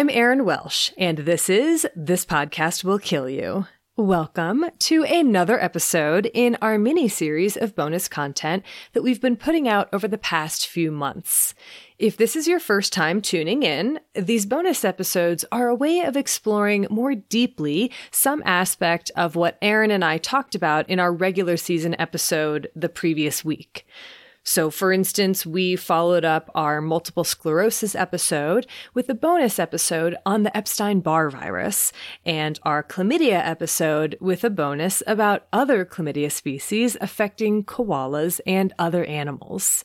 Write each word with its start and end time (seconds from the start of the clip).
I'm 0.00 0.08
Erin 0.08 0.46
Welsh, 0.46 0.92
and 0.96 1.18
this 1.18 1.50
is 1.50 1.86
This 1.94 2.24
Podcast 2.24 2.84
Will 2.84 2.98
Kill 2.98 3.28
You. 3.28 3.66
Welcome 3.98 4.64
to 4.78 5.04
another 5.04 5.62
episode 5.62 6.30
in 6.32 6.56
our 6.62 6.78
mini 6.78 7.06
series 7.06 7.54
of 7.54 7.76
bonus 7.76 8.08
content 8.08 8.64
that 8.94 9.02
we've 9.02 9.20
been 9.20 9.36
putting 9.36 9.68
out 9.68 9.90
over 9.92 10.08
the 10.08 10.16
past 10.16 10.66
few 10.66 10.90
months. 10.90 11.52
If 11.98 12.16
this 12.16 12.34
is 12.34 12.48
your 12.48 12.60
first 12.60 12.94
time 12.94 13.20
tuning 13.20 13.62
in, 13.62 14.00
these 14.14 14.46
bonus 14.46 14.86
episodes 14.86 15.44
are 15.52 15.68
a 15.68 15.74
way 15.74 16.00
of 16.00 16.16
exploring 16.16 16.86
more 16.88 17.14
deeply 17.14 17.92
some 18.10 18.42
aspect 18.46 19.10
of 19.16 19.36
what 19.36 19.58
Erin 19.60 19.90
and 19.90 20.02
I 20.02 20.16
talked 20.16 20.54
about 20.54 20.88
in 20.88 20.98
our 20.98 21.12
regular 21.12 21.58
season 21.58 21.94
episode 21.98 22.70
the 22.74 22.88
previous 22.88 23.44
week. 23.44 23.86
So, 24.42 24.70
for 24.70 24.90
instance, 24.90 25.44
we 25.44 25.76
followed 25.76 26.24
up 26.24 26.50
our 26.54 26.80
multiple 26.80 27.24
sclerosis 27.24 27.94
episode 27.94 28.66
with 28.94 29.08
a 29.10 29.14
bonus 29.14 29.58
episode 29.58 30.16
on 30.24 30.44
the 30.44 30.56
Epstein 30.56 31.00
Barr 31.00 31.28
virus, 31.28 31.92
and 32.24 32.58
our 32.62 32.82
chlamydia 32.82 33.46
episode 33.46 34.16
with 34.20 34.42
a 34.42 34.50
bonus 34.50 35.02
about 35.06 35.46
other 35.52 35.84
chlamydia 35.84 36.32
species 36.32 36.96
affecting 37.00 37.64
koalas 37.64 38.40
and 38.46 38.72
other 38.78 39.04
animals. 39.04 39.84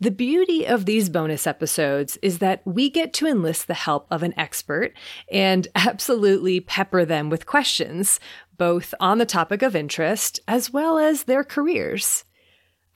The 0.00 0.10
beauty 0.12 0.64
of 0.64 0.84
these 0.84 1.08
bonus 1.08 1.44
episodes 1.44 2.18
is 2.22 2.38
that 2.38 2.64
we 2.64 2.88
get 2.88 3.12
to 3.14 3.26
enlist 3.26 3.66
the 3.66 3.74
help 3.74 4.06
of 4.12 4.22
an 4.22 4.32
expert 4.38 4.92
and 5.32 5.66
absolutely 5.74 6.60
pepper 6.60 7.04
them 7.04 7.30
with 7.30 7.46
questions, 7.46 8.20
both 8.56 8.94
on 9.00 9.18
the 9.18 9.26
topic 9.26 9.62
of 9.62 9.74
interest 9.74 10.38
as 10.46 10.70
well 10.70 10.98
as 10.98 11.24
their 11.24 11.42
careers. 11.42 12.24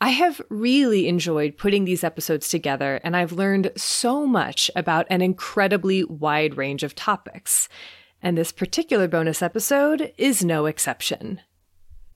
I 0.02 0.08
have 0.08 0.40
really 0.48 1.06
enjoyed 1.06 1.56
putting 1.56 1.84
these 1.84 2.02
episodes 2.02 2.48
together, 2.48 2.98
and 3.04 3.16
I've 3.16 3.30
learned 3.30 3.70
so 3.76 4.26
much 4.26 4.68
about 4.74 5.06
an 5.10 5.22
incredibly 5.22 6.02
wide 6.02 6.56
range 6.56 6.82
of 6.82 6.96
topics. 6.96 7.68
And 8.20 8.36
this 8.36 8.50
particular 8.50 9.06
bonus 9.06 9.42
episode 9.42 10.12
is 10.18 10.44
no 10.44 10.66
exception. 10.66 11.40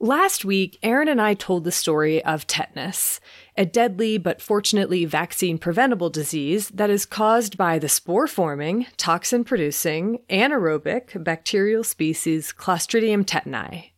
Last 0.00 0.44
week, 0.44 0.80
Erin 0.82 1.06
and 1.06 1.22
I 1.22 1.34
told 1.34 1.62
the 1.62 1.70
story 1.70 2.24
of 2.24 2.44
tetanus, 2.48 3.20
a 3.56 3.64
deadly 3.64 4.18
but 4.18 4.42
fortunately 4.42 5.04
vaccine 5.04 5.56
preventable 5.56 6.10
disease 6.10 6.70
that 6.70 6.90
is 6.90 7.06
caused 7.06 7.56
by 7.56 7.78
the 7.78 7.88
spore 7.88 8.26
forming, 8.26 8.86
toxin 8.96 9.44
producing, 9.44 10.18
anaerobic 10.28 11.22
bacterial 11.22 11.84
species 11.84 12.52
Clostridium 12.52 13.24
tetani. 13.24 13.92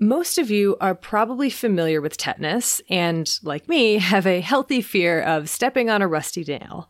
Most 0.00 0.38
of 0.38 0.48
you 0.48 0.76
are 0.80 0.94
probably 0.94 1.50
familiar 1.50 2.00
with 2.00 2.16
tetanus 2.16 2.80
and, 2.88 3.28
like 3.42 3.68
me, 3.68 3.98
have 3.98 4.28
a 4.28 4.40
healthy 4.40 4.80
fear 4.80 5.20
of 5.20 5.48
stepping 5.48 5.90
on 5.90 6.02
a 6.02 6.06
rusty 6.06 6.44
nail. 6.44 6.88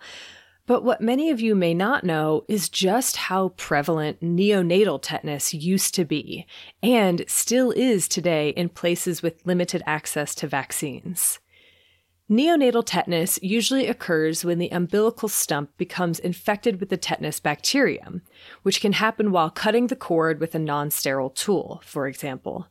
But 0.67 0.85
what 0.85 1.01
many 1.01 1.31
of 1.31 1.41
you 1.41 1.55
may 1.55 1.73
not 1.73 2.05
know 2.05 2.45
is 2.49 2.69
just 2.69 3.17
how 3.17 3.49
prevalent 3.57 4.21
neonatal 4.21 5.01
tetanus 5.01 5.55
used 5.55 5.95
to 5.95 6.05
be, 6.05 6.47
and 6.83 7.25
still 7.27 7.71
is 7.71 8.09
today 8.09 8.51
in 8.51 8.69
places 8.69 9.23
with 9.23 9.41
limited 9.47 9.83
access 9.87 10.35
to 10.35 10.47
vaccines. 10.47 11.39
Neonatal 12.31 12.83
tetanus 12.85 13.39
usually 13.43 13.87
occurs 13.87 14.45
when 14.45 14.59
the 14.59 14.69
umbilical 14.69 15.31
stump 15.31 15.75
becomes 15.79 16.19
infected 16.19 16.79
with 16.79 16.91
the 16.91 16.99
tetanus 16.99 17.41
bacterium, 17.41 18.21
which 18.63 18.83
can 18.83 18.93
happen 18.93 19.31
while 19.31 19.49
cutting 19.49 19.87
the 19.87 19.97
cord 19.97 20.39
with 20.39 20.55
a 20.55 20.59
non 20.59 20.91
sterile 20.91 21.31
tool, 21.31 21.81
for 21.85 22.07
example. 22.07 22.67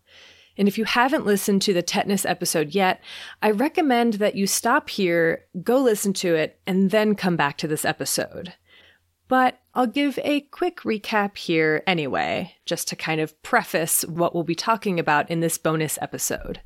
And 0.59 0.67
if 0.67 0.78
you 0.78 0.85
haven't 0.85 1.25
listened 1.25 1.63
to 1.63 1.73
the 1.73 1.81
tetanus 1.81 2.25
episode 2.25 2.75
yet, 2.75 3.01
I 3.41 3.50
recommend 3.50 4.16
that 4.16 4.35
you 4.35 4.46
stop 4.46 4.90
here, 4.90 5.46
go 5.63 5.78
listen 5.79 6.13
to 6.13 6.35
it, 6.35 6.59
and 6.67 6.91
then 6.91 7.16
come 7.16 7.35
back 7.35 7.57
to 7.57 7.67
this 7.67 7.85
episode. 7.85 8.53
But 9.28 9.59
I'll 9.73 9.88
give 9.88 10.19
a 10.23 10.41
quick 10.41 10.81
recap 10.81 11.35
here 11.35 11.84
anyway, 11.85 12.56
just 12.66 12.88
to 12.90 12.96
kind 12.96 13.22
of 13.22 13.41
preface 13.41 14.03
what 14.03 14.34
we'll 14.34 14.44
be 14.44 14.56
talking 14.56 15.00
about 15.00 15.29
in 15.29 15.41
this 15.41 15.57
bonus 15.57 15.97
episode. 16.01 16.62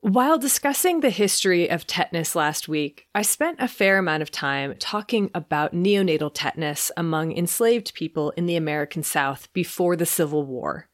While 0.00 0.38
discussing 0.38 1.00
the 1.00 1.10
history 1.10 1.68
of 1.68 1.84
tetanus 1.84 2.36
last 2.36 2.68
week, 2.68 3.08
I 3.16 3.22
spent 3.22 3.58
a 3.58 3.66
fair 3.66 3.98
amount 3.98 4.22
of 4.22 4.30
time 4.30 4.76
talking 4.78 5.28
about 5.34 5.74
neonatal 5.74 6.30
tetanus 6.32 6.92
among 6.96 7.36
enslaved 7.36 7.94
people 7.94 8.30
in 8.36 8.46
the 8.46 8.54
American 8.54 9.02
South 9.02 9.52
before 9.52 9.96
the 9.96 10.06
Civil 10.06 10.46
War. 10.46 10.88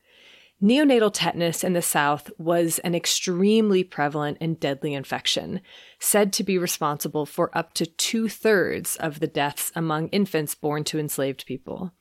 Neonatal 0.63 1.11
tetanus 1.13 1.63
in 1.63 1.75
the 1.75 1.83
South 1.83 2.31
was 2.39 2.79
an 2.79 2.95
extremely 2.95 3.85
prevalent 3.85 4.39
and 4.41 4.59
deadly 4.59 4.95
infection, 4.95 5.61
said 5.99 6.33
to 6.33 6.43
be 6.43 6.57
responsible 6.57 7.27
for 7.27 7.57
up 7.57 7.75
to 7.75 7.85
two 7.85 8.27
thirds 8.31 8.97
of 8.97 9.21
the 9.21 9.27
deaths 9.27 9.71
among 9.77 10.09
infants 10.09 10.55
born 10.55 10.83
to 10.85 10.99
enslaved 10.99 11.45
people. 11.45 11.93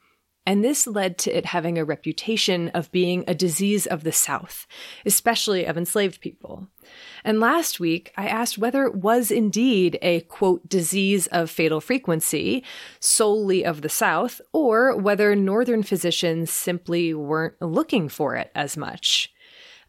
And 0.46 0.64
this 0.64 0.88
led 0.88 1.18
to 1.20 1.36
it 1.36 1.46
having 1.46 1.78
a 1.78 1.86
reputation 1.86 2.70
of 2.70 2.92
being 2.92 3.24
a 3.28 3.34
disease 3.36 3.86
of 3.86 4.04
the 4.04 4.12
South, 4.12 4.68
especially 5.06 5.64
of 5.66 5.78
enslaved 5.78 6.20
people. 6.20 6.68
And 7.24 7.40
last 7.40 7.80
week, 7.80 8.12
I 8.18 8.28
asked 8.28 8.58
whether 8.58 8.84
it 8.84 8.96
was 8.96 9.32
indeed 9.32 9.98
a 10.02 10.22
quote, 10.22 10.68
disease 10.68 11.28
of 11.28 11.50
fatal 11.50 11.80
frequency 11.80 12.64
solely 13.00 13.64
of 13.64 13.82
the 13.82 13.90
South, 13.90 14.42
or 14.52 14.98
whether 14.98 15.34
Northern 15.34 15.82
physicians 15.82 16.52
simply 16.52 17.14
weren't 17.14 17.62
looking 17.62 18.10
for 18.10 18.36
it 18.36 18.52
as 18.54 18.76
much. 18.76 19.34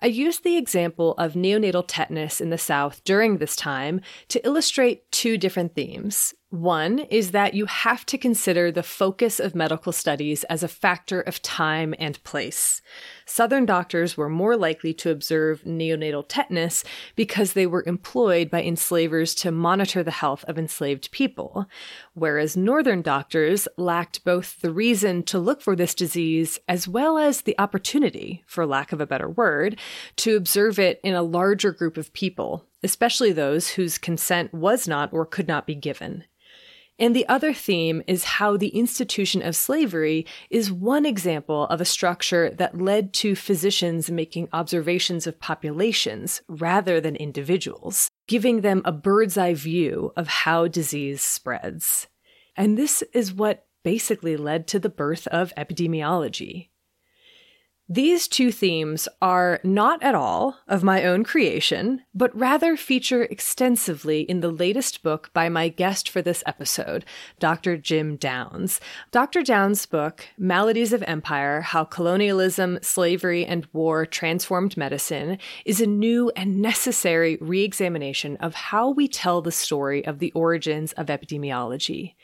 I 0.00 0.09
used 0.09 0.44
the 0.44 0.59
example 0.59 1.14
of 1.14 1.32
neonatal 1.32 1.87
tetanus 1.88 2.41
in 2.41 2.50
the 2.50 2.59
South 2.59 3.03
during 3.04 3.38
this 3.38 3.56
time 3.56 4.03
to 4.28 4.44
illustrate 4.47 5.10
two 5.10 5.38
different 5.38 5.75
themes. 5.75 6.34
One 6.54 7.00
is 7.00 7.32
that 7.32 7.54
you 7.54 7.66
have 7.66 8.06
to 8.06 8.16
consider 8.16 8.70
the 8.70 8.84
focus 8.84 9.41
of 9.41 9.56
medical 9.56 9.91
studies 9.91 10.44
as 10.44 10.62
a 10.62 10.69
factor 10.69 11.20
of 11.20 11.42
time 11.42 11.97
and 11.98 12.22
place. 12.22 12.81
Southern 13.26 13.66
doctors 13.66 14.16
were 14.16 14.28
more 14.28 14.56
likely 14.56 14.94
to 14.94 15.10
observe 15.10 15.64
neonatal 15.64 16.26
tetanus 16.28 16.84
because 17.16 17.54
they 17.54 17.66
were 17.66 17.82
employed 17.88 18.53
by 18.53 18.62
enslavers 18.62 19.34
to 19.34 19.50
monitor 19.50 20.04
the 20.04 20.12
health 20.12 20.44
of 20.47 20.56
enslaved 20.56 21.10
people, 21.10 21.66
whereas 22.12 22.56
Northern 22.56 23.03
doctors 23.03 23.66
lacked 23.76 24.22
both 24.22 24.60
the 24.60 24.70
reason 24.70 25.25
to 25.25 25.41
look 25.41 25.60
for 25.60 25.75
this 25.75 25.93
disease 25.93 26.60
as 26.69 26.87
well 26.87 27.19
as 27.19 27.41
the 27.41 27.59
opportunity, 27.59 28.44
for 28.47 28.64
lack 28.64 28.93
of 28.93 29.00
a 29.00 29.09
better 29.09 29.28
word, 29.28 29.76
to 30.14 30.37
observe 30.37 30.78
it 30.78 31.00
in 31.03 31.14
a 31.14 31.22
larger 31.22 31.72
group 31.72 31.97
of 31.97 32.12
people, 32.12 32.64
especially 32.84 33.32
those 33.32 33.70
whose 33.70 33.98
consent 33.98 34.54
was 34.54 34.87
not 34.87 35.12
or 35.12 35.26
could 35.26 35.49
not 35.49 35.67
be 35.67 35.75
given. 35.75 36.23
And 36.99 37.14
the 37.14 37.29
other 37.29 37.52
theme 37.52 38.02
is 38.06 38.25
how 38.25 38.56
the 38.56 38.69
institution 38.69 39.43
of 39.43 39.56
slavery 39.56 40.26
is 40.49 40.70
one 40.70 41.05
example 41.05 41.64
of 41.64 41.81
a 41.81 41.85
structure 41.85 42.50
that 42.50 42.81
led 42.81 43.12
to 43.14 43.35
physicians 43.35 44.11
making 44.11 44.49
observations 44.52 45.26
of 45.26 45.41
populations 45.41 46.41
rather 46.46 47.00
than 47.00 47.17
individuals, 47.17 48.08
giving 48.29 48.61
them 48.61 48.81
a 48.85 48.93
bird's 48.93 49.37
eye 49.37 49.55
view 49.55 50.12
of 50.17 50.29
how 50.29 50.69
disease 50.69 51.20
spreads. 51.20 52.06
And 52.56 52.79
this 52.79 53.02
is 53.12 53.35
what 53.35 53.67
basically 53.82 54.37
led 54.37 54.69
to 54.69 54.79
the 54.79 54.88
birth 54.88 55.26
of 55.29 55.52
epidemiology. 55.56 56.69
These 57.88 58.28
two 58.28 58.50
themes 58.50 59.08
are 59.20 59.60
not 59.62 60.02
at 60.02 60.14
all 60.14 60.56
of 60.66 60.82
my 60.82 61.04
own 61.04 61.22
creation, 61.22 62.00
but 62.14 62.34
rather 62.34 62.78
feature 62.78 63.25
extensively 63.25 64.22
in 64.22 64.40
the 64.40 64.50
latest 64.50 65.02
book 65.02 65.28
by 65.34 65.50
my 65.50 65.69
guest 65.69 66.08
for 66.08 66.22
this 66.22 66.42
episode, 66.46 67.04
Dr. 67.38 67.76
Jim 67.76 68.16
Downs. 68.16 68.81
Dr. 69.10 69.42
Downs' 69.42 69.84
book, 69.84 70.26
Maladies 70.38 70.94
of 70.94 71.02
Empire 71.02 71.60
How 71.60 71.84
Colonialism, 71.84 72.78
Slavery, 72.81 73.44
and 73.44 73.69
War 73.75 74.06
Transformed 74.06 74.78
Medicine, 74.78 75.36
is 75.66 75.82
a 75.82 75.86
new 75.86 76.32
and 76.34 76.62
necessary 76.62 77.36
re 77.38 77.62
examination 77.64 78.38
of 78.38 78.54
how 78.54 78.88
we 78.88 79.08
tell 79.08 79.42
the 79.42 79.52
story 79.52 80.02
of 80.06 80.20
the 80.20 80.32
origins 80.32 80.92
of 80.92 81.08
epidemiology. 81.08 82.14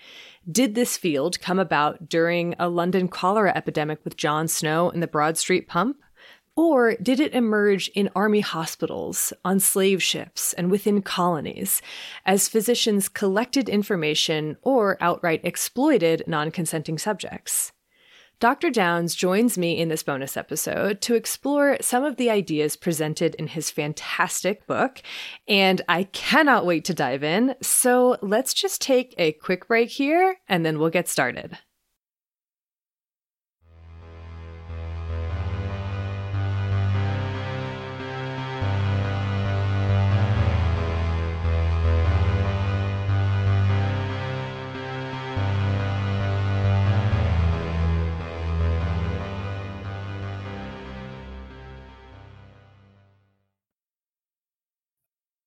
Did 0.50 0.74
this 0.74 0.96
field 0.96 1.40
come 1.40 1.58
about 1.58 2.08
during 2.08 2.54
a 2.58 2.68
London 2.68 3.08
cholera 3.08 3.52
epidemic 3.54 4.02
with 4.04 4.16
John 4.16 4.48
Snow 4.48 4.88
and 4.88 5.02
the 5.02 5.06
Broad 5.06 5.36
Street 5.36 5.68
Pump? 5.68 5.98
Or 6.56 6.96
did 6.96 7.20
it 7.20 7.34
emerge 7.34 7.88
in 7.88 8.10
army 8.16 8.40
hospitals, 8.40 9.32
on 9.44 9.60
slave 9.60 10.02
ships, 10.02 10.52
and 10.54 10.70
within 10.70 11.02
colonies, 11.02 11.82
as 12.24 12.48
physicians 12.48 13.08
collected 13.08 13.68
information 13.68 14.56
or 14.62 14.96
outright 15.00 15.42
exploited 15.44 16.24
non 16.26 16.50
consenting 16.50 16.98
subjects? 16.98 17.72
Dr. 18.40 18.70
Downs 18.70 19.14
joins 19.14 19.58
me 19.58 19.76
in 19.78 19.90
this 19.90 20.02
bonus 20.02 20.34
episode 20.34 21.02
to 21.02 21.14
explore 21.14 21.76
some 21.82 22.04
of 22.04 22.16
the 22.16 22.30
ideas 22.30 22.74
presented 22.74 23.34
in 23.34 23.48
his 23.48 23.70
fantastic 23.70 24.66
book, 24.66 25.02
and 25.46 25.82
I 25.90 26.04
cannot 26.04 26.64
wait 26.64 26.86
to 26.86 26.94
dive 26.94 27.22
in. 27.22 27.54
So 27.60 28.16
let's 28.22 28.54
just 28.54 28.80
take 28.80 29.14
a 29.18 29.32
quick 29.32 29.68
break 29.68 29.90
here 29.90 30.36
and 30.48 30.64
then 30.64 30.78
we'll 30.78 30.88
get 30.88 31.06
started. 31.06 31.58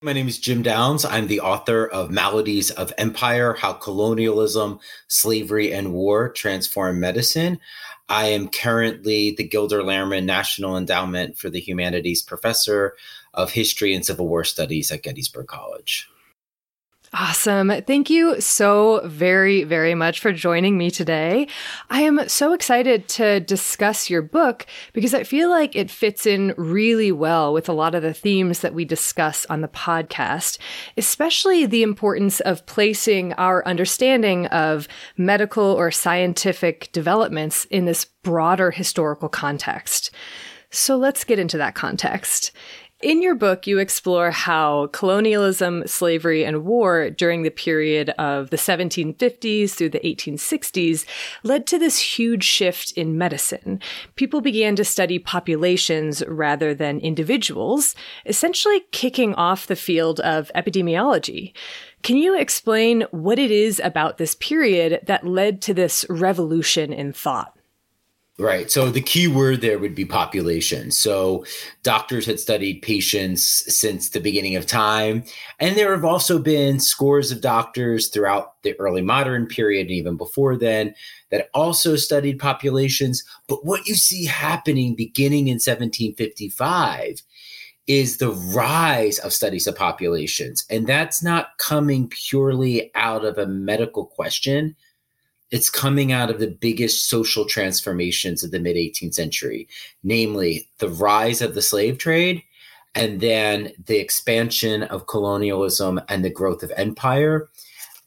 My 0.03 0.11
name 0.11 0.27
is 0.27 0.37
Jim 0.37 0.63
Downs. 0.63 1.05
I'm 1.05 1.27
the 1.27 1.39
author 1.39 1.87
of 1.87 2.11
Maladies 2.11 2.71
of 2.71 2.91
Empire 2.97 3.53
How 3.53 3.71
Colonialism, 3.71 4.81
Slavery, 5.07 5.71
and 5.71 5.93
War 5.93 6.27
Transform 6.27 6.99
Medicine. 6.99 7.57
I 8.09 8.25
am 8.25 8.49
currently 8.49 9.31
the 9.31 9.47
Gilder 9.47 9.81
Lehrman 9.81 10.25
National 10.25 10.75
Endowment 10.75 11.37
for 11.37 11.49
the 11.49 11.61
Humanities 11.61 12.21
Professor 12.21 12.97
of 13.33 13.53
History 13.53 13.93
and 13.93 14.05
Civil 14.05 14.27
War 14.27 14.43
Studies 14.43 14.91
at 14.91 15.03
Gettysburg 15.03 15.47
College. 15.47 16.09
Awesome. 17.15 17.71
Thank 17.85 18.09
you 18.09 18.41
so 18.41 19.01
very, 19.05 19.63
very 19.63 19.93
much 19.93 20.19
for 20.19 20.31
joining 20.31 20.79
me 20.79 20.89
today. 20.89 21.47
I 21.91 22.01
am 22.01 22.27
so 22.27 22.53
excited 22.53 23.07
to 23.09 23.39
discuss 23.39 24.09
your 24.09 24.23
book 24.23 24.65
because 24.93 25.13
I 25.13 25.23
feel 25.23 25.51
like 25.51 25.75
it 25.75 25.91
fits 25.91 26.25
in 26.25 26.55
really 26.57 27.11
well 27.11 27.53
with 27.53 27.69
a 27.69 27.73
lot 27.73 27.93
of 27.93 28.01
the 28.01 28.15
themes 28.15 28.61
that 28.61 28.73
we 28.73 28.83
discuss 28.83 29.45
on 29.45 29.61
the 29.61 29.67
podcast, 29.67 30.57
especially 30.97 31.67
the 31.67 31.83
importance 31.83 32.39
of 32.39 32.65
placing 32.65 33.33
our 33.33 33.63
understanding 33.67 34.47
of 34.47 34.87
medical 35.15 35.65
or 35.65 35.91
scientific 35.91 36.91
developments 36.93 37.65
in 37.65 37.85
this 37.85 38.05
broader 38.05 38.71
historical 38.71 39.29
context. 39.29 40.09
So 40.71 40.97
let's 40.97 41.23
get 41.23 41.37
into 41.37 41.59
that 41.59 41.75
context. 41.75 42.51
In 43.03 43.21
your 43.21 43.35
book, 43.35 43.67
you 43.67 43.79
explore 43.79 44.31
how 44.31 44.87
colonialism, 44.93 45.85
slavery, 45.85 46.45
and 46.45 46.63
war 46.63 47.09
during 47.09 47.43
the 47.43 47.49
period 47.49 48.11
of 48.11 48.49
the 48.49 48.55
1750s 48.55 49.71
through 49.71 49.89
the 49.89 49.99
1860s 49.99 51.03
led 51.43 51.67
to 51.67 51.77
this 51.77 51.99
huge 51.99 52.45
shift 52.45 52.93
in 52.93 53.17
medicine. 53.17 53.81
People 54.15 54.39
began 54.39 54.77
to 54.77 54.85
study 54.85 55.19
populations 55.19 56.23
rather 56.29 56.73
than 56.73 57.01
individuals, 57.01 57.93
essentially 58.25 58.85
kicking 58.91 59.35
off 59.35 59.67
the 59.67 59.75
field 59.75 60.21
of 60.21 60.49
epidemiology. 60.55 61.51
Can 62.03 62.15
you 62.15 62.39
explain 62.39 63.01
what 63.11 63.37
it 63.37 63.51
is 63.51 63.81
about 63.83 64.17
this 64.17 64.33
period 64.35 65.01
that 65.07 65.27
led 65.27 65.61
to 65.63 65.73
this 65.73 66.05
revolution 66.07 66.93
in 66.93 67.11
thought? 67.11 67.53
Right. 68.39 68.71
So 68.71 68.89
the 68.89 68.99
key 68.99 69.27
word 69.27 69.61
there 69.61 69.77
would 69.77 69.93
be 69.93 70.05
population. 70.05 70.89
So 70.89 71.45
doctors 71.83 72.25
had 72.25 72.39
studied 72.39 72.81
patients 72.81 73.43
since 73.71 74.09
the 74.09 74.19
beginning 74.19 74.55
of 74.55 74.65
time. 74.65 75.23
And 75.59 75.75
there 75.75 75.91
have 75.91 76.03
also 76.03 76.39
been 76.39 76.79
scores 76.79 77.31
of 77.31 77.41
doctors 77.41 78.07
throughout 78.07 78.63
the 78.63 78.73
early 78.79 79.03
modern 79.03 79.45
period, 79.45 79.81
and 79.81 79.91
even 79.91 80.17
before 80.17 80.57
then, 80.57 80.95
that 81.29 81.49
also 81.53 81.95
studied 81.95 82.39
populations. 82.39 83.23
But 83.47 83.65
what 83.65 83.85
you 83.85 83.93
see 83.93 84.25
happening 84.25 84.95
beginning 84.95 85.47
in 85.47 85.55
1755 85.55 87.21
is 87.85 88.17
the 88.17 88.31
rise 88.31 89.19
of 89.19 89.31
studies 89.31 89.67
of 89.67 89.75
populations. 89.75 90.65
And 90.71 90.87
that's 90.87 91.21
not 91.21 91.57
coming 91.59 92.07
purely 92.07 92.89
out 92.95 93.25
of 93.25 93.37
a 93.37 93.45
medical 93.45 94.07
question 94.07 94.75
it's 95.53 95.69
coming 95.69 96.11
out 96.11 96.31
of 96.31 96.39
the 96.39 96.47
biggest 96.47 97.07
social 97.07 97.45
transformations 97.45 98.43
of 98.43 98.49
the 98.49 98.59
mid 98.59 98.75
18th 98.75 99.13
century, 99.13 99.67
namely 100.03 100.67
the 100.79 100.89
rise 100.89 101.43
of 101.43 101.53
the 101.53 101.61
slave 101.61 101.99
trade 101.99 102.41
and 102.95 103.21
then 103.21 103.71
the 103.85 103.99
expansion 103.99 104.81
of 104.81 105.05
colonialism 105.05 106.01
and 106.09 106.25
the 106.25 106.31
growth 106.31 106.63
of 106.63 106.71
empire. 106.75 107.49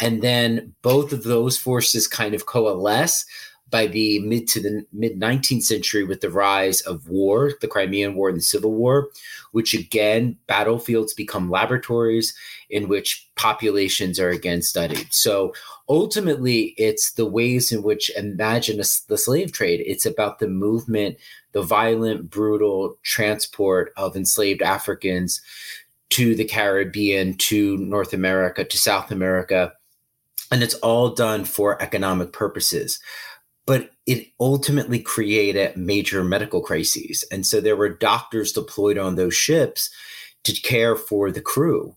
And 0.00 0.22
then 0.22 0.74
both 0.82 1.12
of 1.12 1.22
those 1.22 1.56
forces 1.56 2.08
kind 2.08 2.34
of 2.34 2.46
coalesce 2.46 3.24
by 3.70 3.86
the 3.86 4.18
mid 4.20 4.48
to 4.48 4.60
the 4.60 4.84
mid 4.92 5.20
19th 5.20 5.62
century 5.62 6.02
with 6.02 6.22
the 6.22 6.30
rise 6.30 6.80
of 6.80 7.08
war, 7.08 7.52
the 7.60 7.68
Crimean 7.68 8.16
War 8.16 8.28
and 8.28 8.38
the 8.38 8.42
Civil 8.42 8.72
War, 8.72 9.08
which 9.52 9.72
again, 9.72 10.36
battlefields 10.48 11.14
become 11.14 11.48
laboratories 11.48 12.34
in 12.70 12.88
which 12.88 13.28
populations 13.36 14.18
are 14.18 14.30
again 14.30 14.62
studied. 14.62 15.06
So 15.12 15.52
ultimately, 15.88 16.74
it's 16.76 17.12
the 17.12 17.26
ways 17.26 17.72
in 17.72 17.82
which 17.82 18.10
imagine 18.16 18.76
the 18.76 18.84
slave 18.84 19.52
trade. 19.52 19.82
It's 19.86 20.06
about 20.06 20.38
the 20.38 20.48
movement, 20.48 21.16
the 21.52 21.62
violent, 21.62 22.30
brutal 22.30 22.96
transport 23.02 23.92
of 23.96 24.16
enslaved 24.16 24.62
Africans 24.62 25.40
to 26.10 26.34
the 26.34 26.44
Caribbean, 26.44 27.34
to 27.34 27.76
North 27.78 28.12
America, 28.12 28.64
to 28.64 28.78
South 28.78 29.10
America. 29.10 29.72
And 30.52 30.62
it's 30.62 30.74
all 30.74 31.10
done 31.10 31.44
for 31.44 31.80
economic 31.82 32.32
purposes 32.32 33.00
but 33.66 33.90
it 34.06 34.28
ultimately 34.38 35.00
created 35.00 35.76
major 35.76 36.24
medical 36.24 36.60
crises. 36.62 37.24
And 37.30 37.44
so 37.44 37.60
there 37.60 37.76
were 37.76 37.88
doctors 37.88 38.52
deployed 38.52 38.96
on 38.96 39.16
those 39.16 39.34
ships 39.34 39.90
to 40.44 40.52
care 40.52 40.94
for 40.94 41.32
the 41.32 41.40
crew. 41.40 41.96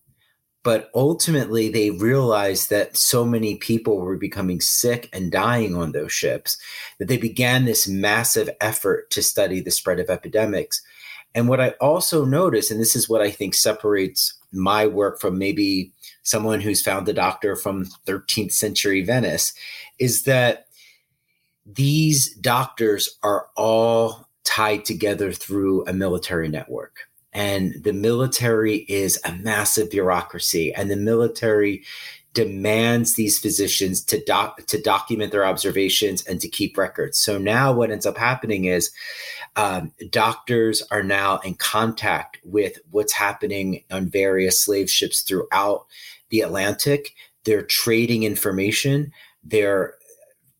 But 0.63 0.91
ultimately, 0.94 1.69
they 1.69 1.91
realized 1.91 2.69
that 2.69 2.97
so 2.97 3.23
many 3.23 3.56
people 3.56 3.99
were 3.99 4.18
becoming 4.18 4.59
sick 4.59 5.09
and 5.13 5.31
dying 5.31 5.75
on 5.75 5.94
those 5.94 6.11
ships 6.11 6.57
that 6.97 7.07
they 7.07 7.18
began 7.18 7.66
this 7.66 7.87
massive 7.87 8.49
effort 8.59 9.09
to 9.11 9.23
study 9.23 9.61
the 9.61 9.71
spread 9.71 9.99
of 9.99 10.09
epidemics. 10.09 10.81
And 11.33 11.47
what 11.47 11.61
I 11.61 11.69
also 11.80 12.25
noticed, 12.25 12.71
and 12.71 12.80
this 12.80 12.95
is 12.95 13.07
what 13.07 13.21
I 13.21 13.31
think 13.31 13.54
separates 13.54 14.33
my 14.51 14.85
work 14.85 15.21
from 15.21 15.37
maybe 15.37 15.94
someone 16.23 16.59
who's 16.59 16.81
found 16.81 17.07
a 17.07 17.13
doctor 17.13 17.56
from 17.56 17.85
13th 18.06 18.51
century 18.51 19.01
Venice, 19.01 19.54
is 19.99 20.23
that 20.23 20.66
these 21.66 22.35
doctors 22.35 23.18
are 23.23 23.47
all 23.56 24.28
tied 24.44 24.83
together 24.83 25.31
through 25.31 25.85
a 25.85 25.94
military 25.94 26.49
network. 26.49 27.08
And 27.33 27.76
the 27.83 27.94
military 27.94 28.78
is 28.90 29.19
a 29.24 29.33
massive 29.33 29.92
bureaucracy, 29.92 30.74
and 30.74 30.90
the 30.90 30.95
military 30.95 31.83
demands 32.33 33.16
these 33.16 33.40
physicians 33.40 34.04
to 34.04 34.24
doc- 34.26 34.66
to 34.68 34.81
document 34.81 35.31
their 35.31 35.45
observations 35.45 36.24
and 36.26 36.40
to 36.42 36.48
keep 36.48 36.78
records. 36.78 37.19
So 37.19 37.38
now 37.38 37.74
what 37.74 37.92
ends 37.92 38.06
up 38.06 38.18
happening 38.18 38.66
is 38.66 38.92
um, 39.56 39.92
doctors 40.09 40.83
are 40.92 41.04
now 41.04 41.40
in 41.40 41.56
contact 41.56 42.38
with 42.44 42.78
what's 42.92 43.14
happening 43.14 43.83
on 43.92 44.09
various 44.09 44.59
slave 44.62 44.90
ships 44.90 45.21
throughout 45.21 45.86
the 46.30 46.42
Atlantic. 46.42 47.16
They're 47.45 47.64
trading 47.64 48.24
information. 48.24 49.12
They're 49.44 49.95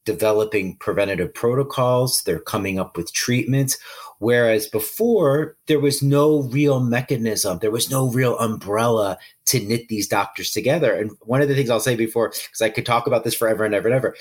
developing 0.06 0.76
preventative 0.78 1.32
protocols, 1.36 2.24
they're 2.24 2.40
coming 2.40 2.80
up 2.80 2.98
with 2.98 3.14
treatments. 3.14 3.78
Whereas 4.20 4.68
before, 4.68 5.56
there 5.68 5.80
was 5.80 6.04
no 6.04 6.44
real 6.44 6.82
mechanism, 6.82 7.60
there 7.60 7.72
was 7.72 7.90
no 7.90 8.10
real 8.10 8.38
umbrella 8.38 9.18
to 9.46 9.60
knit 9.60 9.88
these 9.88 10.08
doctors 10.08 10.52
together. 10.52 10.94
And 10.94 11.12
one 11.22 11.42
of 11.42 11.48
the 11.48 11.56
things 11.56 11.70
I'll 11.70 11.80
say 11.80 11.96
before, 11.96 12.30
because 12.30 12.62
I 12.62 12.70
could 12.70 12.86
talk 12.86 13.08
about 13.08 13.24
this 13.24 13.34
forever 13.34 13.64
and 13.64 13.74
ever 13.74 13.88
and 13.88 13.96
ever, 13.96 14.16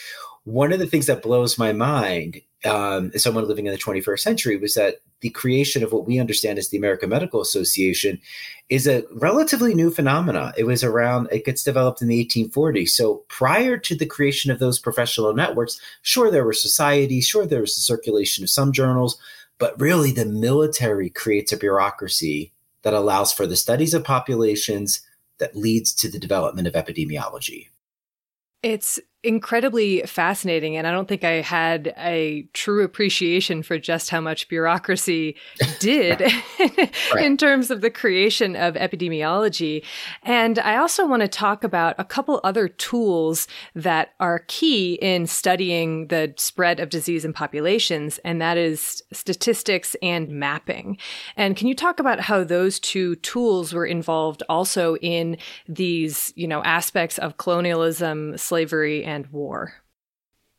one 0.45 0.73
of 0.73 0.78
the 0.78 0.87
things 0.87 1.07
that 1.07 1.23
blows 1.23 1.59
my 1.59 1.73
mind 1.73 2.40
um, 2.64 3.11
as 3.14 3.23
someone 3.23 3.47
living 3.47 3.67
in 3.67 3.73
the 3.73 3.78
21st 3.78 4.21
century 4.21 4.57
was 4.57 4.75
that 4.75 4.97
the 5.21 5.31
creation 5.31 5.83
of 5.83 5.93
what 5.93 6.07
we 6.07 6.19
understand 6.19 6.59
as 6.59 6.69
the 6.69 6.78
American 6.78 7.11
Medical 7.11 7.40
Association 7.40 8.21
is 8.69 8.87
a 8.87 9.05
relatively 9.12 9.75
new 9.75 9.90
phenomena. 9.90 10.52
It 10.57 10.64
was 10.64 10.83
around, 10.83 11.28
it 11.31 11.45
gets 11.45 11.62
developed 11.62 12.02
in 12.02 12.09
the 12.09 12.25
1840s. 12.25 12.90
So 12.90 13.25
prior 13.28 13.76
to 13.78 13.97
the 13.97 14.07
creation 14.07 14.50
of 14.50 14.59
those 14.59 14.78
professional 14.78 15.35
networks, 15.35 15.81
sure, 16.02 16.31
there 16.31 16.45
were 16.45 16.52
societies, 16.52 17.26
sure, 17.26 17.47
there 17.47 17.61
was 17.61 17.75
the 17.75 17.81
circulation 17.83 18.43
of 18.43 18.50
some 18.50 18.73
journals, 18.73 19.19
but 19.59 19.79
really 19.81 20.12
the 20.12 20.25
military 20.25 21.11
creates 21.11 21.53
a 21.53 21.57
bureaucracy 21.57 22.53
that 22.83 22.95
allows 22.95 23.33
for 23.33 23.47
the 23.47 23.57
studies 23.57 23.95
of 23.95 24.05
populations 24.05 25.00
that 25.38 25.57
leads 25.57 25.93
to 25.95 26.11
the 26.11 26.19
development 26.19 26.69
of 26.69 26.75
epidemiology. 26.75 27.69
It's 28.62 28.99
incredibly 29.25 30.02
fascinating. 30.02 30.76
And 30.76 30.87
I 30.87 30.92
don't 30.92 31.08
think 31.08 31.25
I 31.25 31.40
had 31.40 31.92
a 31.98 32.48
true 32.52 32.84
appreciation 32.84 33.64
for 33.64 33.76
just 33.76 34.10
how 34.10 34.20
much 34.20 34.48
bureaucracy 34.48 35.34
did 35.80 36.20
right. 36.20 37.25
in 37.25 37.37
terms 37.37 37.72
of 37.72 37.80
the 37.80 37.90
creation 37.90 38.54
of 38.54 38.75
epidemiology. 38.75 39.84
And 40.22 40.60
I 40.60 40.76
also 40.76 41.04
want 41.04 41.22
to 41.22 41.28
talk 41.28 41.64
about 41.64 41.96
a 41.98 42.04
couple 42.04 42.40
other 42.44 42.68
tools 42.68 43.48
that 43.75 44.10
are 44.20 44.44
key 44.46 44.94
in 44.94 45.26
studying 45.26 46.06
the 46.08 46.32
spread 46.37 46.78
of 46.78 46.88
disease 46.88 47.25
in 47.25 47.32
populations, 47.32 48.18
and 48.18 48.40
that 48.40 48.56
is 48.56 49.02
statistics 49.12 49.96
and 50.00 50.28
mapping. 50.28 50.96
And 51.37 51.56
can 51.56 51.66
you 51.66 51.75
talk 51.75 51.98
about 51.98 52.20
how 52.20 52.44
those 52.44 52.78
two 52.78 53.16
tools 53.16 53.72
were 53.72 53.87
involved 53.87 54.44
also 54.48 54.96
in 54.96 55.38
these, 55.68 56.32
you 56.37 56.46
know, 56.46 56.62
aspects 56.62 57.18
of 57.18 57.37
colonialism, 57.37 58.38
slavery, 58.38 59.08
and 59.09 59.27
war? 59.29 59.75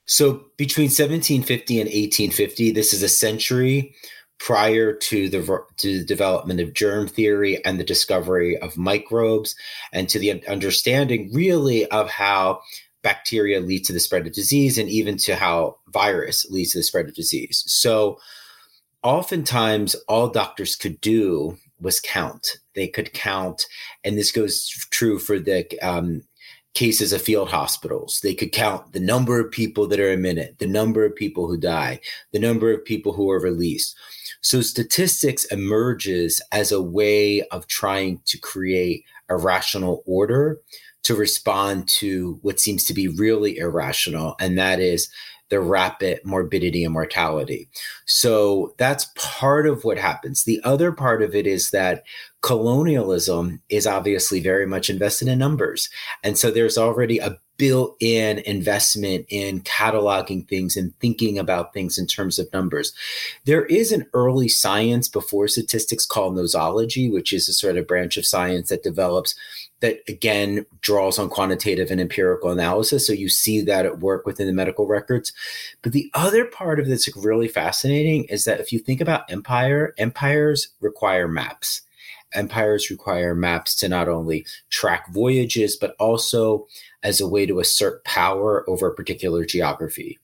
So 0.06 0.46
between 0.58 0.86
1750 0.86 1.79
and 1.79 1.88
1850, 1.88 2.72
this 2.72 2.94
is 2.94 3.03
a 3.03 3.10
century 3.10 3.96
prior 4.39 4.94
to 4.94 5.29
the 5.29 5.63
to 5.77 6.00
the 6.00 6.06
development 6.06 6.60
of 6.60 6.74
germ 6.74 7.08
theory 7.08 7.63
and 7.63 7.79
the 7.79 7.84
discovery 7.84 8.58
of 8.58 8.77
microbes 8.77 9.56
and 9.94 10.10
to 10.10 10.18
the 10.18 10.46
understanding 10.48 11.29
really 11.34 11.86
of 11.91 12.10
how 12.10 12.62
bacteria 13.03 13.60
lead 13.60 13.86
to 13.86 13.94
the 13.94 14.00
spread 14.00 14.25
of 14.25 14.34
disease 14.34 14.77
and 14.77 14.89
even 14.89 15.18
to 15.18 15.36
how 15.36 15.77
virus 15.89 16.50
leads 16.50 16.72
to 16.72 16.79
the 16.79 16.84
spread 16.84 17.08
of 17.08 17.15
disease. 17.15 17.63
So 17.68 18.20
oftentimes 19.03 19.96
all 20.08 20.27
doctors 20.27 20.75
could 20.75 21.00
do 21.01 21.58
was 21.79 22.00
count. 22.00 22.58
They 22.75 22.88
could 22.88 23.13
count, 23.13 23.65
and 24.03 24.18
this 24.18 24.32
goes 24.32 24.68
true 24.91 25.20
for 25.20 25.39
the 25.39 25.65
um, 25.82 26.24
cases 26.79 27.12
of 27.12 27.21
field 27.21 27.50
hospitals. 27.50 28.21
They 28.21 28.33
could 28.33 28.53
count 28.53 28.93
the 28.93 29.01
number 29.01 29.38
of 29.38 29.51
people 29.51 29.86
that 29.88 30.00
are 30.00 30.12
admitted, 30.12 30.55
the 30.59 30.65
number 30.65 31.03
of 31.03 31.13
people 31.13 31.45
who 31.45 31.57
die, 31.57 32.00
the 32.31 32.39
number 32.39 32.71
of 32.71 32.86
people 32.86 33.12
who 33.12 33.29
are 33.31 33.41
released. 33.41 33.98
So 34.39 34.62
statistics 34.62 35.43
emerges 35.51 36.41
as 36.53 36.71
a 36.71 36.81
way 36.81 37.41
of 37.51 37.67
trying 37.67 38.21
to 38.27 38.38
create 38.38 39.03
a 39.27 39.36
rational 39.36 40.03
order 40.05 40.62
to 41.03 41.15
respond 41.15 41.89
to 42.00 42.39
what 42.43 42.62
seems 42.62 42.86
to 42.86 42.93
be 42.93 43.09
really 43.09 43.57
irrational, 43.57 44.38
and 44.39 44.57
that 44.57 44.79
is 44.79 45.09
the 45.50 45.60
rapid 45.60 46.20
morbidity 46.24 46.84
and 46.84 46.94
mortality. 46.94 47.68
So 48.06 48.74
that's 48.77 49.12
part 49.15 49.68
of 49.68 49.84
what 49.84 49.98
happens. 49.98 50.44
The 50.44 50.62
other 50.63 50.91
part 50.91 51.22
of 51.22 51.36
it 51.36 51.48
is 51.48 51.72
that 51.72 52.03
colonialism 52.41 53.62
is 53.70 53.88
obviously 53.88 54.39
very 54.39 54.65
much 54.65 54.89
invested 54.89 55.27
in 55.27 55.39
numbers. 55.39 55.89
And 56.24 56.38
so 56.38 56.51
there's 56.51 56.77
already 56.77 57.20
a 57.20 57.38
built 57.59 57.95
in 57.99 58.39
investment 58.39 59.25
in 59.29 59.59
cataloging 59.61 60.47
things 60.47 60.75
and 60.75 60.97
thinking 60.99 61.37
about 61.37 61.73
things 61.73 61.99
in 61.99 62.07
terms 62.07 62.39
of 62.39 62.51
numbers. 62.51 62.93
There 63.45 63.65
is 63.65 63.91
an 63.91 64.07
early 64.13 64.47
science 64.47 65.07
before 65.09 65.47
statistics 65.49 66.05
called 66.05 66.35
nosology, 66.35 67.11
which 67.11 67.33
is 67.33 67.47
a 67.47 67.53
sort 67.53 67.77
of 67.77 67.85
branch 67.85 68.17
of 68.17 68.25
science 68.25 68.69
that 68.69 68.81
develops 68.81 69.35
that 69.81 69.99
again 70.07 70.65
draws 70.81 71.19
on 71.19 71.29
quantitative 71.29 71.91
and 71.91 72.01
empirical 72.01 72.49
analysis. 72.49 73.05
So 73.05 73.13
you 73.13 73.29
see 73.29 73.61
that 73.61 73.85
at 73.85 73.99
work 73.99 74.25
within 74.25 74.47
the 74.47 74.53
medical 74.53 74.87
records. 74.87 75.33
But 75.81 75.91
the 75.91 76.09
other 76.13 76.45
part 76.45 76.79
of 76.79 76.87
that's 76.87 77.13
really 77.15 77.49
fascinating 77.49 78.23
is 78.25 78.45
that 78.45 78.59
if 78.61 78.71
you 78.71 78.79
think 78.79 79.01
about 79.01 79.29
empire, 79.29 79.93
empires 79.97 80.69
require 80.79 81.27
maps. 81.27 81.81
Empires 82.33 82.89
require 82.89 83.33
maps 83.36 83.75
to 83.77 83.89
not 83.89 84.07
only 84.07 84.45
track 84.69 85.09
voyages, 85.09 85.75
but 85.75 85.95
also 86.00 86.67
as 87.01 87.21
a 87.21 87.27
way 87.27 87.45
to 87.45 87.59
assert 87.59 88.03
power 88.03 88.69
over 88.69 88.88
a 88.88 88.93
particular 88.93 89.45
geography. 89.45 90.19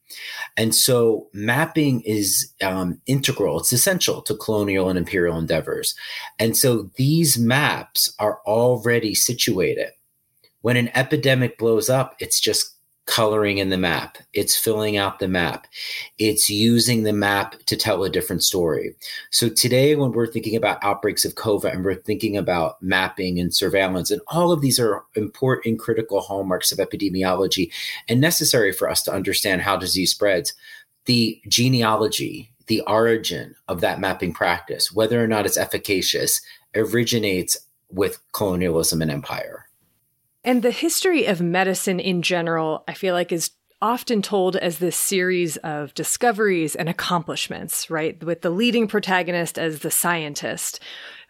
And 0.58 0.76
so 0.76 1.28
mapping 1.34 2.02
is 2.02 2.52
um, 2.62 3.00
integral, 3.06 3.60
it's 3.60 3.74
essential 3.74 4.22
to 4.24 4.36
colonial 4.36 4.90
and 4.90 4.98
imperial 4.98 5.38
endeavors. 5.38 5.96
And 6.38 6.56
so 6.56 6.90
these 6.96 7.38
maps 7.38 8.14
are 8.20 8.40
already 8.46 9.16
situated. 9.16 9.92
When 10.62 10.78
an 10.78 10.90
epidemic 10.96 11.58
blows 11.58 11.90
up, 11.90 12.16
it's 12.20 12.40
just 12.40 12.75
coloring 13.06 13.60
in 13.60 13.70
the 13.70 13.78
map. 13.78 14.18
It's 14.34 14.58
filling 14.58 14.98
out 14.98 15.20
the 15.20 15.28
map. 15.28 15.68
It's 16.18 16.50
using 16.50 17.04
the 17.04 17.14
map 17.14 17.56
to 17.66 17.76
tell 17.76 18.04
a 18.04 18.10
different 18.10 18.44
story. 18.44 18.96
So 19.30 19.48
today, 19.48 19.96
when 19.96 20.12
we're 20.12 20.26
thinking 20.28 20.56
about 20.56 20.84
outbreaks 20.84 21.24
of 21.24 21.36
COVID 21.36 21.72
and 21.72 21.86
we're 21.86 21.96
thinking 21.96 22.36
about 22.36 22.82
mapping 22.82 23.40
and 23.40 23.54
surveillance, 23.54 24.10
and 24.10 24.22
all 24.28 24.52
of 24.52 24.62
these 24.62 24.80
are 24.80 25.04
important 25.16 25.80
critical 25.80 26.22
hallmarks 26.22 26.72
of 26.72 26.80
epidemiology 26.80 27.72
and 28.10 28.20
necessary 28.20 28.72
for 28.72 28.90
us 28.90 29.04
to 29.04 29.14
understand 29.14 29.62
how 29.62 29.78
disease 29.78 30.12
spreads, 30.12 30.54
the 31.06 31.40
genealogy, 31.48 32.52
the 32.68 32.82
origin 32.82 33.56
of 33.68 33.82
that 33.82 34.00
mapping 34.00 34.34
practice, 34.34 34.92
whether 34.92 35.24
or 35.24 35.28
not 35.28 35.46
it's 35.46 35.58
efficacious, 35.58 36.42
originates 36.76 37.58
with 37.92 38.20
colonialism 38.34 39.02
and 39.02 39.12
empire. 39.12 39.65
And 40.46 40.62
the 40.62 40.70
history 40.70 41.26
of 41.26 41.42
medicine 41.42 42.00
in 42.00 42.22
general, 42.22 42.84
I 42.88 42.94
feel 42.94 43.16
like, 43.16 43.32
is 43.32 43.50
often 43.82 44.22
told 44.22 44.56
as 44.56 44.78
this 44.78 44.96
series 44.96 45.58
of 45.58 45.94
discoveries 45.96 46.76
and 46.76 46.88
accomplishments, 46.88 47.90
right? 47.90 48.24
With 48.24 48.44
the 48.44 48.52
leading 48.52 48.88
protagonist 48.88 49.58
as 49.58 49.80
the 49.80 49.90
scientist 49.90 50.80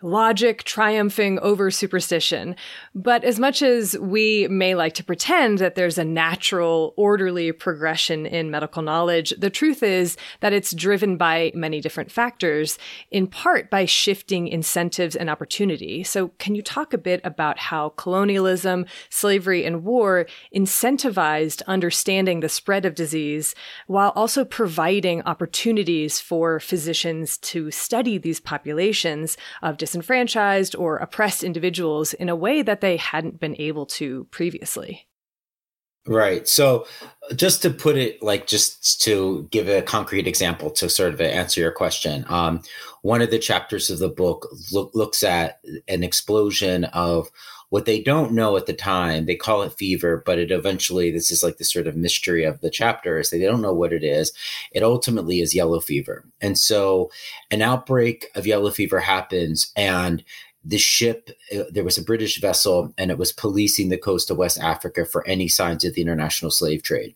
logic 0.05 0.63
triumphing 0.63 1.39
over 1.39 1.71
superstition. 1.71 2.55
But 2.93 3.24
as 3.24 3.39
much 3.39 3.63
as 3.63 3.97
we 3.97 4.47
may 4.47 4.75
like 4.75 4.93
to 4.93 5.03
pretend 5.03 5.57
that 5.57 5.74
there's 5.74 5.97
a 5.97 6.05
natural, 6.05 6.93
orderly 6.95 7.51
progression 7.51 8.27
in 8.27 8.51
medical 8.51 8.83
knowledge, 8.83 9.33
the 9.38 9.50
truth 9.50 9.81
is 9.81 10.15
that 10.41 10.53
it's 10.53 10.74
driven 10.74 11.17
by 11.17 11.51
many 11.55 11.81
different 11.81 12.12
factors, 12.12 12.77
in 13.09 13.25
part 13.25 13.71
by 13.71 13.85
shifting 13.85 14.47
incentives 14.47 15.15
and 15.15 15.27
opportunity. 15.29 16.03
So, 16.03 16.29
can 16.38 16.53
you 16.53 16.62
talk 16.62 16.93
a 16.93 17.00
bit 17.00 17.19
about 17.24 17.57
how 17.57 17.89
colonialism, 17.89 18.85
slavery, 19.09 19.65
and 19.65 19.83
war 19.83 20.27
incentivized 20.55 21.63
understanding 21.65 22.41
the 22.41 22.50
spread 22.50 22.85
of 22.85 22.93
disease 22.93 23.55
while 23.88 24.12
also 24.15 24.45
providing 24.45 25.24
opportunities 25.24 26.19
for 26.19 26.59
physicians 26.59 27.38
to 27.39 27.71
study 27.71 28.19
these 28.19 28.39
populations 28.39 29.35
of 29.63 29.77
disenfranchised 29.96 30.75
or 30.75 30.98
oppressed 30.98 31.44
individuals 31.44 32.14
in 32.14 32.28
a 32.28 32.36
way 32.36 32.62
that 32.62 32.82
they 32.82 32.98
hadn't 32.98 33.40
been 33.40 33.56
able 33.60 33.86
to 33.86 34.25
previously. 34.25 35.08
Right. 36.08 36.48
So, 36.48 36.86
just 37.36 37.64
to 37.64 37.72
put 37.72 37.98
it 37.98 38.22
like, 38.22 38.46
just 38.46 39.02
to 39.04 39.48
give 39.50 39.68
a 39.68 39.82
concrete 39.82 40.28
example 40.28 40.70
to 40.72 40.88
sort 40.88 41.14
of 41.14 41.22
answer 41.22 41.62
your 41.62 41.72
question, 41.72 42.25
um, 42.28 42.62
one 43.02 43.24
of 43.24 43.32
the 43.32 43.40
chapters 43.40 43.90
of 43.90 43.98
the 43.98 44.10
book 44.10 44.48
look, 44.72 44.92
looks 44.94 45.24
at 45.24 45.62
an 45.88 46.04
explosion 46.04 46.84
of 46.86 47.32
what 47.69 47.86
they 47.86 48.01
don't 48.01 48.31
know 48.31 48.57
at 48.57 48.65
the 48.65 48.74
time, 48.74 49.25
they 49.25 49.36
call 49.36 49.63
it 49.63 49.74
fever, 49.74 50.24
but 50.25 50.39
it 50.39 50.51
eventually, 50.51 51.12
this 51.12 51.31
is 51.31 51.43
like 51.43 51.57
the 51.57 51.65
sort 51.65 51.88
of 51.88 51.95
mystery 51.95 52.43
of 52.43 52.62
the 52.62 52.69
chapter, 52.69 53.19
is 53.19 53.29
they 53.29 53.39
don't 53.39 53.62
know 53.62 53.74
what 53.74 53.93
it 53.93 54.03
is. 54.03 54.31
It 54.72 54.84
ultimately 54.84 55.41
is 55.41 55.55
yellow 55.55 55.79
fever. 55.79 56.25
And 56.41 56.57
so 56.57 57.12
an 57.51 57.62
outbreak 57.62 58.27
of 58.36 58.48
yellow 58.48 58.72
fever 58.72 59.00
happens, 59.00 59.72
and 59.75 60.24
the 60.63 60.77
ship, 60.79 61.29
uh, 61.55 61.63
there 61.69 61.84
was 61.84 61.98
a 61.98 62.03
British 62.03 62.41
vessel, 62.41 62.93
and 62.98 63.12
it 63.12 63.17
was 63.17 63.31
policing 63.31 63.89
the 63.89 63.98
coast 63.98 64.31
of 64.31 64.38
West 64.38 64.60
Africa 64.60 65.05
for 65.05 65.27
any 65.27 65.48
signs 65.48 65.86
of 65.86 65.93
the 65.93 66.01
international 66.01 66.50
slave 66.51 66.81
trade 66.81 67.13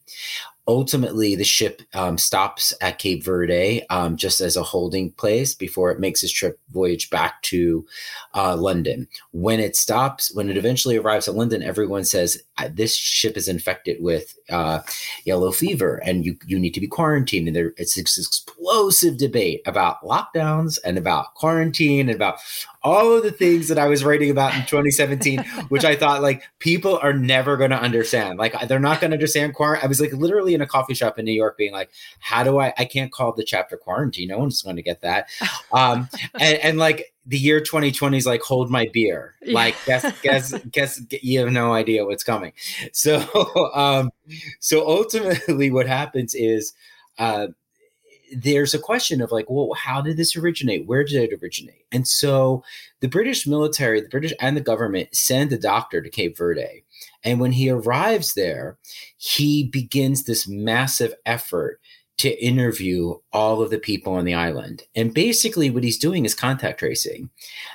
ultimately 0.70 1.36
the 1.36 1.44
ship 1.44 1.82
um, 1.96 2.16
stops 2.16 2.74
at 2.80 3.00
cape 3.00 3.24
verde 3.24 3.82
um, 3.90 4.16
just 4.16 4.40
as 4.40 4.56
a 4.56 4.62
holding 4.62 5.12
place 5.14 5.56
before 5.56 5.90
it 5.90 6.00
makes 6.00 6.22
its 6.22 6.32
trip 6.32 6.60
voyage 6.70 7.10
back 7.10 7.42
to 7.42 7.84
uh, 8.36 8.56
london. 8.56 9.08
When 9.32 9.60
it 9.60 9.76
stops 9.76 10.32
when 10.34 10.48
it 10.48 10.58
eventually 10.58 10.96
arrives 10.96 11.28
at 11.28 11.34
london 11.34 11.64
everyone 11.64 12.06
says 12.06 12.44
this 12.68 12.96
ship 12.96 13.38
is 13.38 13.48
infected 13.48 14.01
with 14.01 14.38
uh, 14.50 14.80
yellow 15.25 15.51
fever 15.51 16.01
and 16.06 16.25
you, 16.25 16.38
you 16.46 16.60
need 16.60 16.74
to 16.74 16.80
be 16.80 16.88
quarantined 16.88 17.48
and 17.48 17.56
there 17.56 17.74
it's 17.78 17.96
this 17.96 18.18
explosive 18.18 19.18
debate 19.18 19.62
about 19.66 20.01
lockdowns 20.01 20.78
and 20.84 20.98
about 20.98 21.34
quarantine 21.36 22.10
and 22.10 22.16
about 22.16 22.39
all 22.82 23.13
of 23.13 23.24
the 23.24 23.32
things 23.32 23.68
that 23.68 23.78
I 23.78 23.88
was 23.88 24.04
writing 24.04 24.30
about 24.30 24.56
in 24.56 24.62
2017, 24.62 25.39
which 25.70 25.84
I 25.84 25.96
thought 25.96 26.22
like 26.22 26.44
people 26.60 26.98
are 27.01 27.13
never 27.13 27.58
going 27.58 27.72
to 27.72 27.80
understand. 27.80 28.39
Like 28.39 28.68
they're 28.68 28.80
not 28.80 29.01
going 29.01 29.12
to 29.12 29.16
understand 29.16 29.54
quarantine. 29.54 29.84
I 29.84 29.88
was 29.88 30.00
like 30.00 30.13
literally 30.13 30.54
in 30.54 30.62
a 30.62 30.68
coffee 30.68 30.94
shop 30.94 31.20
in 31.20 31.25
New 31.25 31.34
York 31.34 31.58
being 31.58 31.74
like, 31.74 31.89
how 32.20 32.44
do 32.44 32.60
I, 32.60 32.74
I 32.78 32.86
can't 32.86 33.12
call 33.12 33.34
the 33.34 33.44
chapter 33.44 33.75
quarantine. 33.75 34.30
No 34.30 34.39
one's 34.39 34.62
going 34.62 34.78
to 34.78 34.82
get 34.82 35.01
that. 35.01 35.28
Um, 35.72 36.10
and, 36.39 36.58
and 36.60 36.78
like 36.80 37.13
the 37.26 37.38
year 37.38 37.60
2020 37.60 38.18
is 38.18 38.26
like, 38.26 38.42
hold 38.42 38.70
my 38.70 38.90
beer. 38.92 39.36
Like, 39.46 39.76
guess, 39.86 40.20
guess, 40.22 40.54
guess, 40.72 41.02
you 41.22 41.40
have 41.40 41.52
no 41.52 41.74
idea 41.74 42.06
what's 42.06 42.24
coming. 42.24 42.54
So, 42.92 43.20
um, 43.74 44.10
so 44.60 44.88
ultimately 44.88 45.72
what 45.72 45.88
happens 45.88 46.34
is, 46.34 46.74
uh, 47.18 47.48
there's 48.32 48.74
a 48.74 48.80
question 48.80 49.22
of 49.22 49.32
like, 49.32 49.46
well, 49.50 49.74
how 49.74 50.02
did 50.02 50.18
this 50.18 50.36
originate? 50.36 50.86
Where 50.86 51.04
did 51.04 51.32
it 51.32 51.40
originate? 51.42 51.86
And 51.92 52.08
so 52.08 52.64
the 53.00 53.08
British 53.08 53.48
military, 53.48 54.02
the 54.02 54.10
British 54.10 54.34
and 54.40 54.56
the 54.56 54.62
government 54.62 55.16
send 55.16 55.52
a 55.52 55.58
doctor 55.58 56.02
to 56.02 56.10
Cape 56.10 56.38
Verde. 56.38 56.84
And 57.24 57.40
when 57.40 57.54
he 57.54 57.70
arrives 57.70 58.34
there, 58.34 58.78
he 59.18 59.64
begins 59.64 60.24
this 60.24 60.48
massive 60.48 61.14
effort 61.26 61.80
to 62.20 62.44
interview 62.44 63.16
all 63.32 63.62
of 63.62 63.70
the 63.70 63.80
people 63.80 64.14
on 64.14 64.26
the 64.26 64.34
island. 64.34 64.84
And 64.94 65.14
basically, 65.14 65.70
what 65.70 65.86
he's 65.86 65.98
doing 65.98 66.26
is 66.26 66.36
contact 66.36 66.80
tracing. 66.80 67.30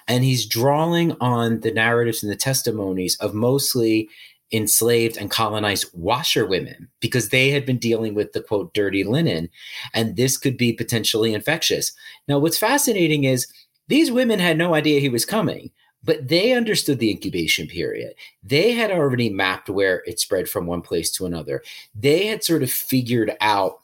And 0.07 0.23
he's 0.23 0.47
drawing 0.47 1.13
on 1.21 1.61
the 1.61 1.73
narratives 1.73 2.23
and 2.23 2.31
the 2.31 2.37
testimonies 2.37 3.17
of 3.17 3.33
mostly 3.35 4.09
enslaved 4.53 5.17
and 5.17 5.31
colonized 5.31 5.91
washerwomen 5.95 6.89
because 7.01 7.31
they 7.31 7.51
had 7.51 7.65
been 7.65 7.79
dealing 7.79 8.15
with 8.15 8.33
the 8.33 8.43
quote 8.43 8.73
dirty 8.75 9.03
linen 9.03 9.49
and 9.95 10.17
this 10.17 10.37
could 10.37 10.57
be 10.59 10.73
potentially 10.73 11.33
infectious. 11.33 11.93
Now 12.29 12.39
what's 12.39 12.59
fascinating 12.59 13.25
is 13.25 13.51
these 13.89 14.13
women 14.13 14.39
had 14.39 14.59
no 14.59 14.75
idea 14.75 15.01
he 15.01 15.09
was 15.09 15.25
coming 15.25 15.71
but 16.05 16.29
they 16.29 16.53
understood 16.53 16.99
the 16.99 17.11
incubation 17.11 17.67
period. 17.67 18.15
They 18.43 18.73
had 18.73 18.91
already 18.91 19.31
mapped 19.31 19.71
where 19.71 20.03
it 20.07 20.21
spread 20.21 20.49
from 20.49 20.67
one 20.67 20.83
place 20.83 21.11
to 21.13 21.27
another. 21.27 21.63
They 21.95 22.27
had 22.27 22.45
sort 22.45 22.63
of 22.63 22.71
figured 22.71 23.35
out 23.41 23.79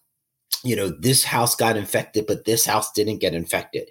you 0.62 0.76
know, 0.76 0.88
this 0.88 1.25
house 1.25 1.55
got 1.55 1.76
infected, 1.76 2.26
but 2.26 2.45
this 2.45 2.67
house 2.67 2.93
didn't 2.93 3.19
get 3.19 3.35
infected. 3.35 3.88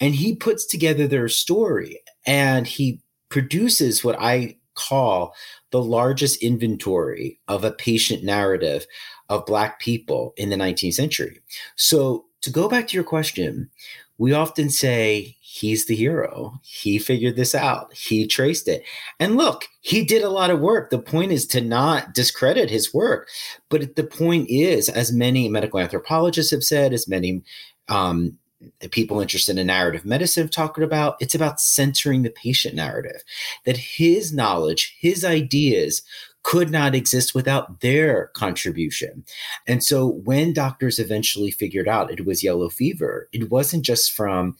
And 0.00 0.14
he 0.14 0.34
puts 0.34 0.66
together 0.66 1.06
their 1.06 1.28
story 1.28 2.00
and 2.26 2.66
he 2.66 3.00
produces 3.28 4.02
what 4.02 4.16
I 4.20 4.56
call 4.74 5.34
the 5.70 5.82
largest 5.82 6.42
inventory 6.42 7.40
of 7.48 7.64
a 7.64 7.72
patient 7.72 8.24
narrative 8.24 8.86
of 9.28 9.46
Black 9.46 9.80
people 9.80 10.32
in 10.36 10.50
the 10.50 10.56
19th 10.56 10.94
century. 10.94 11.40
So, 11.76 12.24
to 12.42 12.50
go 12.50 12.68
back 12.68 12.86
to 12.88 12.94
your 12.94 13.04
question, 13.04 13.68
we 14.18 14.32
often 14.32 14.68
say 14.68 15.36
he's 15.40 15.86
the 15.86 15.94
hero. 15.94 16.60
He 16.62 16.98
figured 16.98 17.36
this 17.36 17.54
out. 17.54 17.94
He 17.94 18.26
traced 18.26 18.66
it. 18.66 18.82
And 19.20 19.36
look, 19.36 19.64
he 19.80 20.04
did 20.04 20.22
a 20.22 20.28
lot 20.28 20.50
of 20.50 20.60
work. 20.60 20.90
The 20.90 20.98
point 20.98 21.32
is 21.32 21.46
to 21.48 21.60
not 21.60 22.14
discredit 22.14 22.68
his 22.68 22.92
work. 22.92 23.28
But 23.68 23.94
the 23.94 24.04
point 24.04 24.50
is, 24.50 24.88
as 24.88 25.12
many 25.12 25.48
medical 25.48 25.78
anthropologists 25.78 26.50
have 26.50 26.64
said, 26.64 26.92
as 26.92 27.06
many 27.06 27.42
um, 27.88 28.38
people 28.90 29.20
interested 29.20 29.56
in 29.56 29.68
narrative 29.68 30.04
medicine 30.04 30.42
have 30.42 30.50
talked 30.50 30.78
about 30.78 31.16
it's 31.20 31.34
about 31.34 31.60
centering 31.60 32.22
the 32.22 32.30
patient 32.30 32.74
narrative 32.74 33.22
that 33.64 33.76
his 33.76 34.32
knowledge 34.32 34.96
his 34.98 35.24
ideas 35.24 36.02
could 36.48 36.70
not 36.70 36.94
exist 36.94 37.34
without 37.34 37.80
their 37.80 38.28
contribution 38.28 39.24
and 39.66 39.84
so 39.84 40.06
when 40.24 40.52
doctors 40.52 40.98
eventually 40.98 41.50
figured 41.50 41.88
out 41.88 42.10
it 42.10 42.24
was 42.24 42.42
yellow 42.42 42.68
fever 42.68 43.28
it 43.32 43.50
wasn't 43.50 43.84
just 43.84 44.12
from 44.12 44.56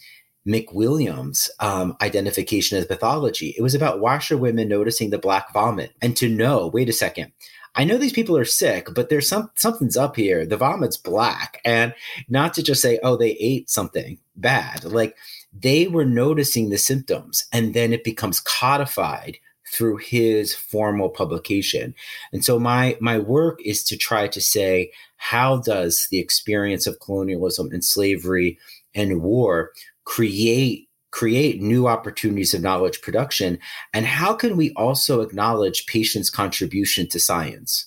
McWilliam's 0.47 1.51
um, 1.61 1.95
identification 2.01 2.79
as 2.79 2.87
pathology. 2.87 3.55
It 3.59 3.61
was 3.61 3.75
about 3.75 4.01
washerwomen 4.01 4.67
noticing 4.67 5.11
the 5.11 5.19
black 5.19 5.53
vomit 5.53 5.93
and 6.01 6.17
to 6.17 6.27
know, 6.27 6.69
wait 6.69 6.89
a 6.89 6.93
second, 6.93 7.33
I 7.75 7.85
know 7.85 7.97
these 7.97 8.13
people 8.13 8.37
are 8.37 8.45
sick, 8.45 8.89
but 8.93 9.09
there's 9.09 9.29
some 9.29 9.51
something's 9.55 9.97
up 9.97 10.17
here. 10.17 10.45
The 10.45 10.57
vomit's 10.57 10.97
black, 10.97 11.61
and 11.65 11.95
not 12.29 12.55
to 12.55 12.63
just 12.63 12.83
say, 12.83 12.99
oh, 13.05 13.17
they 13.17 13.33
ate 13.39 13.71
something 13.71 14.19
bad. 14.35 14.85
Like 14.85 15.17
they 15.53 15.87
were 15.87 16.05
noticing 16.05 16.71
the 16.71 16.79
symptoms, 16.79 17.47
and 17.53 17.75
then 17.75 17.93
it 17.93 18.03
becomes 18.03 18.41
codified 18.41 19.39
through 19.73 19.99
his 19.99 20.55
formal 20.55 21.09
publication. 21.09 21.95
And 22.33 22.45
so 22.45 22.59
my 22.59 22.97
my 23.01 23.19
work 23.19 23.61
is 23.65 23.83
to 23.85 23.97
try 23.97 24.29
to 24.29 24.41
say 24.41 24.91
how 25.17 25.59
does 25.59 26.09
the 26.11 26.19
experience 26.19 26.87
of 26.87 27.01
colonialism 27.01 27.71
and 27.73 27.85
slavery 27.85 28.59
and 28.95 29.23
war 29.23 29.73
create 30.05 30.89
create 31.11 31.61
new 31.63 31.87
opportunities 31.87 32.55
of 32.55 32.63
knowledge 32.63 33.01
production? 33.01 33.59
And 33.95 34.07
how 34.07 34.35
can 34.35 34.57
we 34.57 34.73
also 34.75 35.21
acknowledge 35.21 35.87
patients' 35.87 36.31
contribution 36.31 37.09
to 37.09 37.19
science? 37.21 37.87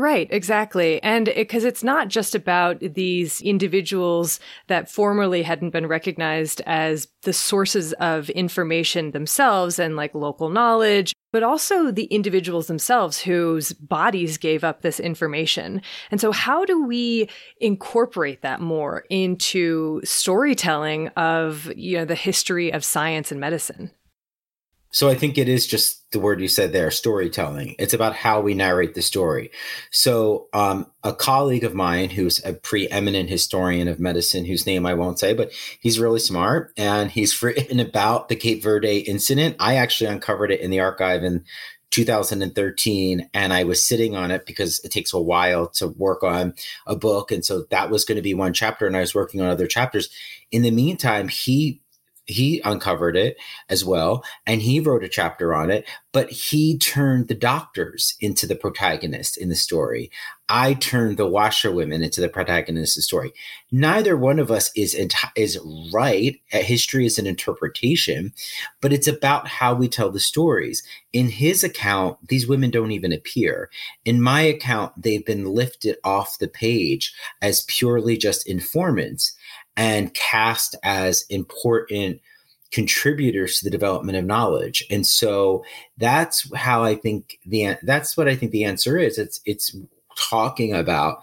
Right, 0.00 0.28
exactly. 0.30 1.02
And 1.02 1.26
because 1.26 1.64
it, 1.64 1.68
it's 1.68 1.84
not 1.84 2.08
just 2.08 2.34
about 2.34 2.80
these 2.80 3.42
individuals 3.42 4.40
that 4.66 4.90
formerly 4.90 5.42
hadn't 5.42 5.70
been 5.70 5.86
recognized 5.86 6.62
as 6.64 7.08
the 7.24 7.34
sources 7.34 7.92
of 8.00 8.30
information 8.30 9.10
themselves 9.10 9.78
and 9.78 9.96
like 9.96 10.14
local 10.14 10.48
knowledge, 10.48 11.12
but 11.32 11.42
also 11.42 11.90
the 11.90 12.04
individuals 12.04 12.66
themselves 12.66 13.20
whose 13.20 13.74
bodies 13.74 14.38
gave 14.38 14.64
up 14.64 14.80
this 14.80 15.00
information. 15.00 15.82
And 16.10 16.18
so, 16.18 16.32
how 16.32 16.64
do 16.64 16.82
we 16.82 17.28
incorporate 17.60 18.40
that 18.40 18.62
more 18.62 19.04
into 19.10 20.00
storytelling 20.02 21.08
of 21.08 21.70
you 21.76 21.98
know 21.98 22.06
the 22.06 22.14
history 22.14 22.72
of 22.72 22.86
science 22.86 23.30
and 23.30 23.38
medicine? 23.38 23.90
So 24.92 25.08
I 25.08 25.14
think 25.14 25.38
it 25.38 25.48
is 25.48 25.66
just 25.66 26.10
the 26.10 26.18
word 26.18 26.40
you 26.40 26.48
said 26.48 26.72
there, 26.72 26.90
storytelling. 26.90 27.76
It's 27.78 27.94
about 27.94 28.16
how 28.16 28.40
we 28.40 28.54
narrate 28.54 28.94
the 28.94 29.02
story. 29.02 29.52
So 29.92 30.48
um, 30.52 30.90
a 31.04 31.12
colleague 31.12 31.62
of 31.62 31.74
mine 31.74 32.10
who's 32.10 32.44
a 32.44 32.54
preeminent 32.54 33.30
historian 33.30 33.86
of 33.86 34.00
medicine, 34.00 34.44
whose 34.44 34.66
name 34.66 34.86
I 34.86 34.94
won't 34.94 35.20
say, 35.20 35.32
but 35.32 35.52
he's 35.78 36.00
really 36.00 36.18
smart 36.18 36.72
and 36.76 37.10
he's 37.10 37.40
written 37.42 37.78
about 37.78 38.28
the 38.28 38.36
Cape 38.36 38.62
Verde 38.62 38.98
incident. 38.98 39.56
I 39.60 39.76
actually 39.76 40.10
uncovered 40.10 40.50
it 40.50 40.60
in 40.60 40.70
the 40.70 40.80
archive 40.80 41.22
in 41.22 41.44
2013 41.90 43.30
and 43.34 43.52
I 43.52 43.64
was 43.64 43.84
sitting 43.84 44.16
on 44.16 44.30
it 44.30 44.46
because 44.46 44.80
it 44.84 44.90
takes 44.90 45.12
a 45.12 45.20
while 45.20 45.68
to 45.70 45.88
work 45.88 46.22
on 46.22 46.54
a 46.86 46.96
book. 46.96 47.30
And 47.30 47.44
so 47.44 47.64
that 47.70 47.90
was 47.90 48.04
going 48.04 48.16
to 48.16 48.22
be 48.22 48.34
one 48.34 48.52
chapter 48.52 48.86
and 48.86 48.96
I 48.96 49.00
was 49.00 49.14
working 49.14 49.40
on 49.40 49.48
other 49.48 49.66
chapters. 49.66 50.08
In 50.50 50.62
the 50.62 50.70
meantime, 50.70 51.28
he 51.28 51.80
he 52.30 52.60
uncovered 52.64 53.16
it 53.16 53.36
as 53.68 53.84
well 53.84 54.24
and 54.46 54.62
he 54.62 54.80
wrote 54.80 55.04
a 55.04 55.08
chapter 55.08 55.54
on 55.54 55.70
it 55.70 55.86
but 56.12 56.30
he 56.30 56.76
turned 56.76 57.28
the 57.28 57.34
doctors 57.34 58.16
into 58.20 58.46
the 58.46 58.56
protagonist 58.56 59.36
in 59.36 59.48
the 59.48 59.54
story. 59.54 60.10
I 60.48 60.74
turned 60.74 61.16
the 61.16 61.28
washerwomen 61.28 62.02
into 62.02 62.20
the 62.20 62.28
protagonist 62.28 62.96
of 62.96 63.00
the 63.00 63.02
story. 63.02 63.32
Neither 63.70 64.16
one 64.16 64.40
of 64.40 64.50
us 64.50 64.72
is 64.74 64.96
is 65.36 65.58
right. 65.92 66.40
Uh, 66.52 66.58
history 66.58 67.06
is 67.06 67.18
an 67.18 67.26
interpretation 67.26 68.32
but 68.80 68.92
it's 68.92 69.06
about 69.06 69.46
how 69.46 69.74
we 69.74 69.88
tell 69.88 70.10
the 70.10 70.18
stories. 70.20 70.82
In 71.12 71.28
his 71.28 71.62
account 71.62 72.18
these 72.26 72.48
women 72.48 72.70
don't 72.70 72.90
even 72.90 73.12
appear. 73.12 73.70
In 74.04 74.20
my 74.20 74.40
account 74.40 75.00
they've 75.00 75.24
been 75.24 75.54
lifted 75.54 75.96
off 76.02 76.38
the 76.38 76.48
page 76.48 77.14
as 77.40 77.64
purely 77.68 78.16
just 78.16 78.48
informants 78.48 79.36
and 79.80 80.12
cast 80.12 80.76
as 80.82 81.24
important 81.30 82.20
contributors 82.70 83.58
to 83.58 83.64
the 83.64 83.70
development 83.70 84.18
of 84.18 84.26
knowledge. 84.26 84.84
And 84.90 85.06
so 85.06 85.64
that's 85.96 86.54
how 86.54 86.84
i 86.84 86.94
think 86.94 87.38
the 87.46 87.76
that's 87.82 88.14
what 88.14 88.28
i 88.28 88.36
think 88.36 88.52
the 88.52 88.64
answer 88.64 88.98
is. 88.98 89.18
It's 89.18 89.40
it's 89.46 89.74
talking 90.16 90.74
about 90.74 91.22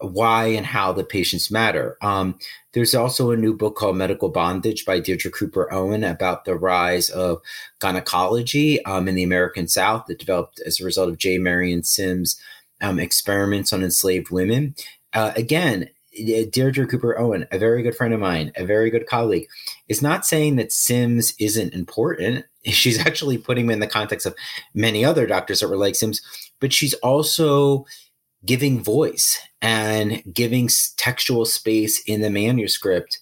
why 0.00 0.46
and 0.46 0.66
how 0.66 0.92
the 0.92 1.04
patients 1.04 1.48
matter. 1.48 1.96
Um, 2.02 2.36
there's 2.72 2.92
also 2.92 3.30
a 3.30 3.36
new 3.36 3.54
book 3.54 3.76
called 3.76 3.96
medical 3.96 4.30
bondage 4.30 4.84
by 4.84 4.98
deirdre 4.98 5.30
cooper 5.30 5.72
owen 5.72 6.02
about 6.02 6.44
the 6.44 6.56
rise 6.56 7.08
of 7.08 7.40
gynecology 7.78 8.84
um, 8.84 9.06
in 9.06 9.14
the 9.14 9.22
american 9.22 9.68
south 9.68 10.06
that 10.06 10.18
developed 10.18 10.60
as 10.66 10.80
a 10.80 10.84
result 10.84 11.08
of 11.08 11.18
j. 11.18 11.38
Marion 11.38 11.84
sims 11.84 12.40
um, 12.80 12.98
experiments 12.98 13.72
on 13.72 13.84
enslaved 13.84 14.30
women. 14.30 14.74
Uh, 15.14 15.32
again 15.36 15.88
Deirdre 16.50 16.86
Cooper 16.86 17.18
Owen, 17.18 17.46
a 17.50 17.58
very 17.58 17.82
good 17.82 17.94
friend 17.94 18.12
of 18.12 18.20
mine, 18.20 18.52
a 18.56 18.64
very 18.64 18.90
good 18.90 19.06
colleague, 19.06 19.48
is 19.88 20.02
not 20.02 20.26
saying 20.26 20.56
that 20.56 20.72
Sims 20.72 21.34
isn't 21.38 21.74
important. 21.74 22.44
She's 22.64 22.98
actually 22.98 23.38
putting 23.38 23.64
him 23.64 23.70
in 23.70 23.80
the 23.80 23.86
context 23.86 24.26
of 24.26 24.34
many 24.74 25.04
other 25.04 25.26
doctors 25.26 25.60
that 25.60 25.68
were 25.68 25.76
like 25.76 25.94
Sims, 25.94 26.20
but 26.60 26.72
she's 26.72 26.94
also 26.94 27.84
giving 28.44 28.82
voice 28.82 29.40
and 29.60 30.22
giving 30.32 30.68
textual 30.96 31.44
space 31.44 32.02
in 32.04 32.20
the 32.20 32.30
manuscript 32.30 33.18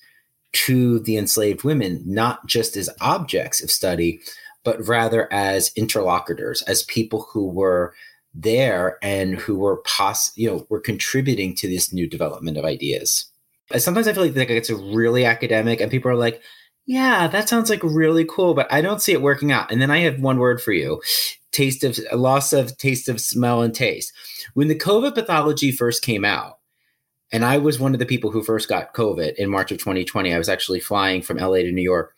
to 0.53 0.99
the 1.01 1.17
enslaved 1.17 1.65
women, 1.65 2.03
not 2.05 2.47
just 2.47 2.77
as 2.77 2.91
objects 3.01 3.63
of 3.63 3.71
study, 3.71 4.21
but 4.65 4.87
rather 4.87 5.33
as 5.33 5.73
interlocutors, 5.77 6.63
as 6.63 6.83
people 6.83 7.29
who 7.33 7.47
were 7.47 7.95
there 8.35 8.99
and 9.03 9.35
who 9.35 9.59
were 9.59 9.79
poss 9.79 10.37
you 10.37 10.49
know 10.49 10.67
were 10.69 10.81
contributing 10.81 11.55
to 11.57 11.69
this 11.69 11.93
new 11.93 12.09
development 12.09 12.57
of 12.57 12.65
ideas. 12.65 13.27
Sometimes 13.77 14.09
I 14.09 14.13
feel 14.13 14.25
like, 14.27 14.51
it's 14.51 14.71
a 14.71 14.77
really 14.77 15.25
academic 15.25 15.81
and 15.81 15.91
people 15.91 16.11
are 16.11 16.17
like, 16.17 16.43
yeah, 16.87 17.29
that 17.29 17.49
sounds 17.49 17.71
like 17.71 17.85
really 17.85 18.25
cool, 18.25 18.53
but 18.53 18.73
I 18.73 18.81
don't 18.81 19.01
see 19.01 19.13
it 19.13 19.23
working 19.23 19.53
out. 19.53 19.71
And 19.71 19.81
then 19.81 19.93
I 19.93 19.99
have 19.99 20.19
one 20.19 20.39
word 20.39 20.61
for 20.61 20.73
you. 20.73 21.01
taste 21.53 21.85
of 21.85 21.99
loss 22.13 22.53
of 22.53 22.77
taste 22.79 23.09
of 23.09 23.21
smell 23.21 23.63
and 23.63 23.75
taste. 23.75 24.13
When 24.55 24.69
the 24.69 24.79
COVID 24.79 25.15
pathology 25.15 25.73
first 25.73 26.03
came 26.03 26.25
out, 26.25 26.59
and 27.33 27.45
I 27.45 27.59
was 27.59 27.79
one 27.79 27.93
of 27.93 28.01
the 28.01 28.07
people 28.07 28.31
who 28.31 28.43
first 28.43 28.69
got 28.69 28.95
COVID 28.95 29.37
in 29.37 29.51
March 29.51 29.71
of 29.71 29.79
2020. 29.79 30.35
I 30.35 30.39
was 30.39 30.49
actually 30.49 30.81
flying 30.81 31.23
from 31.23 31.39
LA 31.39 31.59
to 31.59 31.71
New 31.71 31.83
York. 31.83 32.15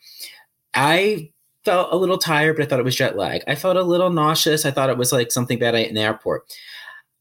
I 0.73 1.32
felt 1.65 1.91
a 1.91 1.97
little 1.97 2.17
tired, 2.17 2.55
but 2.55 2.63
I 2.63 2.67
thought 2.67 2.79
it 2.79 2.85
was 2.85 2.95
jet 2.95 3.17
lag. 3.17 3.43
I 3.47 3.55
felt 3.55 3.77
a 3.77 3.83
little 3.83 4.09
nauseous. 4.09 4.65
I 4.65 4.71
thought 4.71 4.89
it 4.89 4.97
was 4.97 5.11
like 5.11 5.31
something 5.31 5.59
bad 5.59 5.75
I 5.75 5.79
ate 5.79 5.89
in 5.89 5.95
the 5.95 6.01
airport. 6.01 6.43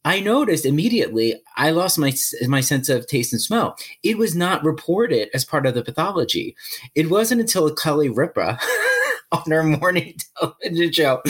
I 0.05 0.19
noticed 0.21 0.67
immediately 0.67 1.41
I 1.57 1.71
lost 1.71 1.99
my 1.99 2.13
my 2.49 2.61
sense 2.61 2.89
of 2.89 3.07
taste 3.07 3.33
and 3.33 3.41
smell. 3.41 3.77
It 4.03 4.19
was 4.19 4.35
not 4.35 4.65
reported 4.65 5.29
as 5.33 5.45
part 5.45 5.65
of 5.65 5.75
the 5.75 5.85
pathology. 5.85 6.57
It 6.95 7.09
wasn't 7.09 7.41
until 7.41 7.73
Kelly 7.73 8.09
Ripa 8.09 8.59
on 9.33 9.51
her 9.51 9.63
morning 9.63 10.17
television 10.39 10.93
show 10.93 11.23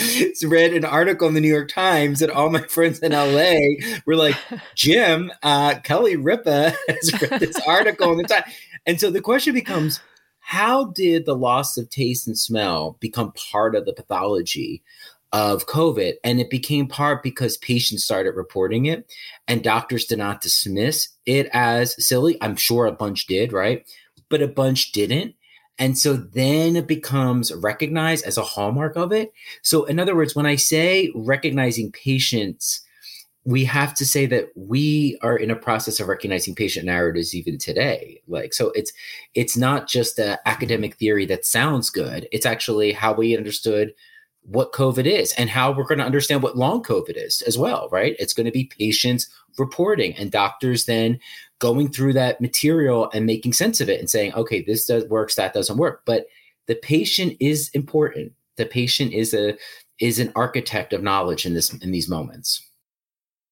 read 0.43 0.73
an 0.73 0.85
article 0.85 1.27
in 1.27 1.33
the 1.33 1.41
New 1.41 1.53
York 1.53 1.69
Times 1.69 2.19
that 2.19 2.29
all 2.29 2.49
my 2.49 2.61
friends 2.63 2.99
in 2.99 3.11
LA 3.11 3.59
were 4.05 4.15
like, 4.15 4.35
Jim, 4.75 5.31
uh, 5.41 5.75
Kelly 5.83 6.15
Ripa 6.15 6.73
has 6.87 7.21
read 7.21 7.39
this 7.39 7.59
article 7.67 8.11
in 8.11 8.17
the 8.17 8.23
time. 8.25 8.43
And 8.85 8.99
so 8.99 9.09
the 9.09 9.21
question 9.21 9.53
becomes, 9.53 10.01
how 10.43 10.85
did 10.85 11.25
the 11.25 11.35
loss 11.35 11.77
of 11.77 11.89
taste 11.89 12.27
and 12.27 12.37
smell 12.37 12.97
become 12.99 13.31
part 13.31 13.75
of 13.75 13.85
the 13.85 13.93
pathology 13.93 14.83
of 15.31 15.67
COVID? 15.67 16.15
And 16.23 16.39
it 16.41 16.49
became 16.49 16.85
part 16.85 17.23
because 17.23 17.57
patients 17.57 18.03
started 18.03 18.35
reporting 18.35 18.85
it 18.85 19.09
and 19.47 19.63
doctors 19.63 20.05
did 20.05 20.17
not 20.17 20.41
dismiss 20.41 21.07
it 21.25 21.47
as 21.53 21.95
silly. 22.05 22.37
I'm 22.41 22.57
sure 22.57 22.85
a 22.85 22.91
bunch 22.91 23.25
did, 23.25 23.53
right? 23.53 23.87
But 24.27 24.41
a 24.41 24.47
bunch 24.47 24.91
didn't. 24.91 25.33
And 25.79 25.97
so 25.97 26.13
then 26.13 26.75
it 26.75 26.87
becomes 26.87 27.53
recognized 27.53 28.25
as 28.25 28.37
a 28.37 28.43
hallmark 28.43 28.97
of 28.97 29.11
it. 29.13 29.31
So, 29.63 29.85
in 29.85 29.97
other 29.97 30.15
words, 30.15 30.35
when 30.35 30.45
I 30.45 30.55
say 30.55 31.09
recognizing 31.15 31.91
patients, 31.91 32.81
we 33.45 33.65
have 33.65 33.93
to 33.95 34.05
say 34.05 34.25
that 34.25 34.49
we 34.55 35.17
are 35.21 35.35
in 35.35 35.51
a 35.51 35.55
process 35.55 35.99
of 35.99 36.07
recognizing 36.07 36.55
patient 36.55 36.85
narratives 36.85 37.35
even 37.35 37.57
today. 37.57 38.21
Like 38.27 38.53
so 38.53 38.71
it's 38.71 38.93
it's 39.33 39.57
not 39.57 39.87
just 39.87 40.17
an 40.19 40.37
academic 40.45 40.95
theory 40.95 41.25
that 41.25 41.45
sounds 41.45 41.89
good. 41.89 42.27
It's 42.31 42.45
actually 42.45 42.93
how 42.93 43.13
we 43.13 43.35
understood 43.35 43.93
what 44.45 44.73
covid 44.73 45.05
is 45.05 45.33
and 45.37 45.49
how 45.49 45.71
we're 45.71 45.85
going 45.85 45.99
to 45.99 46.05
understand 46.05 46.43
what 46.43 46.57
long 46.57 46.83
covid 46.83 47.15
is 47.15 47.41
as 47.43 47.57
well 47.57 47.89
right? 47.91 48.15
It's 48.19 48.33
going 48.33 48.45
to 48.45 48.51
be 48.51 48.65
patients 48.77 49.27
reporting 49.57 50.13
and 50.15 50.31
doctors 50.31 50.85
then 50.85 51.19
going 51.59 51.89
through 51.89 52.13
that 52.13 52.41
material 52.41 53.09
and 53.13 53.25
making 53.25 53.53
sense 53.53 53.79
of 53.79 53.89
it 53.89 53.99
and 53.99 54.09
saying 54.09 54.33
okay 54.35 54.61
this 54.61 54.85
does 54.85 55.05
works 55.05 55.35
that 55.35 55.53
doesn't 55.53 55.77
work. 55.77 56.03
But 56.05 56.27
the 56.67 56.75
patient 56.75 57.35
is 57.41 57.69
important. 57.73 58.31
The 58.55 58.65
patient 58.65 59.11
is 59.11 59.33
a 59.33 59.57
is 59.99 60.19
an 60.19 60.31
architect 60.35 60.93
of 60.93 61.03
knowledge 61.03 61.45
in 61.45 61.53
this 61.53 61.73
in 61.73 61.91
these 61.91 62.09
moments 62.09 62.62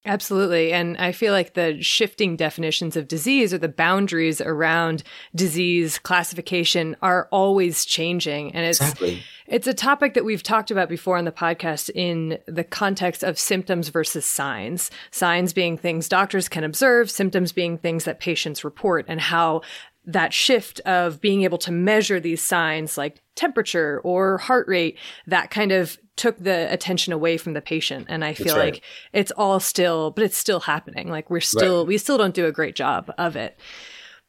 Absolutely. 0.03 0.73
And 0.73 0.97
I 0.97 1.11
feel 1.11 1.31
like 1.31 1.53
the 1.53 1.79
shifting 1.83 2.35
definitions 2.35 2.95
of 2.95 3.07
disease 3.07 3.53
or 3.53 3.59
the 3.59 3.69
boundaries 3.69 4.41
around 4.41 5.03
disease 5.35 5.99
classification 5.99 6.95
are 7.03 7.27
always 7.31 7.85
changing. 7.85 8.55
And 8.55 8.65
it's, 8.65 8.81
exactly. 8.81 9.21
it's 9.45 9.67
a 9.67 9.75
topic 9.75 10.15
that 10.15 10.25
we've 10.25 10.41
talked 10.41 10.71
about 10.71 10.89
before 10.89 11.17
on 11.17 11.25
the 11.25 11.31
podcast 11.31 11.91
in 11.93 12.39
the 12.47 12.63
context 12.63 13.23
of 13.23 13.37
symptoms 13.37 13.89
versus 13.89 14.25
signs. 14.25 14.89
Signs 15.11 15.53
being 15.53 15.77
things 15.77 16.09
doctors 16.09 16.49
can 16.49 16.63
observe, 16.63 17.11
symptoms 17.11 17.51
being 17.51 17.77
things 17.77 18.05
that 18.05 18.19
patients 18.19 18.63
report 18.63 19.05
and 19.07 19.21
how 19.21 19.61
that 20.05 20.33
shift 20.33 20.79
of 20.81 21.21
being 21.21 21.43
able 21.43 21.57
to 21.59 21.71
measure 21.71 22.19
these 22.19 22.41
signs 22.41 22.97
like 22.97 23.21
temperature 23.35 24.01
or 24.03 24.37
heart 24.39 24.67
rate, 24.67 24.97
that 25.27 25.51
kind 25.51 25.71
of 25.71 25.97
took 26.15 26.37
the 26.37 26.71
attention 26.71 27.13
away 27.13 27.37
from 27.37 27.53
the 27.53 27.61
patient. 27.61 28.07
And 28.09 28.23
I 28.23 28.33
feel 28.33 28.55
right. 28.55 28.73
like 28.73 28.83
it's 29.13 29.31
all 29.31 29.59
still, 29.59 30.11
but 30.11 30.23
it's 30.23 30.37
still 30.37 30.59
happening. 30.59 31.09
Like 31.09 31.29
we're 31.29 31.39
still, 31.39 31.79
right. 31.79 31.87
we 31.87 31.97
still 31.97 32.17
don't 32.17 32.33
do 32.33 32.45
a 32.45 32.51
great 32.51 32.75
job 32.75 33.11
of 33.17 33.35
it. 33.35 33.59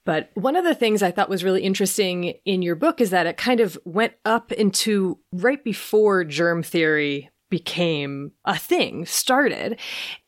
But 0.05 0.31
one 0.35 0.57
of 0.57 0.65
the 0.65 0.75
things 0.75 1.03
I 1.03 1.13
thought 1.13 1.29
was 1.29 1.45
really 1.45 1.63
interesting 1.63 2.35
in 2.45 2.63
your 2.63 2.75
book 2.75 3.01
is 3.01 3.11
that 3.11 3.27
it 3.27 3.37
kind 3.37 3.61
of 3.61 3.79
went 3.85 4.15
up 4.25 4.51
into 4.53 5.19
right 5.33 5.63
before 5.63 6.25
germ 6.25 6.63
theory 6.63 7.31
became 7.51 8.33
a 8.45 8.59
thing, 8.59 9.05
started. 9.07 9.79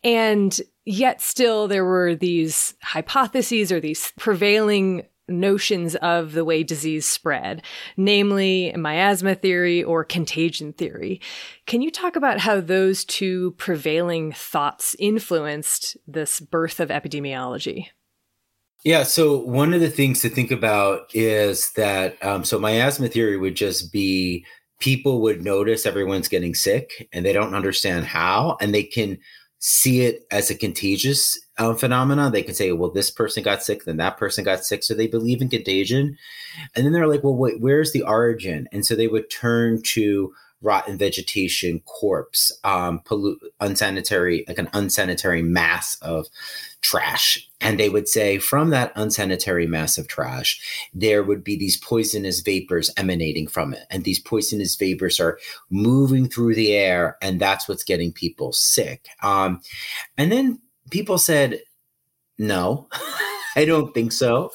And 0.04 0.59
yet 0.85 1.20
still 1.20 1.66
there 1.66 1.85
were 1.85 2.14
these 2.14 2.74
hypotheses 2.83 3.72
or 3.72 3.80
these 3.80 4.12
prevailing 4.18 5.07
notions 5.28 5.94
of 5.96 6.32
the 6.32 6.44
way 6.44 6.62
disease 6.62 7.06
spread, 7.06 7.62
namely 7.96 8.72
miasma 8.76 9.34
theory 9.34 9.82
or 9.82 10.04
contagion 10.04 10.72
theory. 10.72 11.20
Can 11.66 11.82
you 11.82 11.90
talk 11.90 12.16
about 12.16 12.40
how 12.40 12.60
those 12.60 13.04
two 13.04 13.52
prevailing 13.52 14.32
thoughts 14.32 14.94
influenced 14.98 15.96
this 16.06 16.40
birth 16.40 16.80
of 16.80 16.90
epidemiology? 16.90 17.88
Yeah, 18.84 19.04
so 19.04 19.38
one 19.38 19.72
of 19.72 19.80
the 19.80 19.88
things 19.88 20.20
to 20.20 20.28
think 20.28 20.50
about 20.50 21.10
is 21.14 21.72
that 21.72 22.22
um, 22.22 22.44
so 22.44 22.58
miasma 22.58 23.08
theory 23.08 23.38
would 23.38 23.56
just 23.56 23.90
be 23.92 24.44
people 24.78 25.22
would 25.22 25.42
notice 25.42 25.87
everyone's 25.87 26.28
getting 26.28 26.54
sick 26.54 27.08
and 27.12 27.24
they 27.24 27.32
don't 27.32 27.54
understand 27.54 28.04
how, 28.04 28.58
and 28.60 28.74
they 28.74 28.82
can 28.82 29.18
see 29.66 30.03
it 30.03 30.27
as 30.31 30.50
a 30.50 30.55
contagious 30.55 31.40
uh, 31.57 31.72
phenomena. 31.72 32.31
They 32.31 32.42
could 32.42 32.55
say, 32.55 32.70
well, 32.72 32.90
this 32.90 33.11
person 33.11 33.42
got 33.42 33.62
sick, 33.62 33.87
then 33.87 33.96
that 33.96 34.18
person 34.18 34.44
got 34.44 34.62
sick. 34.62 34.85
So 34.85 34.92
they 34.92 35.07
believe 35.07 35.40
in 35.40 35.48
contagion. 35.48 36.18
And 36.77 36.85
then 36.85 36.92
they're 36.92 37.07
like, 37.07 37.24
well, 37.24 37.35
wait, 37.35 37.62
where's 37.62 37.92
the 37.92 38.03
origin? 38.03 38.68
And 38.72 38.85
so 38.85 38.94
they 38.94 39.09
would 39.09 39.31
turn 39.31 39.81
to 39.94 40.35
rotten 40.61 40.98
vegetation, 40.98 41.81
corpse, 41.87 42.53
um, 42.62 43.00
pollute, 43.07 43.40
unsanitary, 43.59 44.44
like 44.48 44.59
an 44.59 44.68
unsanitary 44.74 45.40
mass 45.40 45.96
of 46.03 46.27
trash. 46.84 47.48
And 47.62 47.80
they 47.80 47.88
would 47.88 48.08
say 48.08 48.38
from 48.38 48.68
that 48.68 48.92
unsanitary 48.94 49.66
mass 49.66 49.96
of 49.96 50.06
trash, 50.06 50.60
there 50.92 51.22
would 51.22 51.42
be 51.42 51.56
these 51.56 51.78
poisonous 51.78 52.40
vapors 52.40 52.90
emanating 52.98 53.46
from 53.46 53.72
it. 53.72 53.84
And 53.90 54.04
these 54.04 54.20
poisonous 54.20 54.76
vapors 54.76 55.18
are 55.18 55.38
moving 55.70 56.28
through 56.28 56.54
the 56.54 56.74
air, 56.74 57.16
and 57.22 57.40
that's 57.40 57.66
what's 57.66 57.84
getting 57.84 58.12
people 58.12 58.52
sick. 58.52 59.08
Um, 59.22 59.62
and 60.18 60.30
then 60.30 60.60
people 60.90 61.16
said, 61.16 61.60
no, 62.36 62.88
I 63.56 63.64
don't 63.64 63.94
think 63.94 64.12
so. 64.12 64.50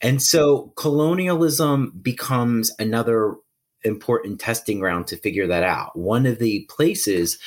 And 0.00 0.20
so 0.20 0.72
colonialism 0.76 1.92
becomes 2.02 2.72
another 2.80 3.36
important 3.84 4.40
testing 4.40 4.80
ground 4.80 5.06
to 5.08 5.16
figure 5.16 5.46
that 5.46 5.62
out. 5.62 5.96
One 5.96 6.26
of 6.26 6.40
the 6.40 6.66
places 6.68 7.38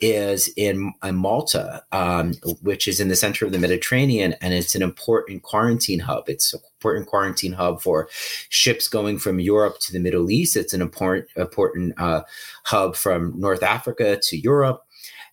is 0.00 0.48
in, 0.56 0.92
in 1.02 1.16
Malta, 1.16 1.82
um, 1.92 2.34
which 2.62 2.88
is 2.88 3.00
in 3.00 3.08
the 3.08 3.16
center 3.16 3.46
of 3.46 3.52
the 3.52 3.58
Mediterranean, 3.58 4.34
and 4.40 4.52
it's 4.52 4.74
an 4.74 4.82
important 4.82 5.42
quarantine 5.42 6.00
hub. 6.00 6.28
It's 6.28 6.52
an 6.52 6.60
important 6.78 7.06
quarantine 7.06 7.52
hub 7.52 7.80
for 7.80 8.08
ships 8.48 8.88
going 8.88 9.18
from 9.18 9.40
Europe 9.40 9.78
to 9.80 9.92
the 9.92 10.00
Middle 10.00 10.30
East. 10.30 10.56
It's 10.56 10.74
an 10.74 10.82
important 10.82 11.28
important 11.36 11.94
uh, 11.98 12.22
hub 12.64 12.96
from 12.96 13.32
North 13.38 13.62
Africa 13.62 14.18
to 14.22 14.36
Europe. 14.36 14.84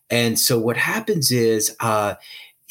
And 0.10 0.38
so 0.38 0.60
what 0.60 0.78
happens 0.78 1.32
is 1.32 1.76
uh, 1.80 2.16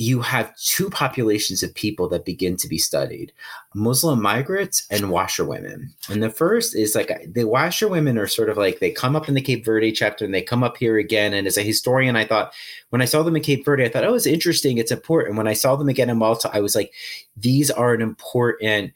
you 0.00 0.22
have 0.22 0.56
two 0.56 0.88
populations 0.88 1.62
of 1.62 1.74
people 1.74 2.08
that 2.08 2.24
begin 2.24 2.56
to 2.56 2.66
be 2.66 2.78
studied 2.78 3.30
Muslim 3.74 4.22
migrants 4.22 4.86
and 4.90 5.10
washerwomen. 5.10 5.90
And 6.08 6.22
the 6.22 6.30
first 6.30 6.74
is 6.74 6.94
like 6.94 7.08
the 7.34 7.44
washerwomen 7.44 8.18
are 8.18 8.26
sort 8.26 8.48
of 8.48 8.56
like 8.56 8.78
they 8.78 8.90
come 8.90 9.14
up 9.14 9.28
in 9.28 9.34
the 9.34 9.42
Cape 9.42 9.62
Verde 9.62 9.92
chapter 9.92 10.24
and 10.24 10.32
they 10.32 10.40
come 10.40 10.64
up 10.64 10.78
here 10.78 10.96
again. 10.96 11.34
And 11.34 11.46
as 11.46 11.58
a 11.58 11.62
historian, 11.62 12.16
I 12.16 12.24
thought 12.24 12.54
when 12.88 13.02
I 13.02 13.04
saw 13.04 13.22
them 13.22 13.36
in 13.36 13.42
Cape 13.42 13.62
Verde, 13.62 13.84
I 13.84 13.90
thought, 13.90 14.04
oh, 14.04 14.14
it's 14.14 14.26
interesting, 14.26 14.78
it's 14.78 14.90
important. 14.90 15.36
When 15.36 15.46
I 15.46 15.52
saw 15.52 15.76
them 15.76 15.90
again 15.90 16.08
in 16.08 16.16
Malta, 16.16 16.50
I 16.50 16.60
was 16.60 16.74
like, 16.74 16.94
these 17.36 17.70
are 17.70 17.92
an 17.92 18.00
important 18.00 18.94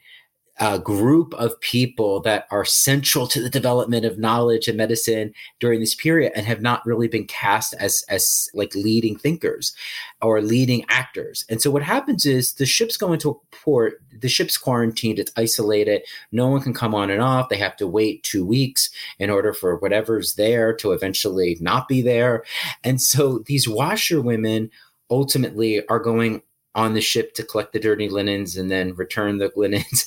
a 0.58 0.78
group 0.78 1.34
of 1.34 1.58
people 1.60 2.20
that 2.20 2.46
are 2.50 2.64
central 2.64 3.26
to 3.26 3.42
the 3.42 3.50
development 3.50 4.04
of 4.04 4.18
knowledge 4.18 4.68
and 4.68 4.76
medicine 4.76 5.34
during 5.58 5.80
this 5.80 5.96
period 5.96 6.30
and 6.36 6.46
have 6.46 6.62
not 6.62 6.84
really 6.86 7.08
been 7.08 7.26
cast 7.26 7.74
as 7.80 8.04
as 8.08 8.48
like 8.54 8.74
leading 8.74 9.18
thinkers 9.18 9.74
or 10.22 10.40
leading 10.40 10.84
actors. 10.88 11.44
And 11.48 11.60
so 11.60 11.70
what 11.70 11.82
happens 11.82 12.24
is 12.24 12.52
the 12.52 12.66
ships 12.66 12.96
go 12.96 13.12
into 13.12 13.30
a 13.30 13.56
port, 13.56 14.00
the 14.20 14.28
ship's 14.28 14.56
quarantined, 14.56 15.18
it's 15.18 15.32
isolated, 15.36 16.02
no 16.30 16.48
one 16.48 16.62
can 16.62 16.74
come 16.74 16.94
on 16.94 17.10
and 17.10 17.20
off. 17.20 17.48
They 17.48 17.56
have 17.56 17.76
to 17.78 17.88
wait 17.88 18.22
two 18.22 18.46
weeks 18.46 18.90
in 19.18 19.30
order 19.30 19.52
for 19.52 19.76
whatever's 19.76 20.34
there 20.34 20.72
to 20.76 20.92
eventually 20.92 21.56
not 21.60 21.88
be 21.88 22.00
there. 22.00 22.44
And 22.84 23.00
so 23.00 23.40
these 23.46 23.68
washerwomen 23.68 24.70
ultimately 25.10 25.86
are 25.88 25.98
going 25.98 26.42
on 26.74 26.94
the 26.94 27.00
ship 27.00 27.34
to 27.34 27.42
collect 27.42 27.72
the 27.72 27.80
dirty 27.80 28.08
linens 28.08 28.56
and 28.56 28.70
then 28.70 28.94
return 28.94 29.38
the 29.38 29.52
linens. 29.56 30.06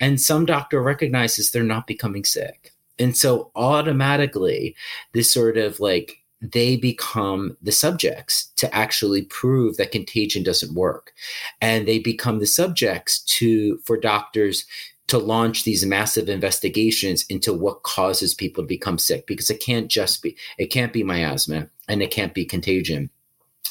And 0.00 0.20
some 0.20 0.46
doctor 0.46 0.82
recognizes 0.82 1.50
they're 1.50 1.62
not 1.62 1.86
becoming 1.86 2.24
sick. 2.24 2.72
And 2.98 3.16
so 3.16 3.50
automatically, 3.54 4.74
this 5.12 5.32
sort 5.32 5.56
of 5.56 5.80
like 5.80 6.18
they 6.40 6.76
become 6.76 7.56
the 7.62 7.72
subjects 7.72 8.46
to 8.56 8.72
actually 8.74 9.22
prove 9.22 9.76
that 9.76 9.92
contagion 9.92 10.42
doesn't 10.42 10.74
work. 10.74 11.12
And 11.60 11.86
they 11.86 11.98
become 11.98 12.38
the 12.38 12.46
subjects 12.46 13.20
to 13.20 13.78
for 13.78 13.96
doctors 13.96 14.64
to 15.08 15.18
launch 15.18 15.64
these 15.64 15.86
massive 15.86 16.28
investigations 16.28 17.24
into 17.28 17.52
what 17.52 17.82
causes 17.82 18.34
people 18.34 18.62
to 18.62 18.68
become 18.68 18.98
sick 18.98 19.26
because 19.26 19.50
it 19.50 19.58
can't 19.60 19.88
just 19.88 20.22
be 20.22 20.36
it 20.58 20.66
can't 20.66 20.92
be 20.92 21.02
miasma 21.02 21.68
and 21.88 22.02
it 22.02 22.10
can't 22.10 22.34
be 22.34 22.44
contagion. 22.44 23.10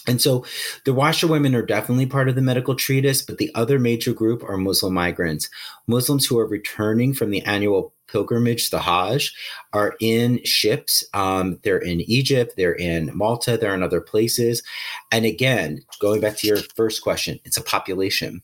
And 0.08 0.22
so 0.22 0.46
the 0.86 0.94
washerwomen 0.94 1.54
are 1.54 1.62
definitely 1.62 2.06
part 2.06 2.30
of 2.30 2.36
the 2.36 2.42
medical 2.42 2.76
treatise, 2.76 3.22
but 3.22 3.38
the 3.38 3.52
other 3.56 3.78
major 3.78 4.14
group 4.14 4.42
are 4.44 4.58
Muslim 4.58 4.94
migrants. 4.94 5.50
Muslims 5.86 6.26
who 6.26 6.40
are 6.40 6.48
returning 6.48 7.14
from 7.14 7.30
the 7.30 7.44
annual 7.44 7.94
pilgrimage, 8.08 8.70
the 8.70 8.80
Hajj, 8.80 9.36
are 9.74 9.96
in 10.00 10.42
ships. 10.46 11.04
Um, 11.14 11.60
they're 11.64 11.78
in 11.78 12.02
Egypt, 12.02 12.54
they're 12.56 12.76
in 12.76 13.12
Malta, 13.14 13.58
they're 13.58 13.76
in 13.76 13.84
other 13.84 14.00
places. 14.00 14.64
And 15.12 15.26
again, 15.26 15.82
going 16.00 16.22
back 16.22 16.38
to 16.38 16.48
your 16.48 16.60
first 16.76 17.02
question, 17.02 17.40
it's 17.44 17.58
a 17.58 17.64
population. 17.64 18.42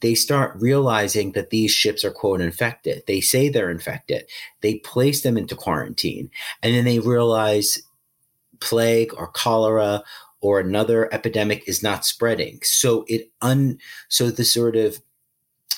They 0.00 0.14
start 0.14 0.60
realizing 0.60 1.32
that 1.32 1.50
these 1.50 1.70
ships 1.70 2.04
are 2.04 2.10
quote 2.10 2.40
infected. 2.40 3.04
They 3.06 3.20
say 3.20 3.48
they're 3.48 3.70
infected. 3.70 4.26
They 4.60 4.76
place 4.80 5.22
them 5.22 5.38
into 5.38 5.54
quarantine. 5.54 6.30
And 6.62 6.74
then 6.74 6.84
they 6.84 6.98
realize 6.98 7.80
plague 8.60 9.12
or 9.16 9.28
cholera 9.28 10.02
or 10.46 10.60
another 10.60 11.12
epidemic 11.12 11.64
is 11.66 11.82
not 11.82 12.06
spreading. 12.06 12.60
So 12.62 13.04
it 13.08 13.32
un 13.42 13.78
so 14.08 14.30
the 14.30 14.44
sort 14.44 14.76
of 14.76 15.00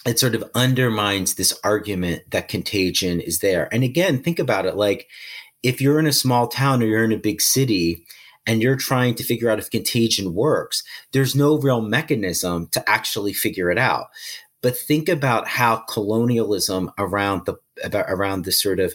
it 0.05 0.19
sort 0.19 0.35
of 0.35 0.45
undermines 0.55 1.35
this 1.35 1.59
argument 1.65 2.31
that 2.31 2.49
contagion 2.49 3.21
is 3.21 3.39
there. 3.39 3.73
And 3.73 3.83
again, 3.83 4.23
think 4.23 4.39
about 4.39 4.67
it 4.67 4.77
like 4.77 5.09
if 5.63 5.81
you're 5.81 5.99
in 5.99 6.07
a 6.07 6.13
small 6.13 6.49
town 6.49 6.83
or 6.83 6.87
you're 6.87 7.05
in 7.05 7.13
a 7.13 7.19
big 7.19 7.41
city 7.41 8.05
and 8.47 8.63
you're 8.63 8.77
trying 8.77 9.15
to 9.15 9.25
figure 9.25 9.49
out 9.49 9.59
if 9.59 9.71
contagion 9.71 10.35
works, 10.35 10.83
there's 11.13 11.35
no 11.35 11.59
real 11.59 11.81
mechanism 11.81 12.69
to 12.73 12.89
actually 12.89 13.33
figure 13.33 13.71
it 13.71 13.79
out. 13.79 14.09
But 14.63 14.77
think 14.77 15.09
about 15.09 15.49
how 15.49 15.77
colonialism 15.89 16.91
around 16.99 17.47
the 17.47 17.55
about, 17.85 18.07
around 18.09 18.45
the 18.45 18.53
sort 18.53 18.81
of 18.81 18.95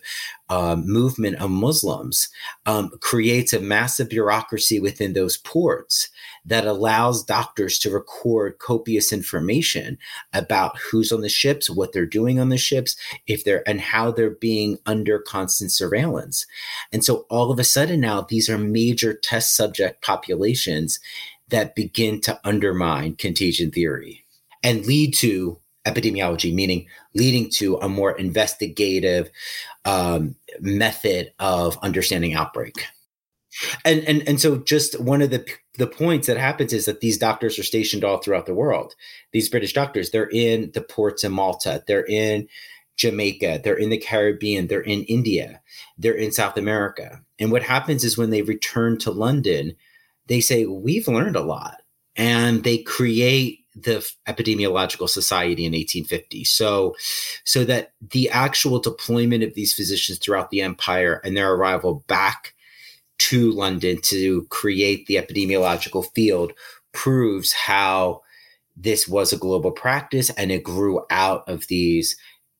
um, 0.49 0.85
movement 0.85 1.37
of 1.37 1.49
Muslims 1.49 2.29
um, 2.65 2.91
creates 3.01 3.53
a 3.53 3.59
massive 3.59 4.09
bureaucracy 4.09 4.79
within 4.79 5.13
those 5.13 5.37
ports 5.37 6.09
that 6.45 6.67
allows 6.67 7.23
doctors 7.23 7.79
to 7.79 7.89
record 7.89 8.59
copious 8.59 9.13
information 9.13 9.97
about 10.33 10.77
who's 10.77 11.11
on 11.11 11.21
the 11.21 11.29
ships, 11.29 11.69
what 11.69 11.93
they're 11.93 12.05
doing 12.05 12.39
on 12.39 12.49
the 12.49 12.57
ships, 12.57 12.95
if 13.27 13.43
they're 13.43 13.67
and 13.67 13.79
how 13.79 14.11
they're 14.11 14.29
being 14.29 14.77
under 14.85 15.19
constant 15.19 15.71
surveillance. 15.71 16.45
And 16.91 17.03
so 17.03 17.25
all 17.29 17.51
of 17.51 17.59
a 17.59 17.63
sudden 17.63 18.01
now 18.01 18.21
these 18.21 18.49
are 18.49 18.57
major 18.57 19.13
test 19.13 19.55
subject 19.55 20.03
populations 20.03 20.99
that 21.49 21.75
begin 21.75 22.19
to 22.21 22.39
undermine 22.43 23.15
contagion 23.15 23.71
theory 23.71 24.25
and 24.63 24.85
lead 24.85 25.13
to 25.15 25.59
epidemiology, 25.85 26.53
meaning 26.53 26.87
leading 27.13 27.49
to 27.49 27.77
a 27.77 27.89
more 27.89 28.11
investigative 28.17 29.29
um, 29.85 30.35
method 30.59 31.33
of 31.39 31.77
understanding 31.81 32.33
outbreak. 32.33 32.85
And, 33.85 33.99
and 34.07 34.27
and 34.27 34.41
so 34.41 34.57
just 34.57 34.99
one 34.99 35.21
of 35.21 35.29
the 35.29 35.45
the 35.77 35.87
points 35.87 36.27
that 36.27 36.37
happens 36.37 36.73
is 36.73 36.85
that 36.85 37.01
these 37.01 37.17
doctors 37.17 37.57
are 37.59 37.63
stationed 37.63 38.03
all 38.03 38.17
throughout 38.17 38.45
the 38.45 38.53
world. 38.53 38.95
These 39.31 39.49
British 39.49 39.73
doctors, 39.73 40.09
they're 40.09 40.29
in 40.29 40.71
the 40.73 40.81
ports 40.81 41.23
in 41.23 41.31
Malta, 41.31 41.83
they're 41.87 42.05
in 42.05 42.47
Jamaica, 42.95 43.61
they're 43.63 43.77
in 43.77 43.89
the 43.89 43.97
Caribbean, 43.97 44.67
they're 44.67 44.81
in 44.81 45.03
India, 45.03 45.61
they're 45.97 46.13
in 46.13 46.31
South 46.31 46.57
America. 46.57 47.21
And 47.39 47.51
what 47.51 47.63
happens 47.63 48.03
is 48.03 48.17
when 48.17 48.29
they 48.29 48.41
return 48.41 48.97
to 48.99 49.11
London, 49.11 49.75
they 50.27 50.41
say, 50.41 50.65
We've 50.65 51.07
learned 51.07 51.35
a 51.35 51.41
lot. 51.41 51.81
And 52.15 52.63
they 52.63 52.77
create 52.79 53.62
the 53.75 54.07
epidemiological 54.27 55.09
society 55.09 55.65
in 55.65 55.71
1850 55.71 56.43
so 56.43 56.95
so 57.43 57.63
that 57.63 57.93
the 58.11 58.29
actual 58.29 58.79
deployment 58.79 59.43
of 59.43 59.53
these 59.55 59.73
physicians 59.73 60.19
throughout 60.19 60.49
the 60.49 60.61
empire 60.61 61.19
and 61.23 61.35
their 61.35 61.53
arrival 61.53 62.03
back 62.07 62.53
to 63.17 63.51
london 63.51 63.99
to 64.01 64.45
create 64.49 65.05
the 65.07 65.15
epidemiological 65.15 66.05
field 66.13 66.53
proves 66.91 67.51
how 67.53 68.21
this 68.75 69.07
was 69.07 69.33
a 69.33 69.37
global 69.37 69.71
practice 69.71 70.29
and 70.31 70.51
it 70.51 70.63
grew 70.63 71.03
out 71.09 71.47
of 71.47 71.67
these 71.67 72.15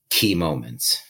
key 0.09 0.35
moments 0.35 1.01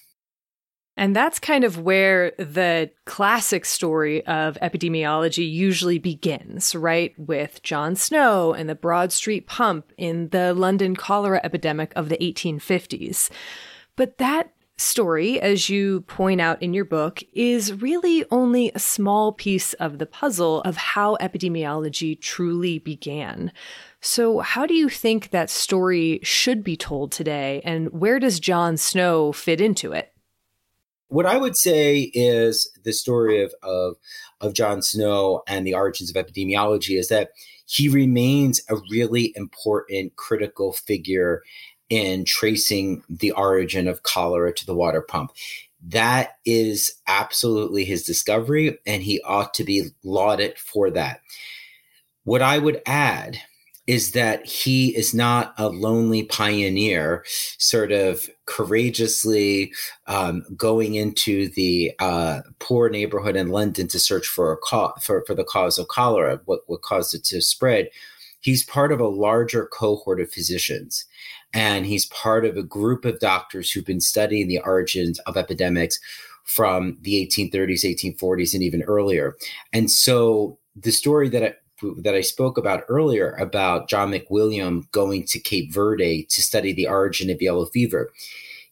and 0.96 1.16
that's 1.16 1.40
kind 1.40 1.64
of 1.64 1.80
where 1.80 2.32
the 2.38 2.92
classic 3.06 3.66
story 3.66 4.26
of 4.28 4.58
epidemiology 4.62 5.50
usually 5.52 5.98
begins, 5.98 6.76
right? 6.76 7.18
With 7.18 7.64
John 7.64 7.96
Snow 7.96 8.54
and 8.54 8.70
the 8.70 8.76
Broad 8.76 9.12
Street 9.12 9.48
pump 9.48 9.92
in 9.98 10.30
the 10.30 10.54
London 10.54 10.96
cholera 10.96 11.42
epidemic 11.44 11.94
of 11.96 12.10
the 12.10 12.18
1850s. 12.18 13.32
But 13.96 14.20
that 14.20 14.54
story, 14.78 15.40
as 15.40 15.70
you 15.70 16.02
point 16.02 16.42
out 16.42 16.62
in 16.62 16.74
your 16.74 16.86
book, 16.86 17.24
is 17.34 17.74
really 17.74 18.26
only 18.30 18.72
a 18.74 18.80
small 18.80 19.32
piece 19.32 19.74
of 19.74 19.98
the 19.98 20.06
puzzle 20.06 20.62
of 20.62 20.78
how 20.78 21.16
epidemiology 21.18 22.20
truly 22.20 22.78
began. 22.80 23.52
So, 24.00 24.40
how 24.40 24.66
do 24.66 24.74
you 24.74 24.90
think 24.90 25.30
that 25.30 25.50
story 25.50 26.20
should 26.24 26.64
be 26.64 26.76
told 26.76 27.12
today, 27.12 27.62
and 27.64 27.92
where 27.92 28.20
does 28.20 28.40
John 28.40 28.78
Snow 28.78 29.32
fit 29.32 29.62
into 29.62 29.92
it? 29.94 30.13
What 31.14 31.28
I 31.28 31.38
would 31.38 31.56
say 31.56 32.12
is 32.16 32.72
the 32.84 32.92
story 32.92 33.44
of, 33.44 33.54
of 33.62 33.98
of 34.42 34.54
John 34.54 34.82
Snow 34.82 35.44
and 35.48 35.66
the 35.66 35.76
origins 35.76 36.10
of 36.10 36.16
epidemiology 36.16 36.98
is 36.98 37.08
that 37.10 37.30
he 37.68 37.88
remains 37.88 38.60
a 38.68 38.78
really 38.90 39.32
important 39.36 40.16
critical 40.16 40.74
figure 40.74 41.44
in 41.90 42.26
tracing 42.26 43.04
the 43.08 43.30
origin 43.32 43.88
of 43.88 44.02
cholera 44.02 44.52
to 44.54 44.66
the 44.66 44.74
water 44.74 45.02
pump. 45.02 45.32
That 45.86 46.38
is 46.46 46.92
absolutely 47.06 47.86
his 47.86 48.04
discovery, 48.04 48.80
and 48.88 49.04
he 49.04 49.22
ought 49.22 49.54
to 49.54 49.64
be 49.64 49.90
lauded 50.04 50.58
for 50.58 50.90
that. 50.92 51.22
What 52.24 52.42
I 52.42 52.58
would 52.58 52.82
add 52.88 53.40
is 53.86 54.12
that 54.14 54.46
he 54.46 54.96
is 54.96 55.14
not 55.14 55.54
a 55.58 55.68
lonely 55.68 56.24
pioneer, 56.24 57.24
sort 57.58 57.92
of 57.92 58.30
courageously 58.46 59.74
um, 60.08 60.44
going 60.56 60.96
into 60.96 61.50
the 61.50 61.92
uh, 62.00 62.42
poor 62.60 62.90
neighborhood 62.90 63.36
in 63.36 63.50
London 63.50 63.88
to 63.90 64.00
search 64.00 64.28
for 64.28 64.54
a 64.54 64.58
co- 64.58 64.94
for, 65.02 65.24
for 65.28 65.36
the 65.36 65.44
cause 65.44 65.78
of 65.78 65.90
cholera, 65.90 66.40
what, 66.46 66.62
what 66.68 66.82
caused 66.82 67.14
it 67.14 67.24
to 67.26 67.42
spread. 67.42 67.90
He's 68.40 68.66
part 68.66 68.92
of 68.92 69.00
a 69.00 69.08
larger 69.08 69.68
cohort 69.68 70.20
of 70.20 70.32
physicians, 70.32 71.06
and 71.54 71.86
he's 71.86 72.06
part 72.08 72.46
of 72.46 72.58
a 72.58 72.64
group 72.64 73.06
of 73.06 73.20
doctors 73.20 73.72
who've 73.72 73.86
been 73.86 74.02
studying 74.02 74.48
the 74.48 74.60
origins 74.60 75.20
of 75.20 75.38
epidemics 75.38 76.00
from 76.44 76.98
the 77.02 77.26
1830s, 77.26 77.84
1840s, 77.84 78.54
and 78.54 78.64
even 78.64 78.84
earlier. 78.84 79.36
And 79.72 79.90
so 79.90 80.58
the 80.76 80.92
story 80.92 81.30
that 81.30 81.63
that 81.98 82.16
I 82.16 82.22
spoke 82.22 82.58
about 82.58 82.84
earlier 82.88 83.32
about 83.40 83.90
John 83.90 84.12
McWilliam 84.12 84.90
going 84.92 85.26
to 85.26 85.40
Cape 85.40 85.72
Verde 85.72 86.24
to 86.24 86.42
study 86.42 86.74
the 86.74 86.88
origin 86.88 87.30
of 87.30 87.42
yellow 87.42 87.66
fever. 87.68 88.12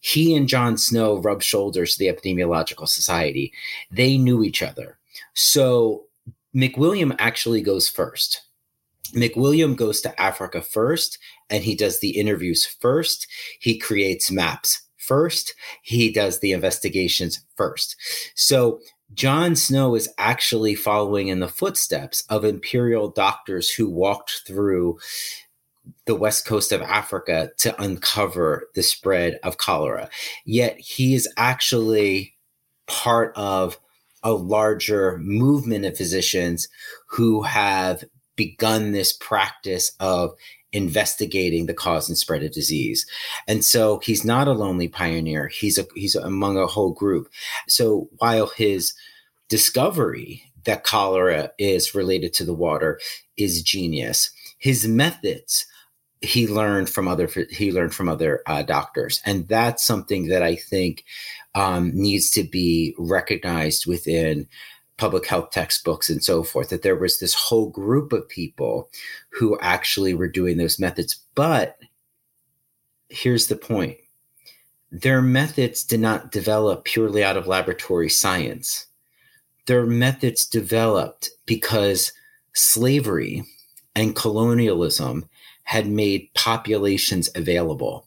He 0.00 0.34
and 0.34 0.48
John 0.48 0.76
Snow 0.76 1.18
rubbed 1.18 1.44
shoulders 1.44 1.92
to 1.92 1.98
the 2.00 2.12
Epidemiological 2.12 2.88
Society. 2.88 3.52
They 3.90 4.18
knew 4.18 4.42
each 4.42 4.62
other. 4.62 4.98
So 5.34 6.06
McWilliam 6.54 7.14
actually 7.18 7.62
goes 7.62 7.88
first. 7.88 8.42
McWilliam 9.14 9.76
goes 9.76 10.00
to 10.00 10.20
Africa 10.20 10.62
first 10.62 11.18
and 11.50 11.62
he 11.62 11.74
does 11.74 12.00
the 12.00 12.18
interviews 12.18 12.64
first. 12.64 13.26
He 13.60 13.78
creates 13.78 14.30
maps 14.30 14.82
first. 14.96 15.54
He 15.82 16.10
does 16.10 16.38
the 16.38 16.52
investigations 16.52 17.44
first. 17.56 17.96
So 18.34 18.80
John 19.14 19.56
Snow 19.56 19.94
is 19.94 20.08
actually 20.18 20.74
following 20.74 21.28
in 21.28 21.40
the 21.40 21.48
footsteps 21.48 22.24
of 22.28 22.44
imperial 22.44 23.08
doctors 23.08 23.70
who 23.70 23.88
walked 23.88 24.42
through 24.46 24.98
the 26.06 26.14
west 26.14 26.46
coast 26.46 26.72
of 26.72 26.82
Africa 26.82 27.50
to 27.58 27.80
uncover 27.82 28.68
the 28.74 28.82
spread 28.82 29.38
of 29.42 29.58
cholera. 29.58 30.08
Yet 30.44 30.78
he 30.78 31.14
is 31.14 31.28
actually 31.36 32.34
part 32.86 33.32
of 33.36 33.78
a 34.22 34.32
larger 34.32 35.18
movement 35.18 35.84
of 35.84 35.96
physicians 35.96 36.68
who 37.08 37.42
have 37.42 38.04
begun 38.36 38.92
this 38.92 39.12
practice 39.12 39.92
of 40.00 40.34
investigating 40.72 41.66
the 41.66 41.74
cause 41.74 42.08
and 42.08 42.16
spread 42.16 42.42
of 42.42 42.52
disease. 42.52 43.06
And 43.46 43.64
so 43.64 44.00
he's 44.02 44.24
not 44.24 44.48
a 44.48 44.52
lonely 44.52 44.88
pioneer. 44.88 45.48
He's 45.48 45.78
a 45.78 45.86
he's 45.94 46.14
among 46.14 46.56
a 46.56 46.66
whole 46.66 46.92
group. 46.92 47.28
So 47.68 48.08
while 48.18 48.48
his 48.48 48.94
discovery 49.48 50.44
that 50.64 50.84
cholera 50.84 51.50
is 51.58 51.94
related 51.94 52.32
to 52.34 52.44
the 52.44 52.54
water 52.54 53.00
is 53.36 53.62
genius, 53.62 54.30
his 54.58 54.86
methods 54.86 55.66
he 56.22 56.46
learned 56.46 56.88
from 56.88 57.08
other 57.08 57.28
he 57.50 57.72
learned 57.72 57.94
from 57.94 58.08
other 58.08 58.42
uh, 58.46 58.62
doctors, 58.62 59.20
and 59.26 59.46
that's 59.48 59.84
something 59.84 60.28
that 60.28 60.42
I 60.42 60.54
think 60.54 61.04
um, 61.54 61.90
needs 61.94 62.30
to 62.30 62.44
be 62.44 62.94
recognized 62.96 63.86
within 63.86 64.46
public 65.02 65.26
health 65.26 65.50
textbooks 65.50 66.08
and 66.08 66.22
so 66.22 66.44
forth 66.44 66.68
that 66.68 66.82
there 66.82 66.94
was 66.94 67.18
this 67.18 67.34
whole 67.34 67.68
group 67.70 68.12
of 68.12 68.28
people 68.28 68.88
who 69.30 69.58
actually 69.58 70.14
were 70.14 70.28
doing 70.28 70.58
those 70.58 70.78
methods. 70.78 71.18
But 71.34 71.76
here's 73.08 73.48
the 73.48 73.56
point. 73.56 73.96
Their 74.92 75.20
methods 75.20 75.82
did 75.82 75.98
not 75.98 76.30
develop 76.30 76.84
purely 76.84 77.24
out 77.24 77.36
of 77.36 77.48
laboratory 77.48 78.08
science. 78.08 78.86
Their 79.66 79.86
methods 79.86 80.46
developed 80.46 81.30
because 81.46 82.12
slavery 82.54 83.42
and 83.96 84.14
colonialism 84.14 85.28
had 85.64 85.88
made 85.88 86.32
populations 86.34 87.28
available. 87.34 88.06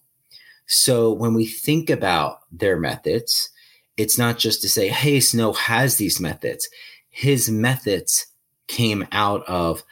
So 0.66 1.12
when 1.12 1.34
we 1.34 1.46
think 1.46 1.90
about 1.90 2.40
their 2.54 2.80
methods, 2.80 3.50
it's 3.98 4.18
not 4.18 4.38
just 4.38 4.62
to 4.62 4.70
say, 4.70 4.88
hey, 4.90 5.20
Snow 5.20 5.54
has 5.54 5.98
these 5.98 6.20
methods. 6.20 6.70
His 7.10 7.50
methods 7.50 8.28
came 8.68 9.08
out 9.12 9.44
of 9.48 9.84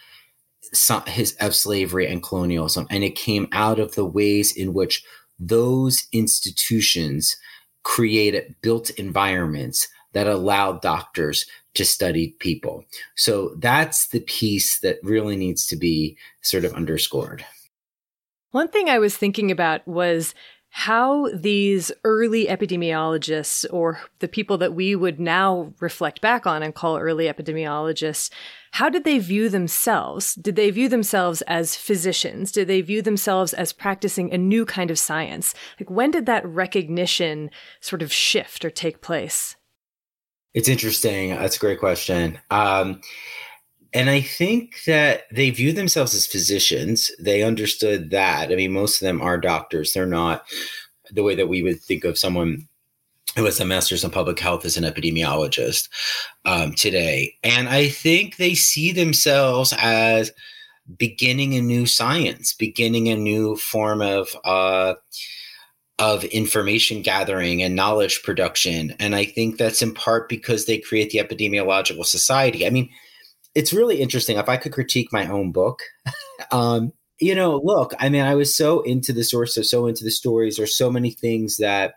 his 1.07 1.33
of 1.39 1.55
slavery 1.55 2.07
and 2.07 2.23
colonialism, 2.23 2.87
and 2.89 3.03
it 3.03 3.15
came 3.15 3.47
out 3.51 3.79
of 3.79 3.95
the 3.95 4.05
ways 4.05 4.55
in 4.55 4.73
which 4.73 5.03
those 5.39 6.07
institutions 6.11 7.37
created 7.83 8.55
built 8.61 8.89
environments 8.91 9.87
that 10.13 10.27
allowed 10.27 10.81
doctors 10.81 11.45
to 11.73 11.83
study 11.83 12.35
people. 12.39 12.85
So 13.15 13.55
that's 13.57 14.07
the 14.07 14.21
piece 14.21 14.79
that 14.79 14.99
really 15.03 15.35
needs 15.35 15.65
to 15.67 15.75
be 15.75 16.17
sort 16.41 16.65
of 16.65 16.73
underscored. 16.73 17.45
One 18.51 18.67
thing 18.67 18.89
I 18.89 18.99
was 18.99 19.17
thinking 19.17 19.49
about 19.49 19.87
was 19.87 20.35
how 20.75 21.29
these 21.36 21.91
early 22.03 22.47
epidemiologists, 22.47 23.63
or 23.71 24.01
the 24.17 24.27
people 24.27 24.57
that 24.57 24.73
we 24.73 24.95
would 24.95 25.19
now 25.19 25.71
reflect 25.79 26.19
back 26.19 26.47
on 26.47 26.63
and 26.63 26.73
call 26.73 26.97
early 26.97 27.25
epidemiologists, 27.25 28.31
how 28.71 28.89
did 28.89 29.03
they 29.03 29.19
view 29.19 29.49
themselves? 29.49 30.33
Did 30.33 30.55
they 30.55 30.71
view 30.71 30.89
themselves 30.89 31.43
as 31.43 31.75
physicians? 31.75 32.51
Did 32.51 32.67
they 32.67 32.81
view 32.81 33.03
themselves 33.03 33.53
as 33.53 33.71
practicing 33.71 34.33
a 34.33 34.38
new 34.39 34.65
kind 34.65 34.89
of 34.89 34.97
science? 34.97 35.53
Like, 35.79 35.91
when 35.91 36.09
did 36.09 36.25
that 36.25 36.43
recognition 36.43 37.51
sort 37.79 38.01
of 38.01 38.12
shift 38.12 38.65
or 38.65 38.71
take 38.71 38.99
place? 38.99 39.55
It's 40.55 40.69
interesting. 40.69 41.29
That's 41.29 41.57
a 41.57 41.59
great 41.59 41.79
question. 41.79 42.39
Um, 42.49 43.01
and 43.93 44.10
I 44.10 44.21
think 44.21 44.84
that 44.86 45.23
they 45.32 45.49
view 45.49 45.73
themselves 45.73 46.13
as 46.15 46.27
physicians. 46.27 47.12
They 47.19 47.43
understood 47.43 48.10
that. 48.12 48.51
I 48.51 48.56
mean, 48.56 48.71
most 48.71 49.01
of 49.01 49.06
them 49.06 49.21
are 49.21 49.38
doctors. 49.38 49.93
They're 49.93 50.06
not 50.06 50.45
the 51.12 51.23
way 51.23 51.36
that 51.36 51.49
we 51.49 51.62
would 51.62 51.79
think 51.79 52.03
of 52.03 52.17
someone 52.17 52.67
who 53.36 53.45
has 53.45 53.60
a 53.60 53.65
master's 53.65 54.03
in 54.03 54.12
public 54.12 54.39
health 54.39 54.65
as 54.65 54.77
an 54.77 54.84
epidemiologist 54.84 55.89
um, 56.45 56.73
today. 56.73 57.36
And 57.43 57.67
I 57.67 57.89
think 57.89 58.38
they 58.38 58.53
see 58.53 58.91
themselves 58.91 59.73
as 59.79 60.32
beginning 60.97 61.56
a 61.56 61.62
new 61.62 61.86
science, 61.86 62.53
beginning 62.53 63.10
a 63.10 63.15
new 63.15 63.56
form 63.58 64.01
of 64.01 64.36
uh, 64.43 64.95
of 65.99 66.23
information 66.25 67.01
gathering 67.01 67.62
and 67.62 67.75
knowledge 67.75 68.23
production. 68.23 68.95
And 68.99 69.15
I 69.15 69.25
think 69.25 69.58
that's 69.58 69.82
in 69.82 69.93
part 69.93 70.27
because 70.27 70.65
they 70.65 70.79
create 70.79 71.12
the 71.12 71.19
Epidemiological 71.19 72.06
Society. 72.06 72.65
I 72.65 72.71
mean, 72.71 72.89
it's 73.55 73.73
really 73.73 74.01
interesting. 74.01 74.37
If 74.37 74.49
I 74.49 74.57
could 74.57 74.73
critique 74.73 75.11
my 75.11 75.27
own 75.27 75.51
book, 75.51 75.83
um, 76.51 76.93
you 77.19 77.35
know, 77.35 77.61
look, 77.63 77.93
I 77.99 78.09
mean, 78.09 78.23
I 78.23 78.35
was 78.35 78.55
so 78.55 78.81
into 78.81 79.13
the 79.13 79.23
source, 79.23 79.57
so 79.69 79.87
into 79.87 80.03
the 80.03 80.11
stories. 80.11 80.57
There's 80.57 80.75
so 80.75 80.91
many 80.91 81.11
things 81.11 81.57
that 81.57 81.95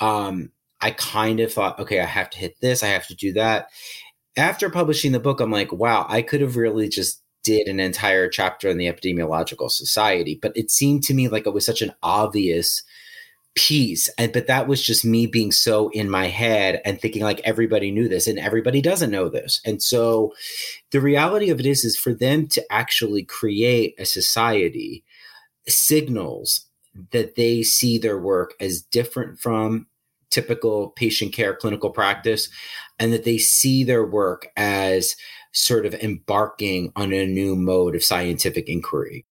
um, 0.00 0.52
I 0.80 0.92
kind 0.92 1.40
of 1.40 1.52
thought, 1.52 1.78
okay, 1.80 2.00
I 2.00 2.06
have 2.06 2.30
to 2.30 2.38
hit 2.38 2.56
this, 2.60 2.82
I 2.82 2.88
have 2.88 3.06
to 3.08 3.14
do 3.14 3.32
that. 3.34 3.68
After 4.36 4.70
publishing 4.70 5.12
the 5.12 5.20
book, 5.20 5.40
I'm 5.40 5.50
like, 5.50 5.72
wow, 5.72 6.06
I 6.08 6.22
could 6.22 6.40
have 6.40 6.56
really 6.56 6.88
just 6.88 7.22
did 7.42 7.66
an 7.66 7.80
entire 7.80 8.28
chapter 8.28 8.70
on 8.70 8.76
the 8.76 8.86
epidemiological 8.86 9.70
society, 9.70 10.38
but 10.40 10.56
it 10.56 10.70
seemed 10.70 11.02
to 11.04 11.14
me 11.14 11.28
like 11.28 11.46
it 11.46 11.54
was 11.54 11.66
such 11.66 11.82
an 11.82 11.92
obvious 12.02 12.82
piece 13.54 14.08
and 14.18 14.30
eh, 14.30 14.32
but 14.32 14.46
that 14.46 14.68
was 14.68 14.82
just 14.82 15.04
me 15.04 15.26
being 15.26 15.50
so 15.50 15.88
in 15.90 16.08
my 16.08 16.26
head 16.26 16.80
and 16.84 17.00
thinking 17.00 17.22
like 17.22 17.40
everybody 17.40 17.90
knew 17.90 18.08
this 18.08 18.26
and 18.26 18.38
everybody 18.38 18.80
doesn't 18.80 19.10
know 19.10 19.28
this. 19.28 19.60
And 19.64 19.82
so 19.82 20.32
the 20.92 21.00
reality 21.00 21.50
of 21.50 21.58
it 21.58 21.66
is 21.66 21.84
is 21.84 21.96
for 21.96 22.14
them 22.14 22.46
to 22.48 22.64
actually 22.72 23.24
create 23.24 23.94
a 23.98 24.04
society 24.04 25.04
signals 25.66 26.66
that 27.10 27.34
they 27.34 27.62
see 27.62 27.98
their 27.98 28.18
work 28.18 28.54
as 28.60 28.82
different 28.82 29.38
from 29.38 29.86
typical 30.30 30.90
patient 30.90 31.32
care 31.32 31.54
clinical 31.54 31.90
practice 31.90 32.48
and 32.98 33.12
that 33.12 33.24
they 33.24 33.38
see 33.38 33.82
their 33.82 34.04
work 34.04 34.48
as 34.56 35.16
sort 35.52 35.86
of 35.86 35.94
embarking 35.94 36.92
on 36.94 37.12
a 37.12 37.26
new 37.26 37.56
mode 37.56 37.96
of 37.96 38.04
scientific 38.04 38.68
inquiry 38.68 39.24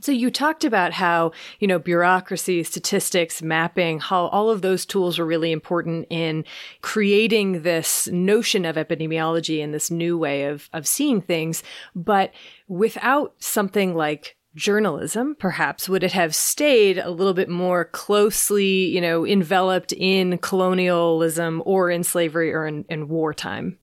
so 0.00 0.12
you 0.12 0.30
talked 0.30 0.64
about 0.64 0.92
how, 0.92 1.32
you 1.58 1.66
know, 1.66 1.78
bureaucracy, 1.78 2.62
statistics, 2.62 3.42
mapping, 3.42 3.98
how 3.98 4.26
all 4.26 4.48
of 4.48 4.62
those 4.62 4.86
tools 4.86 5.18
were 5.18 5.26
really 5.26 5.50
important 5.50 6.06
in 6.08 6.44
creating 6.82 7.62
this 7.62 8.06
notion 8.08 8.64
of 8.64 8.76
epidemiology 8.76 9.62
and 9.62 9.74
this 9.74 9.90
new 9.90 10.16
way 10.16 10.44
of, 10.44 10.68
of 10.72 10.86
seeing 10.86 11.20
things. 11.20 11.64
But 11.96 12.32
without 12.68 13.34
something 13.38 13.94
like 13.94 14.36
journalism, 14.54 15.36
perhaps, 15.38 15.88
would 15.88 16.04
it 16.04 16.12
have 16.12 16.34
stayed 16.34 16.98
a 16.98 17.10
little 17.10 17.34
bit 17.34 17.48
more 17.48 17.84
closely, 17.84 18.86
you 18.86 19.00
know, 19.00 19.26
enveloped 19.26 19.92
in 19.92 20.38
colonialism 20.38 21.60
or 21.66 21.90
in 21.90 22.04
slavery 22.04 22.52
or 22.52 22.66
in, 22.66 22.84
in 22.88 23.08
wartime? 23.08 23.78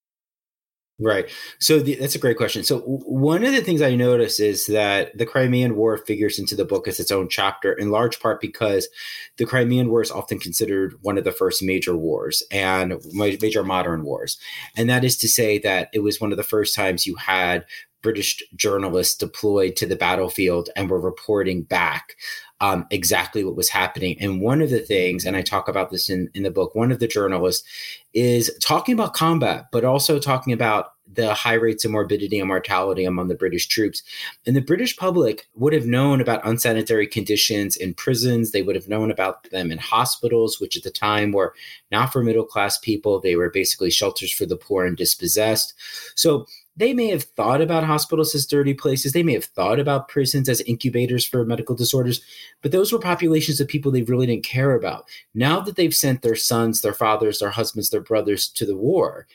Right. 0.98 1.30
So 1.60 1.80
the, 1.80 1.96
that's 1.96 2.16
a 2.16 2.20
great 2.20 2.38
question. 2.38 2.64
So 2.64 2.80
one 2.80 3.44
of 3.44 3.52
the 3.52 3.62
things 3.62 3.82
I 3.82 3.96
notice 3.96 4.40
is 4.40 4.68
that 4.68 5.18
the 5.18 5.26
Crimean 5.26 5.76
War 5.76 5.98
figures 5.98 6.40
into 6.40 6.56
the 6.56 6.64
book 6.64 6.88
as 6.88 7.02
its 7.02 7.12
own 7.12 7.28
chapter, 7.28 7.74
in 7.74 7.92
large 7.92 8.22
part 8.22 8.40
because 8.40 8.88
the 9.36 9.46
Crimean 9.46 9.90
War 9.90 10.02
is 10.02 10.10
often 10.10 10.40
considered 10.40 10.96
one 11.02 11.18
of 11.18 11.26
the 11.26 11.34
first 11.34 11.62
major 11.62 11.98
wars 11.98 12.44
and 12.50 12.94
major 13.12 13.62
modern 13.62 14.06
wars, 14.06 14.38
and 14.78 14.90
that 14.90 15.04
is 15.04 15.18
to 15.18 15.28
say 15.28 15.60
that 15.60 15.90
it 15.92 16.00
was 16.00 16.22
one 16.22 16.32
of 16.32 16.38
the 16.38 16.44
first 16.44 16.74
times 16.74 17.06
you 17.06 17.16
had 17.16 17.66
British 18.02 18.42
journalists 18.56 19.18
deployed 19.18 19.76
to 19.76 19.86
the 19.88 19.96
battlefield 19.96 20.70
and 20.78 20.90
were 20.90 21.02
reporting 21.02 21.64
back 21.64 22.16
um, 22.62 22.86
exactly 22.90 23.44
what 23.44 23.56
was 23.56 23.70
happening. 23.70 24.18
And 24.20 24.42
one 24.42 24.62
of 24.62 24.70
the 24.70 24.80
things, 24.80 25.26
and 25.26 25.36
I 25.36 25.42
talk 25.42 25.68
about 25.68 25.92
this 25.92 26.10
in, 26.10 26.30
in 26.34 26.44
the 26.44 26.52
book, 26.52 26.74
one 26.74 26.92
of 26.92 27.00
the 27.00 27.08
journalists 27.08 27.68
is 28.14 28.52
talking 28.62 28.94
about 28.94 29.14
combat, 29.14 29.68
but 29.72 29.84
also 29.84 30.20
talking 30.20 30.54
about 30.54 30.94
the 31.12 31.34
high 31.34 31.54
rates 31.54 31.86
of 31.86 31.92
morbidity 31.92 32.40
and 32.40 32.48
mortality 32.48 33.06
among 33.06 33.28
the 33.28 33.36
British 33.36 33.68
troops. 33.68 34.02
And 34.48 34.56
the 34.56 34.62
British 34.62 34.98
public 34.98 35.48
would 35.54 35.74
have 35.74 35.86
known 35.86 36.20
about 36.20 36.46
unsanitary 36.46 37.08
conditions 37.08 37.76
in 37.76 37.94
prisons. 37.94 38.52
They 38.52 38.64
would 38.64 38.76
have 38.76 38.90
known 38.90 39.12
about 39.12 39.50
them 39.52 39.72
in 39.72 39.78
hospitals, 39.78 40.60
which 40.60 40.76
at 40.76 40.84
the 40.84 40.90
time 40.90 41.32
were 41.32 41.54
not 41.92 42.12
for 42.12 42.24
middle 42.24 42.46
class 42.46 42.78
people. 42.80 43.20
They 43.20 43.36
were 43.36 43.50
basically 43.50 43.92
shelters 43.92 44.32
for 44.32 44.46
the 44.46 44.58
poor 44.58 44.86
and 44.86 44.98
dispossessed. 44.98 45.74
So 46.16 46.48
they 46.78 46.94
may 46.94 47.08
have 47.08 47.24
thought 47.24 47.62
about 47.62 47.86
hospitals 47.86 48.36
as 48.36 48.46
dirty 48.46 48.74
places. 48.74 49.14
They 49.14 49.24
may 49.24 49.34
have 49.34 49.46
thought 49.46 49.80
about 49.80 50.10
prisons 50.10 50.50
as 50.50 50.62
incubators 50.62 51.26
for 51.26 51.46
medical 51.46 51.76
disorders, 51.76 52.22
but 52.62 52.72
those 52.72 52.92
were 52.92 53.00
populations 53.00 53.62
of 53.62 53.68
people 53.68 53.92
they 53.92 54.02
really 54.04 54.26
didn't 54.26 54.44
care 54.44 54.76
about. 54.76 55.06
Now 55.34 55.62
that 55.62 55.78
they've 55.78 55.96
sent 55.96 56.22
their 56.22 56.36
sons, 56.36 56.82
their 56.82 56.94
fathers, 56.94 57.40
their 57.40 57.50
husbands, 57.50 57.90
their 57.90 58.02
brothers 58.02 58.50
to 58.50 58.66
the 58.66 58.76
war, 58.76 59.26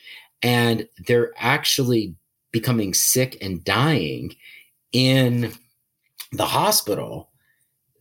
and 0.43 0.87
they're 1.07 1.31
actually 1.37 2.15
becoming 2.51 2.93
sick 2.93 3.37
and 3.41 3.63
dying 3.63 4.35
in 4.91 5.51
the 6.31 6.45
hospital, 6.45 7.29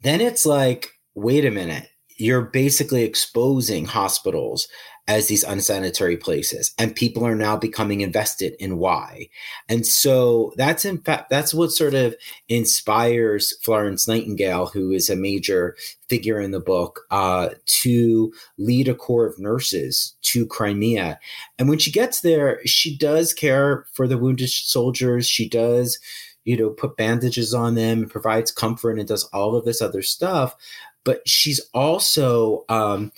then 0.03 0.20
it's 0.20 0.44
like, 0.44 0.90
wait 1.14 1.44
a 1.44 1.50
minute, 1.50 1.88
you're 2.16 2.42
basically 2.42 3.05
exposing 3.05 3.87
hospitals 3.87 4.68
as 5.10 5.26
these 5.26 5.42
unsanitary 5.42 6.16
places 6.16 6.72
and 6.78 6.94
people 6.94 7.26
are 7.26 7.34
now 7.34 7.56
becoming 7.56 8.00
invested 8.00 8.54
in 8.60 8.78
why. 8.78 9.28
And 9.68 9.84
so 9.84 10.52
that's 10.56 10.84
in 10.84 10.98
fact 10.98 11.30
that's 11.30 11.52
what 11.52 11.72
sort 11.72 11.94
of 11.94 12.14
inspires 12.48 13.52
florence 13.60 14.06
nightingale 14.06 14.66
who 14.66 14.92
is 14.92 15.10
a 15.10 15.16
major 15.16 15.74
figure 16.08 16.40
in 16.40 16.52
the 16.52 16.60
book 16.60 17.00
uh, 17.10 17.48
to 17.66 18.32
lead 18.56 18.86
a 18.86 18.94
corps 18.94 19.26
of 19.26 19.36
nurses 19.36 20.14
to 20.22 20.46
crimea. 20.46 21.18
And 21.58 21.68
when 21.68 21.80
she 21.80 21.90
gets 21.90 22.20
there 22.20 22.64
she 22.64 22.96
does 22.96 23.34
care 23.34 23.86
for 23.92 24.06
the 24.06 24.16
wounded 24.16 24.50
soldiers. 24.50 25.28
She 25.28 25.48
does 25.48 25.98
you 26.44 26.56
know 26.56 26.70
put 26.70 26.96
bandages 26.96 27.52
on 27.52 27.74
them 27.74 28.08
provides 28.08 28.52
comfort 28.52 28.96
and 28.96 29.08
does 29.08 29.24
all 29.32 29.56
of 29.56 29.64
this 29.64 29.82
other 29.82 30.02
stuff. 30.02 30.54
But 31.02 31.26
she's 31.26 31.60
also 31.72 32.64
um, 32.68 33.10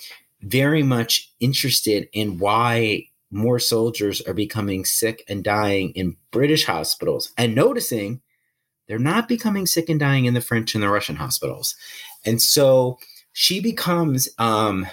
very 0.43 0.83
much 0.83 1.31
interested 1.39 2.07
in 2.13 2.37
why 2.37 3.07
more 3.31 3.59
soldiers 3.59 4.21
are 4.21 4.33
becoming 4.33 4.85
sick 4.85 5.23
and 5.27 5.43
dying 5.43 5.91
in 5.91 6.15
British 6.31 6.65
hospitals 6.65 7.31
and 7.37 7.55
noticing 7.55 8.21
they're 8.87 8.99
not 8.99 9.27
becoming 9.27 9.65
sick 9.65 9.89
and 9.89 9.99
dying 9.99 10.25
in 10.25 10.33
the 10.33 10.41
French 10.41 10.75
and 10.75 10.83
the 10.83 10.89
Russian 10.89 11.15
hospitals. 11.15 11.75
And 12.25 12.41
so 12.41 12.99
she 13.31 13.59
becomes 13.59 14.29
um, 14.37 14.85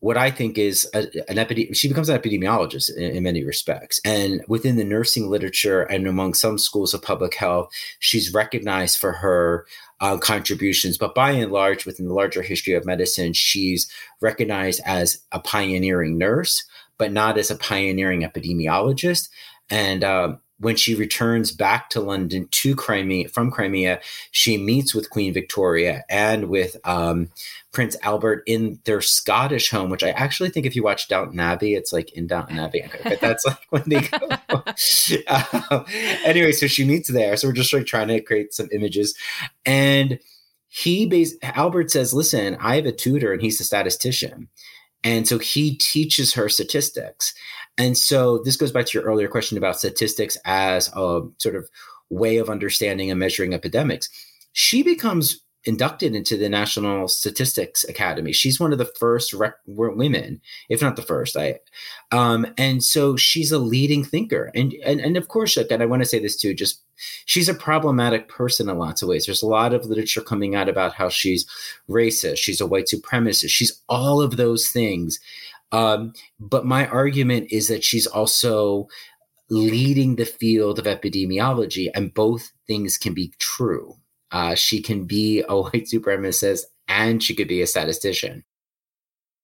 what 0.00 0.16
I 0.16 0.30
think 0.30 0.58
is 0.58 0.88
a, 0.94 1.00
an 1.30 1.36
epidemiologist. 1.36 1.76
She 1.76 1.88
becomes 1.88 2.08
an 2.08 2.18
epidemiologist 2.18 2.94
in, 2.96 3.16
in, 3.16 3.22
many 3.22 3.44
respects. 3.44 4.00
And 4.04 4.42
within 4.48 4.76
the 4.76 4.84
nursing 4.84 5.28
literature 5.28 5.82
and 5.82 6.06
among 6.06 6.34
some 6.34 6.58
schools 6.58 6.94
of 6.94 7.02
public 7.02 7.34
health, 7.34 7.70
she's 7.98 8.32
recognized 8.32 8.98
for 8.98 9.12
her 9.12 9.66
uh, 10.00 10.16
contributions. 10.16 10.96
But 10.96 11.14
by 11.14 11.32
and 11.32 11.52
large, 11.52 11.84
within 11.84 12.06
the 12.06 12.14
larger 12.14 12.40
history 12.42 12.72
of 12.72 12.86
medicine, 12.86 13.34
she's 13.34 13.90
recognized 14.22 14.80
as 14.86 15.22
a 15.32 15.38
pioneering 15.38 16.16
nurse, 16.16 16.64
but 16.96 17.12
not 17.12 17.36
as 17.36 17.50
a 17.50 17.56
pioneering 17.56 18.22
epidemiologist. 18.22 19.28
And 19.68 20.02
uh, 20.02 20.36
when 20.60 20.76
she 20.76 20.94
returns 20.94 21.52
back 21.52 21.88
to 21.90 22.00
London 22.00 22.46
to 22.50 22.76
Crimea 22.76 23.28
from 23.28 23.50
Crimea, 23.50 24.00
she 24.30 24.58
meets 24.58 24.94
with 24.94 25.08
Queen 25.08 25.32
Victoria 25.32 26.04
and 26.08 26.48
with 26.48 26.76
um, 26.84 27.30
Prince 27.72 27.96
Albert 28.02 28.42
in 28.46 28.78
their 28.84 29.00
Scottish 29.00 29.70
home, 29.70 29.88
which 29.88 30.04
I 30.04 30.10
actually 30.10 30.50
think 30.50 30.66
if 30.66 30.76
you 30.76 30.82
watch 30.82 31.08
Downton 31.08 31.40
Abbey, 31.40 31.74
it's 31.74 31.92
like 31.92 32.12
in 32.12 32.26
Downton 32.26 32.58
Abbey, 32.58 32.84
but 33.02 33.20
that's 33.20 33.46
like 33.46 33.66
when 33.70 33.84
they 33.86 34.02
go. 34.02 34.28
uh, 35.28 35.84
anyway, 36.24 36.52
so 36.52 36.66
she 36.66 36.84
meets 36.84 37.08
there. 37.08 37.36
So 37.36 37.48
we're 37.48 37.54
just 37.54 37.72
like 37.72 37.86
trying 37.86 38.08
to 38.08 38.20
create 38.20 38.52
some 38.52 38.68
images, 38.70 39.16
and 39.64 40.18
he 40.68 41.06
bas- 41.06 41.36
Albert 41.42 41.90
says, 41.90 42.12
"Listen, 42.12 42.56
I 42.60 42.76
have 42.76 42.86
a 42.86 42.92
tutor, 42.92 43.32
and 43.32 43.40
he's 43.40 43.60
a 43.60 43.64
statistician." 43.64 44.48
And 45.02 45.26
so 45.26 45.38
he 45.38 45.76
teaches 45.76 46.34
her 46.34 46.50
statistics. 46.50 47.32
And 47.78 47.96
so 47.96 48.38
this 48.38 48.56
goes 48.56 48.72
back 48.72 48.86
to 48.86 48.98
your 48.98 49.06
earlier 49.06 49.28
question 49.28 49.56
about 49.56 49.78
statistics 49.78 50.36
as 50.44 50.88
a 50.94 51.22
sort 51.38 51.54
of 51.56 51.68
way 52.10 52.38
of 52.38 52.50
understanding 52.50 53.10
and 53.10 53.18
measuring 53.18 53.54
epidemics. 53.54 54.08
She 54.52 54.82
becomes 54.82 55.40
inducted 55.64 56.14
into 56.14 56.36
the 56.36 56.48
National 56.48 57.06
Statistics 57.06 57.84
Academy. 57.84 58.32
She's 58.32 58.58
one 58.58 58.72
of 58.72 58.78
the 58.78 58.90
first 58.98 59.32
rec- 59.32 59.56
women, 59.66 60.40
if 60.68 60.80
not 60.80 60.96
the 60.96 61.02
first. 61.02 61.36
I, 61.36 61.58
um, 62.12 62.46
and 62.56 62.82
so 62.82 63.16
she's 63.16 63.52
a 63.52 63.58
leading 63.58 64.02
thinker, 64.04 64.50
and 64.54 64.74
and 64.84 65.00
and 65.00 65.16
of 65.16 65.28
course, 65.28 65.56
and 65.56 65.82
I 65.82 65.86
want 65.86 66.02
to 66.02 66.08
say 66.08 66.18
this 66.18 66.36
too. 66.36 66.54
Just 66.54 66.82
she's 67.26 67.48
a 67.48 67.54
problematic 67.54 68.28
person 68.28 68.68
in 68.68 68.78
lots 68.78 69.02
of 69.02 69.08
ways. 69.08 69.26
There's 69.26 69.42
a 69.42 69.46
lot 69.46 69.74
of 69.74 69.84
literature 69.84 70.22
coming 70.22 70.54
out 70.54 70.68
about 70.68 70.94
how 70.94 71.08
she's 71.08 71.46
racist, 71.88 72.38
she's 72.38 72.60
a 72.60 72.66
white 72.66 72.86
supremacist, 72.86 73.50
she's 73.50 73.80
all 73.88 74.22
of 74.22 74.36
those 74.36 74.68
things. 74.68 75.20
Um, 75.72 76.12
but 76.38 76.66
my 76.66 76.86
argument 76.86 77.48
is 77.50 77.68
that 77.68 77.84
she's 77.84 78.06
also 78.06 78.88
leading 79.50 80.16
the 80.16 80.24
field 80.24 80.78
of 80.78 80.86
epidemiology, 80.86 81.90
and 81.94 82.14
both 82.14 82.52
things 82.66 82.96
can 82.96 83.14
be 83.14 83.32
true. 83.38 83.96
Uh, 84.30 84.54
she 84.54 84.80
can 84.80 85.04
be 85.06 85.44
a 85.48 85.56
white 85.60 85.86
supremacist 85.92 86.62
and 86.88 87.22
she 87.22 87.34
could 87.34 87.48
be 87.48 87.62
a 87.62 87.66
statistician. 87.66 88.44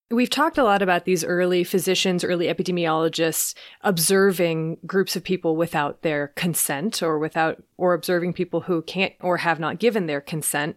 We've 0.08 0.30
talked 0.30 0.56
a 0.56 0.62
lot 0.62 0.82
about 0.82 1.04
these 1.04 1.24
early 1.24 1.64
physicians, 1.64 2.22
early 2.22 2.46
epidemiologists 2.46 3.54
observing 3.80 4.78
groups 4.86 5.16
of 5.16 5.24
people 5.24 5.56
without 5.56 6.02
their 6.02 6.28
consent 6.36 7.02
or 7.02 7.18
without, 7.18 7.60
or 7.76 7.92
observing 7.92 8.34
people 8.34 8.60
who 8.60 8.82
can't 8.82 9.14
or 9.20 9.38
have 9.38 9.58
not 9.58 9.80
given 9.80 10.06
their 10.06 10.20
consent. 10.20 10.76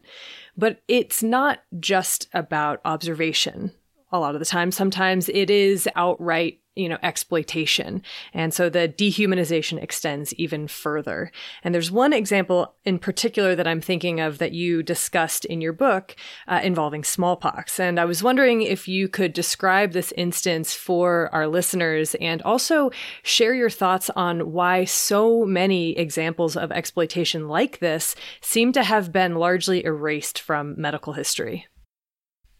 But 0.57 0.81
it's 0.87 1.21
not 1.21 1.59
just 1.79 2.27
about 2.33 2.81
observation 2.85 3.71
a 4.11 4.19
lot 4.19 4.35
of 4.35 4.39
the 4.39 4.45
time. 4.45 4.71
Sometimes 4.71 5.29
it 5.29 5.49
is 5.49 5.87
outright, 5.95 6.59
you 6.75 6.89
know, 6.89 6.97
exploitation. 7.03 8.01
And 8.33 8.53
so 8.53 8.69
the 8.69 8.87
dehumanization 8.87 9.81
extends 9.81 10.33
even 10.35 10.67
further. 10.67 11.31
And 11.63 11.75
there's 11.75 11.91
one 11.91 12.13
example 12.13 12.75
in 12.85 12.99
particular 12.99 13.55
that 13.55 13.67
I'm 13.67 13.81
thinking 13.81 14.19
of 14.19 14.37
that 14.37 14.53
you 14.53 14.81
discussed 14.81 15.45
in 15.45 15.61
your 15.61 15.73
book 15.73 16.15
uh, 16.47 16.61
involving 16.63 17.03
smallpox. 17.03 17.79
And 17.79 17.99
I 17.99 18.05
was 18.05 18.23
wondering 18.23 18.61
if 18.61 18.87
you 18.87 19.09
could 19.09 19.33
describe 19.33 19.91
this 19.91 20.13
instance 20.13 20.73
for 20.73 21.29
our 21.33 21.47
listeners 21.47 22.15
and 22.15 22.41
also 22.43 22.91
share 23.23 23.53
your 23.53 23.69
thoughts 23.69 24.09
on 24.11 24.51
why 24.51 24.85
so 24.85 25.45
many 25.45 25.97
examples 25.97 26.55
of 26.55 26.71
exploitation 26.71 27.47
like 27.47 27.79
this 27.79 28.15
seem 28.41 28.71
to 28.73 28.83
have 28.83 29.11
been 29.11 29.35
largely 29.35 29.85
erased 29.85 30.39
from 30.39 30.75
medical 30.77 31.13
history. 31.13 31.67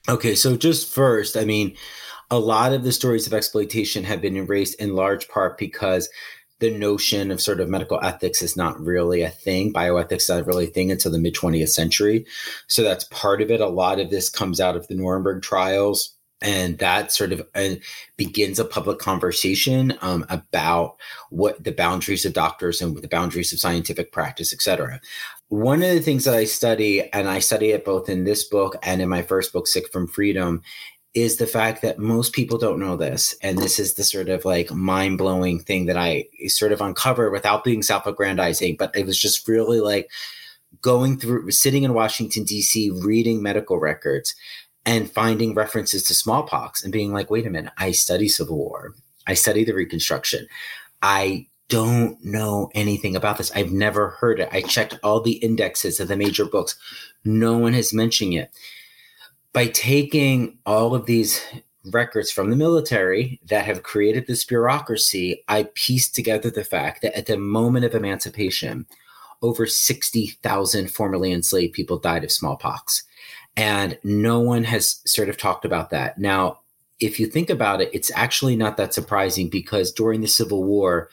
Okay, 0.10 0.34
so 0.34 0.58
just 0.58 0.92
first, 0.92 1.38
I 1.38 1.46
mean, 1.46 1.76
a 2.32 2.40
lot 2.40 2.74
of 2.74 2.84
the 2.84 2.92
stories 2.92 3.28
of 3.28 3.34
exploitation 3.34 4.04
have 4.06 4.22
been 4.22 4.38
erased 4.38 4.80
in 4.82 4.96
large 4.96 5.30
part 5.30 5.56
because 5.60 6.10
the 6.58 6.76
notion 6.76 7.30
of 7.30 7.40
sort 7.40 7.60
of 7.60 7.70
medical 7.70 8.00
ethics 8.04 8.42
is 8.42 8.58
not 8.58 8.80
really 8.82 9.22
a 9.22 9.30
thing. 9.30 9.72
Bioethics 9.72 10.24
is 10.24 10.30
not 10.30 10.48
really 10.48 10.66
a 10.66 10.72
thing 10.72 10.92
until 10.92 11.12
the 11.12 11.20
mid 11.20 11.36
20th 11.36 11.70
century. 11.70 12.26
So 12.68 12.82
that's 12.82 13.04
part 13.06 13.40
of 13.40 13.52
it. 13.52 13.62
A 13.62 13.68
lot 13.68 14.00
of 14.00 14.10
this 14.10 14.32
comes 14.32 14.60
out 14.60 14.76
of 14.76 14.88
the 14.88 14.96
Nuremberg 14.96 15.44
trials. 15.44 16.16
And 16.42 16.78
that 16.80 17.12
sort 17.12 17.34
of 17.34 17.42
uh, 17.54 17.76
begins 18.16 18.60
a 18.60 18.66
public 18.66 18.98
conversation 18.98 19.94
um, 20.02 20.26
about 20.30 20.96
what 21.30 21.62
the 21.62 21.74
boundaries 21.74 22.26
of 22.26 22.32
doctors 22.32 22.82
and 22.82 22.96
the 22.98 23.10
boundaries 23.10 23.52
of 23.52 23.60
scientific 23.60 24.14
practice, 24.14 24.54
et 24.54 24.62
cetera 24.62 25.02
one 25.50 25.82
of 25.84 25.90
the 25.90 26.00
things 26.00 26.26
that 26.26 26.36
I 26.36 26.46
study, 26.46 27.12
and 27.12 27.28
I 27.28 27.40
study 27.40 27.72
it 27.72 27.84
both 27.84 28.08
in 28.08 28.24
this 28.24 28.44
book 28.44 28.78
and 28.84 29.02
in 29.02 29.10
my 29.10 29.24
first 29.24 29.52
book, 29.52 29.68
Sick 29.68 29.92
from 29.92 30.08
Freedom, 30.08 30.62
is 31.16 31.38
the 31.38 31.48
fact 31.48 31.82
that 31.82 31.98
most 31.98 32.34
people 32.34 32.60
don't 32.60 32.80
know 32.80 32.96
this. 32.96 33.36
And 33.42 33.58
this 33.58 33.80
is 33.80 33.96
the 33.96 34.04
sort 34.04 34.30
of 34.30 34.46
like 34.46 34.72
mind 34.72 35.18
blowing 35.18 35.60
thing 35.60 35.88
that 35.88 35.98
I 35.98 36.26
sort 36.48 36.72
of 36.72 36.82
uncovered 36.82 37.32
without 37.32 37.64
being 37.64 37.82
self 37.82 38.06
aggrandizing, 38.06 38.76
but 38.78 38.96
it 38.96 39.08
was 39.08 39.20
just 39.20 39.48
really 39.48 39.80
like 39.80 40.10
going 40.82 41.18
through, 41.18 41.50
sitting 41.50 41.84
in 41.84 41.96
Washington, 41.96 42.44
D.C., 42.44 42.92
reading 42.92 43.42
medical 43.42 43.80
records 43.80 44.36
and 44.86 45.12
finding 45.12 45.56
references 45.56 46.04
to 46.04 46.14
smallpox 46.14 46.84
and 46.84 46.94
being 46.94 47.12
like, 47.12 47.32
wait 47.32 47.48
a 47.48 47.50
minute, 47.50 47.74
I 47.78 47.92
study 47.92 48.28
Civil 48.28 48.58
War. 48.58 48.94
I 49.26 49.34
study 49.34 49.64
the 49.64 49.74
Reconstruction. 49.74 50.48
I 51.02 51.48
don't 51.70 52.24
know 52.24 52.70
anything 52.76 53.16
about 53.16 53.38
this. 53.38 53.52
I've 53.56 53.72
never 53.72 54.10
heard 54.10 54.40
it. 54.40 54.50
I 54.52 54.62
checked 54.62 55.00
all 55.02 55.22
the 55.22 55.34
indexes 55.34 56.00
of 56.00 56.08
the 56.08 56.18
major 56.18 56.46
books. 56.46 56.76
No 57.24 57.58
one 57.58 57.74
has 57.74 57.94
mentioned 57.94 58.34
it. 58.34 58.52
By 59.54 59.68
taking 59.68 60.58
all 60.66 60.94
of 60.94 61.06
these 61.06 61.42
records 61.86 62.32
from 62.32 62.50
the 62.50 62.56
military 62.56 63.40
that 63.46 63.66
have 63.66 63.84
created 63.84 64.28
this 64.28 64.44
bureaucracy, 64.44 65.44
I 65.48 65.70
pieced 65.76 66.14
together 66.16 66.50
the 66.52 66.64
fact 66.64 67.02
that 67.02 67.18
at 67.18 67.28
the 67.28 67.38
moment 67.38 67.86
of 67.86 67.96
emancipation, 67.96 68.86
over 69.42 69.66
60,000 69.66 70.92
formerly 70.92 71.32
enslaved 71.32 71.74
people 71.74 71.98
died 71.98 72.24
of 72.24 72.32
smallpox. 72.32 73.04
And 73.56 73.98
no 74.04 74.40
one 74.40 74.64
has 74.66 75.02
sort 75.06 75.30
of 75.30 75.38
talked 75.38 75.66
about 75.66 75.90
that. 75.92 76.18
Now, 76.18 76.60
if 77.00 77.20
you 77.20 77.28
think 77.28 77.50
about 77.50 77.82
it, 77.82 77.90
it's 77.94 78.12
actually 78.16 78.56
not 78.56 78.78
that 78.78 78.94
surprising 78.94 79.50
because 79.50 79.92
during 79.92 80.22
the 80.22 80.28
Civil 80.28 80.64
War, 80.64 81.10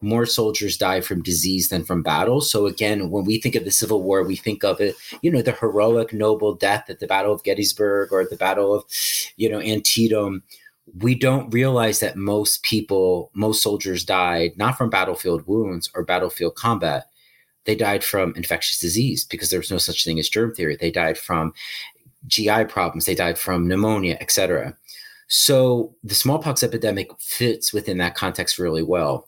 more 0.00 0.26
soldiers 0.26 0.76
die 0.76 1.00
from 1.00 1.22
disease 1.22 1.68
than 1.68 1.84
from 1.84 2.02
battle. 2.02 2.40
So 2.40 2.66
again, 2.66 3.10
when 3.10 3.24
we 3.24 3.40
think 3.40 3.54
of 3.54 3.64
the 3.64 3.70
Civil 3.70 4.02
War, 4.02 4.22
we 4.22 4.36
think 4.36 4.62
of 4.62 4.80
it, 4.80 4.94
you 5.22 5.30
know, 5.30 5.42
the 5.42 5.52
heroic, 5.52 6.12
noble 6.12 6.54
death 6.54 6.90
at 6.90 7.00
the 7.00 7.06
Battle 7.06 7.32
of 7.32 7.42
Gettysburg 7.44 8.12
or 8.12 8.24
the 8.24 8.36
Battle 8.36 8.74
of, 8.74 8.84
you 9.36 9.48
know, 9.48 9.60
Antietam. 9.60 10.42
We 10.98 11.14
don't 11.14 11.52
realize 11.52 12.00
that 12.00 12.16
most 12.16 12.62
people, 12.62 13.30
most 13.34 13.62
soldiers 13.62 14.04
died 14.04 14.52
not 14.56 14.78
from 14.78 14.90
battlefield 14.90 15.46
wounds 15.46 15.90
or 15.94 16.04
battlefield 16.04 16.54
combat. 16.54 17.06
They 17.64 17.74
died 17.74 18.04
from 18.04 18.34
infectious 18.36 18.78
disease 18.78 19.24
because 19.24 19.50
there 19.50 19.58
was 19.58 19.70
no 19.70 19.78
such 19.78 20.04
thing 20.04 20.20
as 20.20 20.28
germ 20.28 20.54
theory. 20.54 20.76
They 20.76 20.92
died 20.92 21.18
from 21.18 21.52
GI 22.28 22.66
problems. 22.66 23.06
They 23.06 23.14
died 23.14 23.38
from 23.38 23.66
pneumonia, 23.66 24.16
etc. 24.20 24.76
So 25.28 25.94
the 26.04 26.14
smallpox 26.14 26.62
epidemic 26.62 27.10
fits 27.18 27.72
within 27.72 27.98
that 27.98 28.14
context 28.14 28.58
really 28.58 28.82
well. 28.82 29.26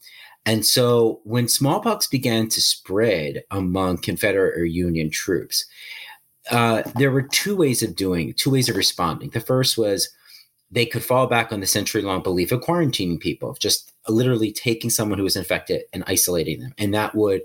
And 0.49 0.65
so 0.65 1.21
when 1.25 1.47
smallpox 1.47 2.07
began 2.07 2.49
to 2.49 2.61
spread 2.63 3.43
among 3.51 3.99
Confederate 3.99 4.59
or 4.59 4.65
Union 4.65 5.11
troops, 5.11 5.67
uh, 6.51 6.85
there 6.97 7.11
were 7.11 7.21
two 7.21 7.55
ways 7.55 7.83
of 7.83 7.95
doing 7.95 8.33
two 8.33 8.53
ways 8.53 8.71
of 8.71 8.77
responding. 8.77 9.29
The 9.29 9.41
first 9.41 9.77
was 9.77 10.09
they 10.71 10.87
could 10.87 11.05
fall 11.05 11.27
back 11.27 11.53
on 11.53 11.61
the 11.61 11.67
century 11.67 12.01
long 12.01 12.23
belief 12.23 12.51
of 12.51 12.63
quarantining 12.63 13.21
people, 13.21 13.59
just 13.61 13.93
literally 14.09 14.51
taking 14.51 14.89
someone 14.89 15.19
who 15.19 15.25
was 15.25 15.37
infected 15.37 15.83
and 15.93 16.03
isolating 16.07 16.61
them. 16.61 16.73
And 16.79 16.95
that 16.95 17.15
would 17.15 17.43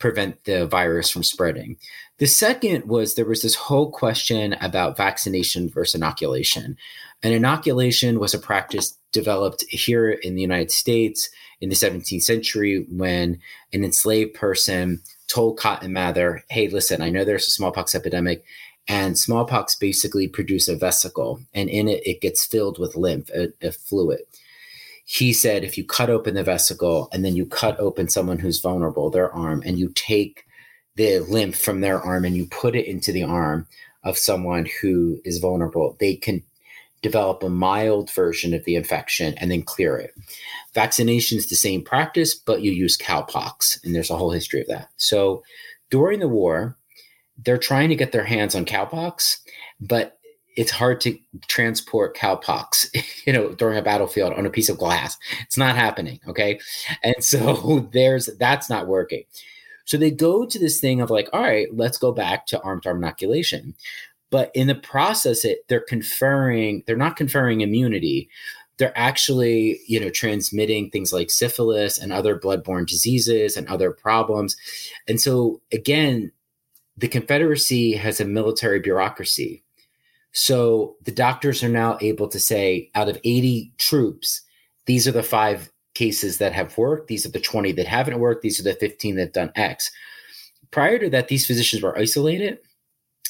prevent 0.00 0.42
the 0.42 0.66
virus 0.66 1.08
from 1.08 1.22
spreading. 1.22 1.76
The 2.18 2.26
second 2.26 2.86
was 2.86 3.14
there 3.14 3.26
was 3.26 3.42
this 3.42 3.54
whole 3.54 3.92
question 3.92 4.54
about 4.54 4.96
vaccination 4.96 5.68
versus 5.68 5.94
inoculation. 5.94 6.76
An 7.22 7.30
inoculation 7.30 8.18
was 8.18 8.34
a 8.34 8.40
practice 8.40 8.98
developed 9.12 9.64
here 9.68 10.10
in 10.10 10.34
the 10.34 10.42
United 10.42 10.70
States 10.70 11.28
in 11.60 11.68
the 11.68 11.74
17th 11.74 12.22
century 12.22 12.86
when 12.90 13.38
an 13.72 13.84
enslaved 13.84 14.34
person 14.34 15.00
told 15.26 15.58
Cotton 15.58 15.92
Mather, 15.92 16.44
hey, 16.50 16.68
listen, 16.68 17.02
I 17.02 17.10
know 17.10 17.24
there's 17.24 17.46
a 17.46 17.50
smallpox 17.50 17.94
epidemic, 17.94 18.44
and 18.88 19.18
smallpox 19.18 19.76
basically 19.76 20.26
produces 20.26 20.68
a 20.68 20.76
vesicle, 20.76 21.40
and 21.54 21.68
in 21.68 21.88
it, 21.88 22.04
it 22.06 22.20
gets 22.20 22.44
filled 22.44 22.78
with 22.78 22.96
lymph, 22.96 23.30
a, 23.30 23.52
a 23.62 23.72
fluid. 23.72 24.20
He 25.04 25.32
said, 25.32 25.64
if 25.64 25.76
you 25.76 25.84
cut 25.84 26.10
open 26.10 26.34
the 26.34 26.42
vesicle 26.42 27.08
and 27.12 27.24
then 27.24 27.34
you 27.34 27.44
cut 27.44 27.78
open 27.80 28.08
someone 28.08 28.38
who's 28.38 28.60
vulnerable, 28.60 29.10
their 29.10 29.32
arm, 29.32 29.62
and 29.66 29.78
you 29.78 29.90
take 29.94 30.44
the 30.96 31.18
lymph 31.20 31.56
from 31.56 31.80
their 31.80 32.00
arm 32.00 32.24
and 32.24 32.36
you 32.36 32.46
put 32.46 32.76
it 32.76 32.86
into 32.86 33.10
the 33.10 33.24
arm 33.24 33.66
of 34.04 34.16
someone 34.16 34.68
who 34.80 35.20
is 35.24 35.38
vulnerable, 35.38 35.96
they 36.00 36.14
can 36.14 36.42
develop 37.02 37.42
a 37.42 37.48
mild 37.48 38.10
version 38.10 38.52
of 38.54 38.64
the 38.64 38.76
infection 38.76 39.34
and 39.38 39.50
then 39.50 39.62
clear 39.62 39.96
it. 39.96 40.14
Vaccination 40.74 41.38
is 41.38 41.48
the 41.48 41.56
same 41.56 41.82
practice, 41.82 42.34
but 42.34 42.62
you 42.62 42.72
use 42.72 42.98
cowpox, 42.98 43.82
and 43.84 43.94
there's 43.94 44.10
a 44.10 44.16
whole 44.16 44.30
history 44.30 44.60
of 44.60 44.66
that. 44.68 44.88
So 44.96 45.42
during 45.90 46.20
the 46.20 46.28
war, 46.28 46.76
they're 47.44 47.58
trying 47.58 47.88
to 47.88 47.96
get 47.96 48.12
their 48.12 48.24
hands 48.24 48.54
on 48.54 48.64
cowpox, 48.64 49.38
but 49.80 50.18
it's 50.56 50.70
hard 50.70 51.00
to 51.00 51.18
transport 51.48 52.16
cowpox, 52.16 52.86
you 53.26 53.32
know, 53.32 53.52
during 53.52 53.78
a 53.78 53.82
battlefield 53.82 54.32
on 54.34 54.46
a 54.46 54.50
piece 54.50 54.68
of 54.68 54.78
glass. 54.78 55.16
It's 55.42 55.58
not 55.58 55.76
happening. 55.76 56.20
Okay. 56.28 56.60
And 57.02 57.16
so 57.20 57.88
there's 57.92 58.26
that's 58.38 58.68
not 58.68 58.86
working. 58.86 59.24
So 59.84 59.96
they 59.96 60.10
go 60.10 60.44
to 60.46 60.58
this 60.58 60.78
thing 60.78 61.00
of 61.00 61.10
like, 61.10 61.28
all 61.32 61.40
right, 61.40 61.66
let's 61.72 61.98
go 61.98 62.12
back 62.12 62.46
to 62.46 62.60
arm 62.60 62.80
to 62.82 62.90
arm 62.90 62.98
inoculation. 62.98 63.74
But 64.30 64.50
in 64.54 64.68
the 64.68 64.74
process, 64.74 65.44
it 65.44 65.66
they're 65.68 65.80
conferring, 65.80 66.84
they're 66.86 66.96
not 66.96 67.16
conferring 67.16 67.60
immunity. 67.60 68.28
They're 68.78 68.96
actually, 68.96 69.80
you 69.86 70.00
know, 70.00 70.08
transmitting 70.08 70.88
things 70.90 71.12
like 71.12 71.30
syphilis 71.30 71.98
and 71.98 72.12
other 72.12 72.38
bloodborne 72.38 72.86
diseases 72.86 73.56
and 73.56 73.68
other 73.68 73.90
problems. 73.90 74.56
And 75.06 75.20
so 75.20 75.60
again, 75.72 76.32
the 76.96 77.08
Confederacy 77.08 77.92
has 77.92 78.20
a 78.20 78.24
military 78.24 78.78
bureaucracy. 78.78 79.62
So 80.32 80.96
the 81.02 81.12
doctors 81.12 81.62
are 81.64 81.68
now 81.68 81.98
able 82.00 82.28
to 82.28 82.38
say 82.38 82.90
out 82.94 83.08
of 83.08 83.18
80 83.24 83.72
troops, 83.78 84.42
these 84.86 85.08
are 85.08 85.12
the 85.12 85.22
five 85.22 85.70
cases 85.94 86.38
that 86.38 86.52
have 86.52 86.76
worked. 86.78 87.08
These 87.08 87.26
are 87.26 87.30
the 87.30 87.40
20 87.40 87.72
that 87.72 87.86
haven't 87.86 88.18
worked. 88.18 88.42
These 88.42 88.60
are 88.60 88.62
the 88.62 88.74
15 88.74 89.16
that 89.16 89.22
have 89.22 89.32
done 89.32 89.52
X. 89.56 89.90
Prior 90.70 90.98
to 90.98 91.10
that, 91.10 91.28
these 91.28 91.46
physicians 91.46 91.82
were 91.82 91.98
isolated. 91.98 92.58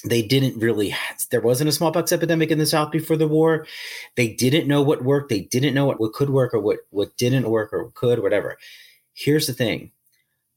They 0.05 0.23
didn't 0.23 0.59
really, 0.59 0.95
there 1.31 1.41
wasn't 1.41 1.69
a 1.69 1.73
smallpox 1.73 2.13
epidemic 2.13 2.51
in 2.51 2.59
the 2.59 2.67
South 2.67 2.91
before 2.91 3.17
the 3.17 3.29
war. 3.29 3.67
They 4.17 4.29
didn't 4.29 4.67
know 4.67 4.83
what 4.83 5.05
worked. 5.05 5.29
They 5.29 5.41
didn't 5.41 5.75
know 5.75 5.85
what, 5.85 6.01
what 6.01 6.15
could 6.15 6.31
work 6.31 6.55
or 6.55 6.61
what, 6.61 6.79
what 6.91 7.17
didn't 7.17 7.51
work 7.51 7.73
or 7.73 7.91
could, 7.95 8.23
whatever. 8.23 8.57
Here's 9.13 9.47
the 9.47 9.53
thing 9.53 9.91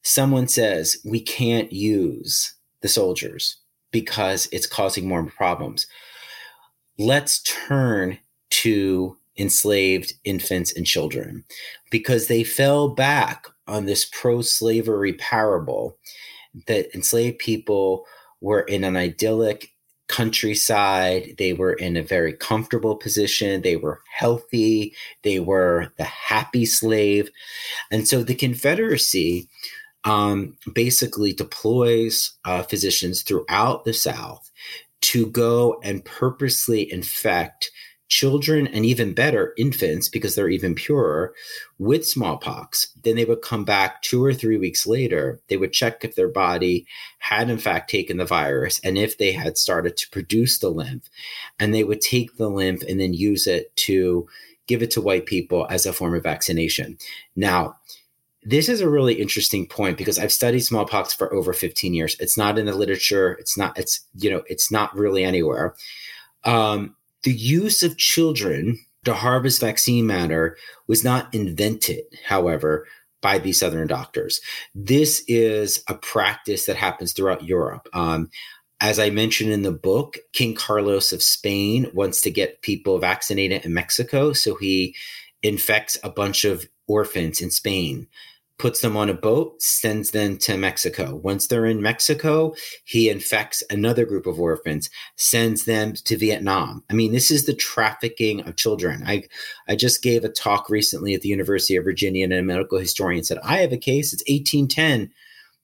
someone 0.03 0.47
says, 0.47 0.97
we 1.03 1.19
can't 1.19 1.71
use 1.71 2.53
the 2.81 2.87
soldiers 2.87 3.57
because 3.91 4.47
it's 4.51 4.67
causing 4.67 5.07
more 5.07 5.23
problems. 5.23 5.87
Let's 6.97 7.41
turn 7.43 8.19
to 8.49 9.17
enslaved 9.37 10.13
infants 10.25 10.73
and 10.73 10.85
children 10.85 11.43
because 11.89 12.27
they 12.27 12.43
fell 12.43 12.89
back 12.89 13.47
on 13.67 13.85
this 13.85 14.05
pro 14.05 14.41
slavery 14.41 15.13
parable 15.13 15.97
that 16.67 16.93
enslaved 16.93 17.39
people 17.39 18.05
were 18.43 18.61
in 18.61 18.83
an 18.83 18.97
idyllic 18.97 19.71
countryside. 20.09 21.35
They 21.37 21.53
were 21.53 21.73
in 21.73 21.95
a 21.95 22.03
very 22.03 22.33
comfortable 22.33 22.95
position. 22.95 23.61
They 23.61 23.77
were 23.77 24.01
healthy. 24.13 24.93
They 25.23 25.39
were 25.39 25.93
the 25.97 26.03
happy 26.03 26.65
slave. 26.65 27.31
And 27.89 28.07
so 28.07 28.21
the 28.21 28.35
Confederacy 28.35 29.47
um, 30.03 30.57
basically 30.73 31.31
deploys 31.31 32.33
uh, 32.43 32.63
physicians 32.63 33.23
throughout 33.23 33.85
the 33.85 33.93
South 33.93 34.51
to 35.01 35.25
go 35.27 35.79
and 35.81 36.03
purposely 36.03 36.91
infect 36.91 37.71
children 38.09 38.67
and 38.67 38.85
even 38.85 39.13
better 39.13 39.53
infants 39.57 40.09
because 40.09 40.35
they're 40.35 40.49
even 40.49 40.75
purer 40.75 41.33
with 41.79 42.05
smallpox 42.05 42.87
then 43.03 43.15
they 43.15 43.25
would 43.25 43.41
come 43.41 43.63
back 43.63 44.01
two 44.01 44.23
or 44.23 44.33
three 44.33 44.57
weeks 44.57 44.85
later 44.85 45.39
they 45.47 45.57
would 45.57 45.73
check 45.73 46.03
if 46.03 46.15
their 46.15 46.27
body 46.27 46.85
had 47.19 47.49
in 47.49 47.57
fact 47.57 47.89
taken 47.89 48.17
the 48.17 48.25
virus 48.25 48.79
and 48.83 48.97
if 48.97 49.17
they 49.17 49.31
had 49.31 49.57
started 49.57 49.95
to 49.97 50.09
produce 50.09 50.59
the 50.59 50.69
lymph 50.69 51.09
and 51.59 51.73
they 51.73 51.83
would 51.83 52.01
take 52.01 52.35
the 52.37 52.49
lymph 52.49 52.83
and 52.83 52.99
then 52.99 53.13
use 53.13 53.47
it 53.47 53.75
to 53.75 54.27
give 54.67 54.83
it 54.83 54.91
to 54.91 55.01
white 55.01 55.25
people 55.25 55.65
as 55.69 55.85
a 55.85 55.93
form 55.93 56.13
of 56.13 56.23
vaccination 56.23 56.97
now 57.35 57.75
this 58.45 58.67
is 58.67 58.81
a 58.81 58.89
really 58.89 59.13
interesting 59.13 59.65
point 59.65 59.97
because 59.97 60.19
I've 60.19 60.33
studied 60.33 60.59
smallpox 60.59 61.13
for 61.13 61.33
over 61.33 61.53
15 61.53 61.93
years. 61.93 62.17
It's 62.19 62.37
not 62.37 62.59
in 62.59 62.65
the 62.65 62.75
literature. 62.75 63.33
It's 63.39 63.57
not, 63.57 63.79
it's, 63.79 64.01
you 64.15 64.29
know, 64.29 64.43
it's 64.47 64.69
not 64.69 64.93
really 64.97 65.23
anywhere. 65.23 65.75
Um, 66.43 66.95
the 67.23 67.33
use 67.33 67.83
of 67.83 67.97
children 67.97 68.79
to 69.05 69.13
harvest 69.13 69.61
vaccine 69.61 70.07
matter 70.07 70.57
was 70.87 71.03
not 71.03 71.33
invented, 71.33 72.03
however, 72.25 72.87
by 73.21 73.37
these 73.37 73.59
Southern 73.59 73.87
doctors. 73.87 74.41
This 74.75 75.23
is 75.27 75.83
a 75.87 75.95
practice 75.95 76.65
that 76.65 76.75
happens 76.75 77.13
throughout 77.13 77.43
Europe. 77.43 77.87
Um, 77.93 78.29
as 78.81 78.99
I 78.99 79.09
mentioned 79.09 79.51
in 79.51 79.61
the 79.61 79.71
book, 79.71 80.17
King 80.33 80.55
Carlos 80.55 81.13
of 81.13 81.23
Spain 81.23 81.89
wants 81.93 82.19
to 82.21 82.31
get 82.31 82.61
people 82.61 82.99
vaccinated 82.99 83.63
in 83.65 83.73
Mexico. 83.73 84.33
So 84.33 84.55
he 84.55 84.95
infects 85.41 85.97
a 86.03 86.09
bunch 86.09 86.43
of 86.43 86.67
orphans 86.87 87.41
in 87.41 87.49
Spain 87.49 88.07
puts 88.59 88.81
them 88.81 88.95
on 88.95 89.09
a 89.09 89.13
boat, 89.13 89.61
sends 89.61 90.11
them 90.11 90.37
to 90.37 90.57
Mexico. 90.57 91.15
Once 91.15 91.47
they're 91.47 91.65
in 91.65 91.81
Mexico, 91.81 92.53
he 92.85 93.09
infects 93.09 93.63
another 93.69 94.05
group 94.05 94.25
of 94.27 94.39
orphans, 94.39 94.89
sends 95.15 95.65
them 95.65 95.93
to 95.93 96.17
Vietnam. 96.17 96.83
I 96.89 96.93
mean, 96.93 97.11
this 97.11 97.31
is 97.31 97.45
the 97.45 97.55
trafficking 97.55 98.41
of 98.41 98.55
children. 98.55 99.03
I 99.05 99.23
I 99.67 99.75
just 99.75 100.03
gave 100.03 100.23
a 100.23 100.29
talk 100.29 100.69
recently 100.69 101.13
at 101.13 101.21
the 101.21 101.29
University 101.29 101.75
of 101.75 101.83
Virginia, 101.83 102.23
and 102.23 102.33
a 102.33 102.43
medical 102.43 102.77
historian 102.77 103.23
said, 103.23 103.39
I 103.43 103.57
have 103.57 103.73
a 103.73 103.77
case, 103.77 104.13
it's 104.13 104.23
1810. 104.29 105.11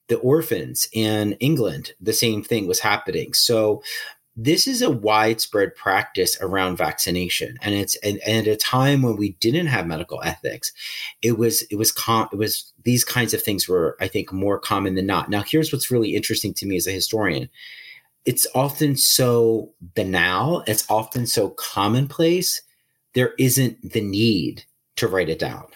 The 0.08 0.18
orphans 0.18 0.88
in 0.92 1.34
England, 1.34 1.92
the 2.00 2.12
same 2.12 2.42
thing 2.42 2.66
was 2.66 2.80
happening. 2.80 3.32
So 3.32 3.82
this 4.36 4.66
is 4.66 4.80
a 4.80 4.90
widespread 4.90 5.74
practice 5.74 6.40
around 6.40 6.76
vaccination. 6.76 7.58
And 7.62 7.74
it's 7.74 7.96
and, 7.96 8.20
and, 8.26 8.46
at 8.46 8.52
a 8.52 8.56
time 8.56 9.02
when 9.02 9.16
we 9.16 9.30
didn't 9.40 9.66
have 9.66 9.86
medical 9.86 10.22
ethics 10.22 10.72
it 11.22 11.36
was 11.38 11.62
it 11.62 11.76
was 11.76 11.92
com- 11.92 12.28
it 12.32 12.36
was 12.36 12.72
these 12.84 13.04
kinds 13.04 13.34
of 13.34 13.42
things 13.42 13.68
were 13.68 13.96
i 14.00 14.08
think 14.08 14.32
more 14.32 14.58
common 14.58 14.94
than 14.94 15.06
not. 15.06 15.28
Now 15.28 15.42
here's 15.42 15.72
what's 15.72 15.90
really 15.90 16.14
interesting 16.14 16.54
to 16.54 16.66
me 16.66 16.76
as 16.76 16.86
a 16.86 16.92
historian. 16.92 17.48
It's 18.24 18.46
often 18.54 18.96
so 18.96 19.72
banal. 19.80 20.62
It's 20.66 20.88
often 20.90 21.26
so 21.26 21.50
commonplace. 21.50 22.62
There 23.14 23.34
isn't 23.38 23.92
the 23.92 24.02
need 24.02 24.64
to 24.96 25.08
write 25.08 25.28
it 25.28 25.38
down. 25.38 25.66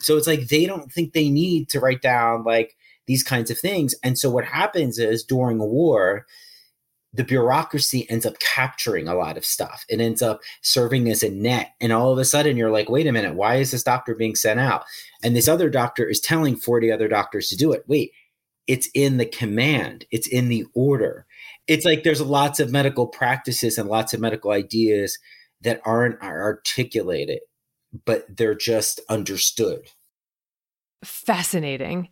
So 0.00 0.16
it's 0.16 0.26
like 0.26 0.48
they 0.48 0.66
don't 0.66 0.92
think 0.92 1.12
they 1.12 1.30
need 1.30 1.68
to 1.70 1.80
write 1.80 2.02
down 2.02 2.44
like 2.44 2.76
these 3.06 3.22
kinds 3.22 3.50
of 3.50 3.58
things. 3.58 3.94
And 4.02 4.18
so 4.18 4.28
what 4.30 4.44
happens 4.44 4.98
is 4.98 5.24
during 5.24 5.60
a 5.60 5.64
war 5.64 6.26
the 7.12 7.24
bureaucracy 7.24 8.08
ends 8.10 8.26
up 8.26 8.38
capturing 8.38 9.08
a 9.08 9.14
lot 9.14 9.36
of 9.36 9.44
stuff. 9.44 9.84
It 9.88 10.00
ends 10.00 10.20
up 10.20 10.40
serving 10.62 11.08
as 11.08 11.22
a 11.22 11.30
net. 11.30 11.72
And 11.80 11.92
all 11.92 12.12
of 12.12 12.18
a 12.18 12.24
sudden, 12.24 12.56
you're 12.56 12.70
like, 12.70 12.90
wait 12.90 13.06
a 13.06 13.12
minute, 13.12 13.34
why 13.34 13.56
is 13.56 13.70
this 13.70 13.82
doctor 13.82 14.14
being 14.14 14.34
sent 14.34 14.60
out? 14.60 14.84
And 15.22 15.34
this 15.34 15.48
other 15.48 15.70
doctor 15.70 16.06
is 16.06 16.20
telling 16.20 16.56
40 16.56 16.92
other 16.92 17.08
doctors 17.08 17.48
to 17.48 17.56
do 17.56 17.72
it. 17.72 17.84
Wait, 17.86 18.12
it's 18.66 18.90
in 18.94 19.16
the 19.16 19.26
command, 19.26 20.04
it's 20.10 20.28
in 20.28 20.48
the 20.48 20.66
order. 20.74 21.26
It's 21.66 21.86
like 21.86 22.02
there's 22.02 22.20
lots 22.20 22.60
of 22.60 22.70
medical 22.70 23.06
practices 23.06 23.78
and 23.78 23.88
lots 23.88 24.12
of 24.12 24.20
medical 24.20 24.50
ideas 24.50 25.18
that 25.62 25.80
aren't 25.84 26.22
articulated, 26.22 27.40
but 28.04 28.24
they're 28.28 28.54
just 28.54 29.00
understood. 29.08 29.88
Fascinating. 31.02 32.10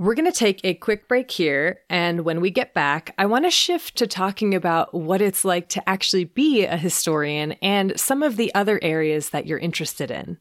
We're 0.00 0.14
going 0.14 0.32
to 0.32 0.32
take 0.32 0.62
a 0.64 0.72
quick 0.72 1.08
break 1.08 1.30
here. 1.30 1.80
And 1.90 2.22
when 2.22 2.40
we 2.40 2.50
get 2.50 2.72
back, 2.72 3.14
I 3.18 3.26
want 3.26 3.44
to 3.44 3.50
shift 3.50 3.98
to 3.98 4.06
talking 4.06 4.54
about 4.54 4.94
what 4.94 5.20
it's 5.20 5.44
like 5.44 5.68
to 5.68 5.86
actually 5.86 6.24
be 6.24 6.64
a 6.64 6.78
historian 6.78 7.52
and 7.60 8.00
some 8.00 8.22
of 8.22 8.38
the 8.38 8.50
other 8.54 8.80
areas 8.80 9.28
that 9.28 9.46
you're 9.46 9.58
interested 9.58 10.10
in. 10.10 10.38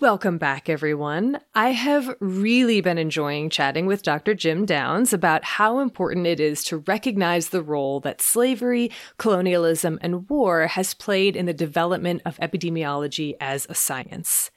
Welcome 0.00 0.38
back, 0.38 0.70
everyone. 0.70 1.40
I 1.54 1.72
have 1.72 2.16
really 2.20 2.80
been 2.80 2.96
enjoying 2.96 3.50
chatting 3.50 3.84
with 3.84 4.02
Dr. 4.02 4.32
Jim 4.32 4.64
Downs 4.64 5.12
about 5.12 5.44
how 5.44 5.80
important 5.80 6.26
it 6.26 6.40
is 6.40 6.64
to 6.64 6.78
recognize 6.78 7.50
the 7.50 7.60
role 7.60 8.00
that 8.00 8.22
slavery, 8.22 8.90
colonialism, 9.18 9.98
and 10.00 10.26
war 10.30 10.68
has 10.68 10.94
played 10.94 11.36
in 11.36 11.44
the 11.44 11.52
development 11.52 12.22
of 12.24 12.38
epidemiology 12.38 13.34
as 13.42 13.66
a 13.68 13.74
science. 13.74 14.50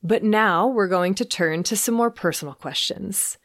But 0.00 0.22
now 0.22 0.68
we're 0.68 0.86
going 0.86 1.16
to 1.16 1.24
turn 1.24 1.64
to 1.64 1.76
some 1.76 1.96
more 1.96 2.12
personal 2.12 2.54
questions. 2.54 3.36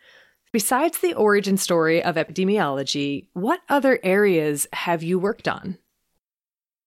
Besides 0.51 0.99
the 0.99 1.15
origin 1.15 1.57
story 1.57 2.03
of 2.03 2.13
epidemiology, 2.13 3.29
what 3.33 3.61
other 3.69 3.99
areas 4.03 4.67
have 4.71 5.01
you 5.01 5.17
worked 5.17 5.47
on? 5.47 5.79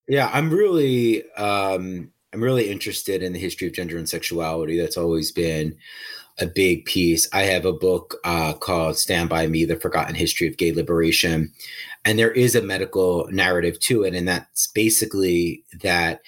Yeah, 0.07 0.31
I'm 0.33 0.51
really 0.51 1.29
um 1.33 2.13
I'm 2.37 2.45
really 2.45 2.69
interested 2.69 3.23
in 3.23 3.33
the 3.33 3.39
history 3.39 3.67
of 3.67 3.73
gender 3.73 3.97
and 3.97 4.07
sexuality. 4.07 4.79
That's 4.79 4.99
always 4.99 5.33
been 5.33 5.75
a 6.39 6.45
big 6.45 6.85
piece. 6.85 7.27
I 7.33 7.45
have 7.45 7.65
a 7.65 7.73
book 7.73 8.17
uh, 8.25 8.53
called 8.53 8.99
Stand 8.99 9.31
By 9.31 9.47
Me 9.47 9.65
The 9.65 9.81
Forgotten 9.81 10.15
History 10.15 10.47
of 10.47 10.59
Gay 10.59 10.71
Liberation. 10.71 11.51
And 12.05 12.19
there 12.19 12.31
is 12.31 12.55
a 12.55 12.61
medical 12.61 13.27
narrative 13.31 13.81
to 13.81 14.03
it. 14.03 14.15
And 14.15 14.29
that's 14.29 14.67
basically 14.67 15.65
that 15.81 16.21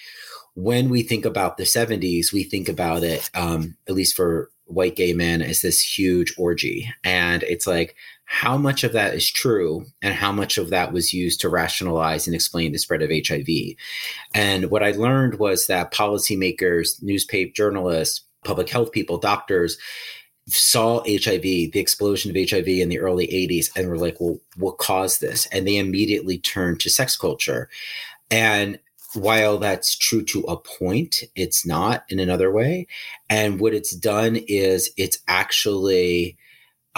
when 0.55 0.89
we 0.89 1.03
think 1.03 1.25
about 1.25 1.57
the 1.57 1.63
70s, 1.63 2.33
we 2.33 2.43
think 2.43 2.69
about 2.69 3.03
it, 3.03 3.29
um, 3.35 3.77
at 3.87 3.93
least 3.93 4.15
for 4.15 4.49
white 4.65 4.95
gay 4.95 5.13
men, 5.13 5.43
as 5.43 5.61
this 5.61 5.79
huge 5.79 6.33
orgy. 6.39 6.91
And 7.03 7.43
it's 7.43 7.67
like, 7.67 7.95
how 8.31 8.55
much 8.55 8.83
of 8.83 8.93
that 8.93 9.15
is 9.15 9.29
true 9.29 9.83
and 10.03 10.13
how 10.13 10.31
much 10.31 10.59
of 10.59 10.69
that 10.69 10.93
was 10.93 11.15
used 11.15 11.41
to 11.41 11.49
rationalize 11.49 12.27
and 12.27 12.35
explain 12.35 12.71
the 12.71 12.77
spread 12.77 13.01
of 13.01 13.09
HIV. 13.09 13.47
And 14.35 14.69
what 14.69 14.83
I 14.83 14.91
learned 14.91 15.39
was 15.39 15.65
that 15.65 15.91
policymakers, 15.91 17.01
newspaper 17.01 17.51
journalists, 17.55 18.21
public 18.45 18.69
health 18.69 18.91
people, 18.91 19.17
doctors 19.17 19.79
saw 20.47 20.99
HIV, 21.07 21.41
the 21.41 21.79
explosion 21.79 22.29
of 22.29 22.49
HIV 22.49 22.67
in 22.67 22.89
the 22.89 22.99
early 22.99 23.25
80s, 23.27 23.75
and 23.75 23.89
were 23.89 23.97
like, 23.97 24.21
well, 24.21 24.39
what 24.57 24.77
caused 24.77 25.21
this? 25.21 25.47
And 25.47 25.67
they 25.67 25.77
immediately 25.77 26.37
turned 26.37 26.79
to 26.81 26.89
sex 26.91 27.17
culture. 27.17 27.67
And 28.29 28.77
while 29.15 29.57
that's 29.57 29.97
true 29.97 30.23
to 30.25 30.41
a 30.41 30.55
point, 30.55 31.23
it's 31.35 31.65
not 31.65 32.03
in 32.09 32.19
another 32.19 32.51
way. 32.51 32.85
And 33.27 33.59
what 33.59 33.73
it's 33.73 33.95
done 33.95 34.35
is 34.35 34.91
it's 34.97 35.17
actually 35.27 36.37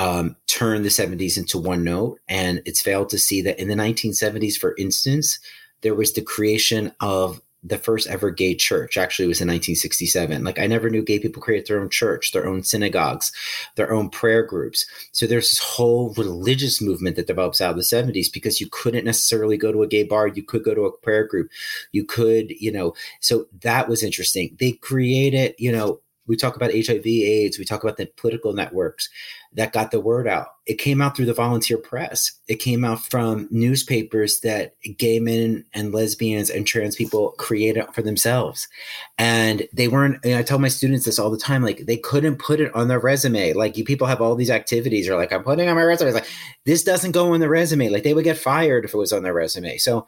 um, 0.01 0.35
turned 0.47 0.83
the 0.83 0.89
70s 0.89 1.37
into 1.37 1.59
one 1.59 1.83
note. 1.83 2.19
And 2.27 2.61
it's 2.65 2.81
failed 2.81 3.09
to 3.09 3.19
see 3.19 3.41
that 3.43 3.59
in 3.59 3.67
the 3.67 3.75
1970s, 3.75 4.57
for 4.57 4.75
instance, 4.77 5.37
there 5.81 5.93
was 5.93 6.13
the 6.13 6.23
creation 6.23 6.91
of 7.01 7.39
the 7.63 7.77
first 7.77 8.07
ever 8.07 8.31
gay 8.31 8.55
church. 8.55 8.97
Actually 8.97 9.25
it 9.25 9.27
was 9.27 9.41
in 9.41 9.47
1967 9.47 10.43
like 10.43 10.57
i 10.57 10.65
never 10.65 10.89
knew 10.89 11.03
gay 11.03 11.19
people 11.19 11.43
created 11.43 11.67
their 11.67 11.79
own 11.79 11.91
church 11.91 12.31
their 12.31 12.47
own 12.47 12.63
synagogues 12.63 13.31
their 13.75 13.93
own 13.93 14.09
prayer 14.09 14.41
groups. 14.41 14.87
So 15.11 15.27
there's 15.27 15.51
this 15.51 15.59
whole 15.59 16.11
religious 16.17 16.81
movement 16.81 17.17
that 17.17 17.27
develops 17.27 17.61
out 17.61 17.69
of 17.69 17.75
the 17.75 17.83
70s 17.83 18.33
because 18.33 18.59
you 18.59 18.67
couldn't 18.71 19.05
necessarily 19.05 19.57
go 19.57 19.71
to 19.71 19.83
a 19.83 19.87
gay 19.87 20.01
bar. 20.01 20.25
You 20.25 20.41
could 20.41 20.63
go 20.63 20.73
to 20.73 20.85
a 20.85 20.97
prayer 20.97 21.27
group. 21.27 21.51
You 21.91 22.03
could 22.03 22.49
you 22.59 22.71
know 22.71 22.95
so 23.19 23.45
that 23.61 23.87
was 23.87 24.01
interesting. 24.01 24.57
They 24.59 24.71
created 24.71 25.53
you 25.59 25.71
know 25.71 25.99
we 26.31 26.37
talk 26.37 26.55
about 26.55 26.71
hiv 26.71 27.05
aids 27.05 27.59
we 27.59 27.65
talk 27.65 27.83
about 27.83 27.97
the 27.97 28.07
political 28.15 28.53
networks 28.53 29.09
that 29.53 29.73
got 29.73 29.91
the 29.91 29.99
word 29.99 30.27
out. 30.27 30.47
It 30.65 30.75
came 30.75 31.01
out 31.01 31.15
through 31.15 31.25
the 31.25 31.33
volunteer 31.33 31.77
press. 31.77 32.31
It 32.47 32.55
came 32.55 32.85
out 32.85 33.01
from 33.01 33.49
newspapers 33.51 34.39
that 34.41 34.75
gay 34.97 35.19
men 35.19 35.65
and 35.73 35.93
lesbians 35.93 36.49
and 36.49 36.65
trans 36.65 36.95
people 36.95 37.31
created 37.31 37.85
for 37.93 38.01
themselves. 38.01 38.69
And 39.17 39.67
they 39.73 39.89
weren't, 39.89 40.23
and 40.23 40.35
I 40.35 40.43
tell 40.43 40.59
my 40.59 40.69
students 40.69 41.05
this 41.05 41.19
all 41.19 41.29
the 41.29 41.37
time, 41.37 41.63
like 41.63 41.85
they 41.85 41.97
couldn't 41.97 42.37
put 42.37 42.61
it 42.61 42.73
on 42.73 42.87
their 42.87 42.99
resume. 42.99 43.53
Like 43.53 43.75
you 43.75 43.83
people 43.83 44.07
have 44.07 44.21
all 44.21 44.35
these 44.35 44.49
activities, 44.49 45.09
or 45.09 45.17
like, 45.17 45.33
I'm 45.33 45.43
putting 45.43 45.67
on 45.67 45.75
my 45.75 45.83
resume. 45.83 46.09
It's 46.11 46.19
like, 46.19 46.29
this 46.65 46.83
doesn't 46.83 47.11
go 47.11 47.33
on 47.33 47.41
the 47.41 47.49
resume. 47.49 47.89
Like 47.89 48.03
they 48.03 48.13
would 48.13 48.23
get 48.23 48.37
fired 48.37 48.85
if 48.85 48.93
it 48.93 48.97
was 48.97 49.11
on 49.11 49.23
their 49.23 49.33
resume. 49.33 49.77
So 49.77 50.07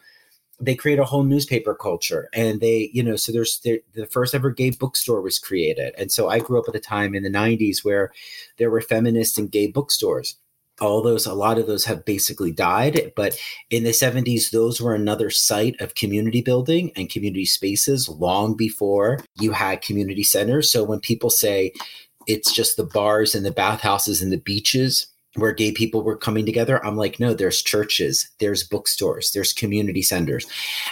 they 0.59 0.75
create 0.75 0.99
a 0.99 1.05
whole 1.05 1.23
newspaper 1.23 1.73
culture 1.73 2.29
and 2.33 2.61
they 2.61 2.89
you 2.93 3.03
know 3.03 3.15
so 3.15 3.31
there's 3.31 3.59
the, 3.61 3.81
first 4.09 4.35
ever 4.35 4.49
gay 4.49 4.69
bookstore 4.71 5.21
was 5.21 5.39
created. 5.39 5.93
And 5.97 6.11
so 6.11 6.29
i 6.29 6.39
grew 6.39 6.59
up 6.59 6.67
at 6.67 6.75
a 6.75 6.79
time 6.79 7.15
in 7.15 7.23
the 7.23 7.29
90s 7.29 7.83
where 7.83 8.11
there 8.57 8.69
were 8.69 8.81
feminist 8.81 9.37
and 9.37 9.51
gay 9.51 9.67
bookstores. 9.67 10.35
All 10.81 11.01
those 11.01 11.25
a 11.25 11.33
lot 11.33 11.57
of 11.57 11.67
those 11.67 11.85
have 11.85 12.05
basically 12.05 12.51
died 12.51 13.13
but 13.15 13.37
in 13.69 13.83
the 13.83 13.91
70s 13.91 14.51
those 14.51 14.81
were 14.81 14.95
another 14.95 15.29
site 15.29 15.79
of 15.81 15.95
community 15.95 16.41
building 16.41 16.91
and 16.95 17.09
community 17.09 17.45
spaces 17.45 18.09
long 18.09 18.55
before 18.55 19.19
you 19.39 19.51
had 19.51 19.81
community 19.81 20.23
centers. 20.23 20.71
So 20.71 20.83
when 20.83 20.99
people 20.99 21.29
say 21.29 21.73
it's 22.25 22.53
just 22.53 22.77
the 22.77 22.85
bars 22.85 23.35
and 23.35 23.45
the 23.45 23.51
bathhouses 23.51 24.21
and 24.21 24.31
the 24.31 24.37
beaches 24.37 25.07
where 25.35 25.51
gay 25.51 25.71
people 25.71 26.03
were 26.03 26.15
coming 26.15 26.45
together. 26.45 26.83
I'm 26.85 26.95
like, 26.95 27.19
no, 27.19 27.33
there's 27.33 27.61
churches, 27.61 28.29
there's 28.39 28.63
bookstores, 28.63 29.31
there's 29.31 29.51
community 29.51 30.03
centers, 30.03 30.45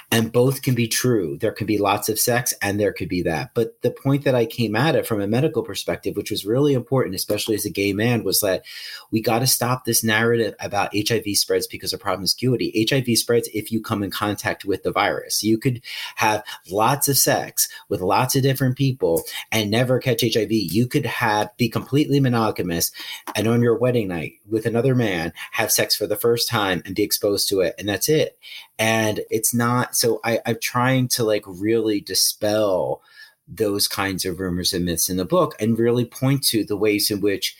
and 0.09 0.31
both 0.31 0.63
can 0.63 0.73
be 0.73 0.87
true. 0.87 1.37
There 1.37 1.51
can 1.51 1.67
be 1.67 1.77
lots 1.77 2.09
of 2.09 2.19
sex 2.19 2.53
and 2.61 2.79
there 2.79 2.93
could 2.93 3.09
be 3.09 3.21
that. 3.23 3.51
But 3.53 3.81
the 3.81 3.91
point 3.91 4.23
that 4.23 4.33
I 4.33 4.45
came 4.45 4.75
at 4.75 4.95
it 4.95 5.05
from 5.05 5.21
a 5.21 5.27
medical 5.27 5.61
perspective, 5.61 6.15
which 6.15 6.31
was 6.31 6.45
really 6.45 6.73
important, 6.73 7.15
especially 7.15 7.55
as 7.55 7.65
a 7.65 7.69
gay 7.69 7.93
man, 7.93 8.23
was 8.23 8.39
that 8.39 8.63
we 9.11 9.21
got 9.21 9.39
to 9.39 9.47
stop 9.47 9.85
this 9.85 10.03
narrative 10.03 10.55
about 10.59 10.95
HIV 10.95 11.35
spreads 11.35 11.67
because 11.67 11.93
of 11.93 11.99
promiscuity. 11.99 12.87
HIV 12.89 13.17
spreads 13.17 13.49
if 13.53 13.71
you 13.71 13.81
come 13.81 14.01
in 14.01 14.09
contact 14.09 14.65
with 14.65 14.81
the 14.83 14.91
virus. 14.91 15.43
You 15.43 15.59
could 15.59 15.81
have 16.15 16.43
lots 16.69 17.07
of 17.07 17.17
sex 17.17 17.69
with 17.89 18.01
lots 18.01 18.35
of 18.35 18.41
different 18.41 18.75
people 18.75 19.23
and 19.51 19.69
never 19.69 19.99
catch 19.99 20.21
HIV. 20.21 20.51
You 20.51 20.87
could 20.87 21.05
have 21.05 21.55
be 21.57 21.69
completely 21.69 22.19
monogamous 22.19 22.91
and 23.35 23.47
on 23.47 23.61
your 23.61 23.77
wedding 23.77 24.07
night 24.07 24.30
with 24.49 24.65
another 24.65 24.95
man, 24.95 25.33
have 25.51 25.71
sex 25.71 25.95
for 25.95 26.07
the 26.07 26.15
first 26.15 26.49
time 26.49 26.81
and 26.85 26.95
be 26.95 27.03
exposed 27.03 27.49
to 27.49 27.61
it, 27.61 27.75
and 27.77 27.87
that's 27.87 28.09
it. 28.09 28.37
And 28.79 29.21
it's 29.29 29.53
not 29.53 29.95
so 29.95 30.19
I, 30.23 30.39
I'm 30.45 30.59
trying 30.61 31.07
to 31.09 31.23
like 31.23 31.43
really 31.45 32.01
dispel 32.01 33.01
those 33.47 33.87
kinds 33.87 34.25
of 34.25 34.39
rumors 34.39 34.73
and 34.73 34.85
myths 34.85 35.09
in 35.09 35.17
the 35.17 35.25
book 35.25 35.55
and 35.59 35.77
really 35.77 36.05
point 36.05 36.43
to 36.43 36.63
the 36.63 36.77
ways 36.77 37.11
in 37.11 37.19
which 37.19 37.55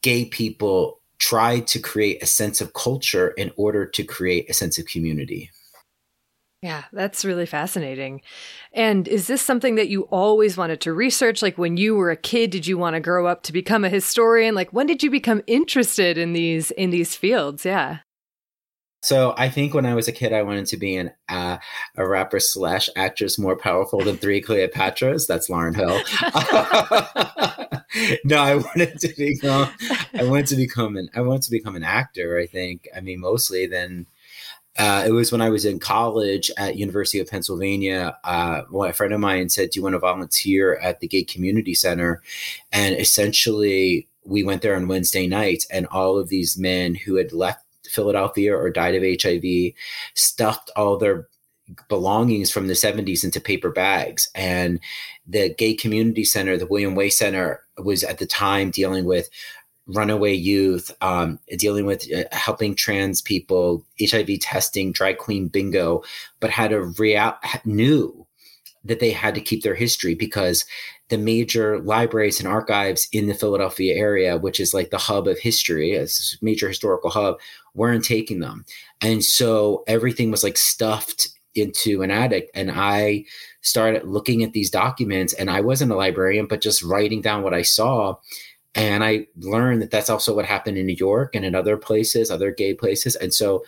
gay 0.00 0.24
people 0.24 1.00
tried 1.18 1.66
to 1.66 1.78
create 1.78 2.22
a 2.22 2.26
sense 2.26 2.60
of 2.60 2.74
culture 2.74 3.28
in 3.28 3.52
order 3.56 3.86
to 3.86 4.04
create 4.04 4.48
a 4.48 4.54
sense 4.54 4.78
of 4.78 4.86
community. 4.86 5.50
Yeah, 6.64 6.84
that's 6.94 7.26
really 7.26 7.44
fascinating. 7.44 8.22
And 8.72 9.06
is 9.06 9.26
this 9.26 9.42
something 9.42 9.74
that 9.74 9.90
you 9.90 10.04
always 10.04 10.56
wanted 10.56 10.80
to 10.80 10.94
research? 10.94 11.42
Like 11.42 11.58
when 11.58 11.76
you 11.76 11.94
were 11.94 12.10
a 12.10 12.16
kid, 12.16 12.48
did 12.48 12.66
you 12.66 12.78
want 12.78 12.94
to 12.94 13.00
grow 13.00 13.26
up 13.26 13.42
to 13.42 13.52
become 13.52 13.84
a 13.84 13.90
historian? 13.90 14.54
Like 14.54 14.72
when 14.72 14.86
did 14.86 15.02
you 15.02 15.10
become 15.10 15.42
interested 15.46 16.16
in 16.16 16.32
these 16.32 16.70
in 16.70 16.88
these 16.88 17.16
fields? 17.16 17.66
Yeah. 17.66 17.98
So 19.02 19.34
I 19.36 19.50
think 19.50 19.74
when 19.74 19.84
I 19.84 19.94
was 19.94 20.08
a 20.08 20.12
kid, 20.12 20.32
I 20.32 20.40
wanted 20.40 20.64
to 20.68 20.78
be 20.78 20.96
an 20.96 21.10
uh, 21.28 21.58
a 21.98 22.08
rapper 22.08 22.40
slash 22.40 22.88
actress 22.96 23.38
more 23.38 23.58
powerful 23.58 24.00
than 24.00 24.16
three 24.16 24.40
Cleopatras. 24.40 25.26
That's 25.26 25.50
Lauryn 25.50 25.76
Hill. 25.76 26.00
no, 28.24 28.38
I 28.38 28.54
wanted 28.54 28.98
to 29.00 29.14
become. 29.18 29.68
I 30.14 30.24
wanted 30.24 30.46
to 30.46 30.56
become 30.56 30.96
an. 30.96 31.10
I 31.14 31.20
wanted 31.20 31.42
to 31.42 31.50
become 31.50 31.76
an 31.76 31.84
actor. 31.84 32.38
I 32.38 32.46
think. 32.46 32.88
I 32.96 33.02
mean, 33.02 33.20
mostly 33.20 33.66
then 33.66 34.06
uh, 34.78 35.04
it 35.06 35.12
was 35.12 35.30
when 35.30 35.40
I 35.40 35.50
was 35.50 35.64
in 35.64 35.78
college 35.78 36.50
at 36.56 36.76
University 36.76 37.20
of 37.20 37.28
Pennsylvania. 37.28 38.16
Uh, 38.24 38.62
a 38.72 38.92
friend 38.92 39.12
of 39.12 39.20
mine 39.20 39.48
said, 39.48 39.70
"Do 39.70 39.78
you 39.78 39.82
want 39.82 39.94
to 39.94 40.00
volunteer 40.00 40.76
at 40.76 41.00
the 41.00 41.08
Gay 41.08 41.24
Community 41.24 41.74
Center?" 41.74 42.22
And 42.72 42.98
essentially, 42.98 44.08
we 44.24 44.42
went 44.42 44.62
there 44.62 44.74
on 44.74 44.88
Wednesday 44.88 45.26
nights, 45.26 45.66
and 45.70 45.86
all 45.86 46.18
of 46.18 46.28
these 46.28 46.58
men 46.58 46.94
who 46.96 47.14
had 47.16 47.32
left 47.32 47.64
Philadelphia 47.88 48.56
or 48.56 48.70
died 48.70 48.94
of 48.96 49.22
HIV 49.22 49.74
stuffed 50.14 50.70
all 50.76 50.96
their 50.96 51.28
belongings 51.88 52.50
from 52.50 52.66
the 52.66 52.74
70s 52.74 53.24
into 53.24 53.40
paper 53.40 53.70
bags 53.70 54.28
and 54.34 54.80
the 55.26 55.54
gay 55.54 55.72
community 55.72 56.22
center 56.22 56.58
the 56.58 56.66
william 56.66 56.94
way 56.94 57.08
center 57.08 57.64
was 57.78 58.04
at 58.04 58.18
the 58.18 58.26
time 58.26 58.70
dealing 58.70 59.06
with 59.06 59.30
runaway 59.86 60.32
youth, 60.32 60.94
um, 61.00 61.38
dealing 61.58 61.86
with 61.86 62.06
uh, 62.12 62.24
helping 62.32 62.74
trans 62.74 63.20
people, 63.20 63.84
HIV 64.00 64.40
testing, 64.40 64.92
drag 64.92 65.18
queen 65.18 65.48
bingo, 65.48 66.02
but 66.40 66.50
had 66.50 66.72
a 66.72 66.82
real 66.82 67.34
knew 67.64 68.26
that 68.84 69.00
they 69.00 69.10
had 69.10 69.34
to 69.34 69.40
keep 69.40 69.62
their 69.62 69.74
history 69.74 70.14
because 70.14 70.64
the 71.08 71.18
major 71.18 71.78
libraries 71.80 72.38
and 72.38 72.48
archives 72.48 73.08
in 73.12 73.26
the 73.26 73.34
Philadelphia 73.34 73.94
area, 73.94 74.36
which 74.36 74.60
is 74.60 74.74
like 74.74 74.90
the 74.90 74.98
hub 74.98 75.26
of 75.26 75.38
history, 75.38 75.96
a 75.96 76.06
major 76.42 76.68
historical 76.68 77.10
hub, 77.10 77.38
weren't 77.74 78.04
taking 78.04 78.40
them. 78.40 78.64
And 79.00 79.24
so 79.24 79.84
everything 79.86 80.30
was 80.30 80.44
like 80.44 80.56
stuffed 80.56 81.28
into 81.54 82.02
an 82.02 82.10
attic. 82.10 82.50
And 82.54 82.70
I 82.70 83.24
started 83.60 84.04
looking 84.04 84.42
at 84.42 84.52
these 84.52 84.70
documents, 84.70 85.32
and 85.32 85.50
I 85.50 85.60
wasn't 85.60 85.92
a 85.92 85.96
librarian, 85.96 86.46
but 86.46 86.60
just 86.60 86.82
writing 86.82 87.20
down 87.20 87.42
what 87.42 87.54
I 87.54 87.62
saw 87.62 88.16
and 88.74 89.04
I 89.04 89.28
learned 89.38 89.82
that 89.82 89.90
that's 89.90 90.10
also 90.10 90.34
what 90.34 90.46
happened 90.46 90.78
in 90.78 90.86
New 90.86 90.96
York 90.96 91.34
and 91.34 91.44
in 91.44 91.54
other 91.54 91.76
places, 91.76 92.30
other 92.30 92.50
gay 92.50 92.74
places. 92.74 93.14
And 93.16 93.32
so 93.32 93.64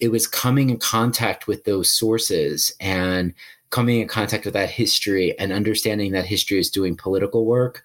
it 0.00 0.08
was 0.08 0.26
coming 0.26 0.70
in 0.70 0.78
contact 0.78 1.46
with 1.46 1.64
those 1.64 1.90
sources 1.90 2.72
and 2.80 3.34
coming 3.70 4.00
in 4.00 4.08
contact 4.08 4.44
with 4.44 4.54
that 4.54 4.70
history 4.70 5.38
and 5.38 5.52
understanding 5.52 6.12
that 6.12 6.26
history 6.26 6.58
is 6.58 6.70
doing 6.70 6.96
political 6.96 7.46
work. 7.46 7.84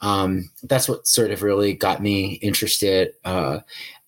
Um, 0.00 0.50
that's 0.64 0.88
what 0.88 1.06
sort 1.06 1.30
of 1.30 1.42
really 1.42 1.72
got 1.72 2.02
me 2.02 2.34
interested. 2.34 3.14
Uh, 3.24 3.60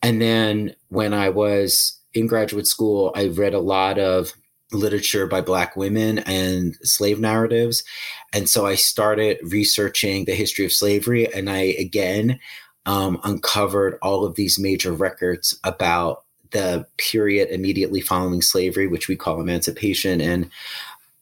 and 0.02 0.20
then 0.20 0.76
when 0.88 1.14
I 1.14 1.30
was 1.30 1.98
in 2.12 2.26
graduate 2.26 2.66
school, 2.66 3.12
I 3.16 3.28
read 3.28 3.54
a 3.54 3.60
lot 3.60 3.98
of 3.98 4.32
literature 4.72 5.26
by 5.26 5.40
Black 5.40 5.76
women 5.76 6.18
and 6.20 6.76
slave 6.82 7.20
narratives. 7.20 7.84
And 8.32 8.48
so 8.48 8.66
I 8.66 8.74
started 8.74 9.38
researching 9.42 10.24
the 10.24 10.34
history 10.34 10.64
of 10.64 10.72
slavery. 10.72 11.32
And 11.32 11.48
I 11.48 11.76
again 11.78 12.40
um, 12.84 13.20
uncovered 13.24 13.98
all 14.02 14.24
of 14.24 14.34
these 14.34 14.58
major 14.58 14.92
records 14.92 15.58
about 15.64 16.24
the 16.50 16.86
period 16.98 17.48
immediately 17.50 18.00
following 18.00 18.42
slavery, 18.42 18.86
which 18.86 19.08
we 19.08 19.16
call 19.16 19.40
emancipation. 19.40 20.20
And 20.20 20.50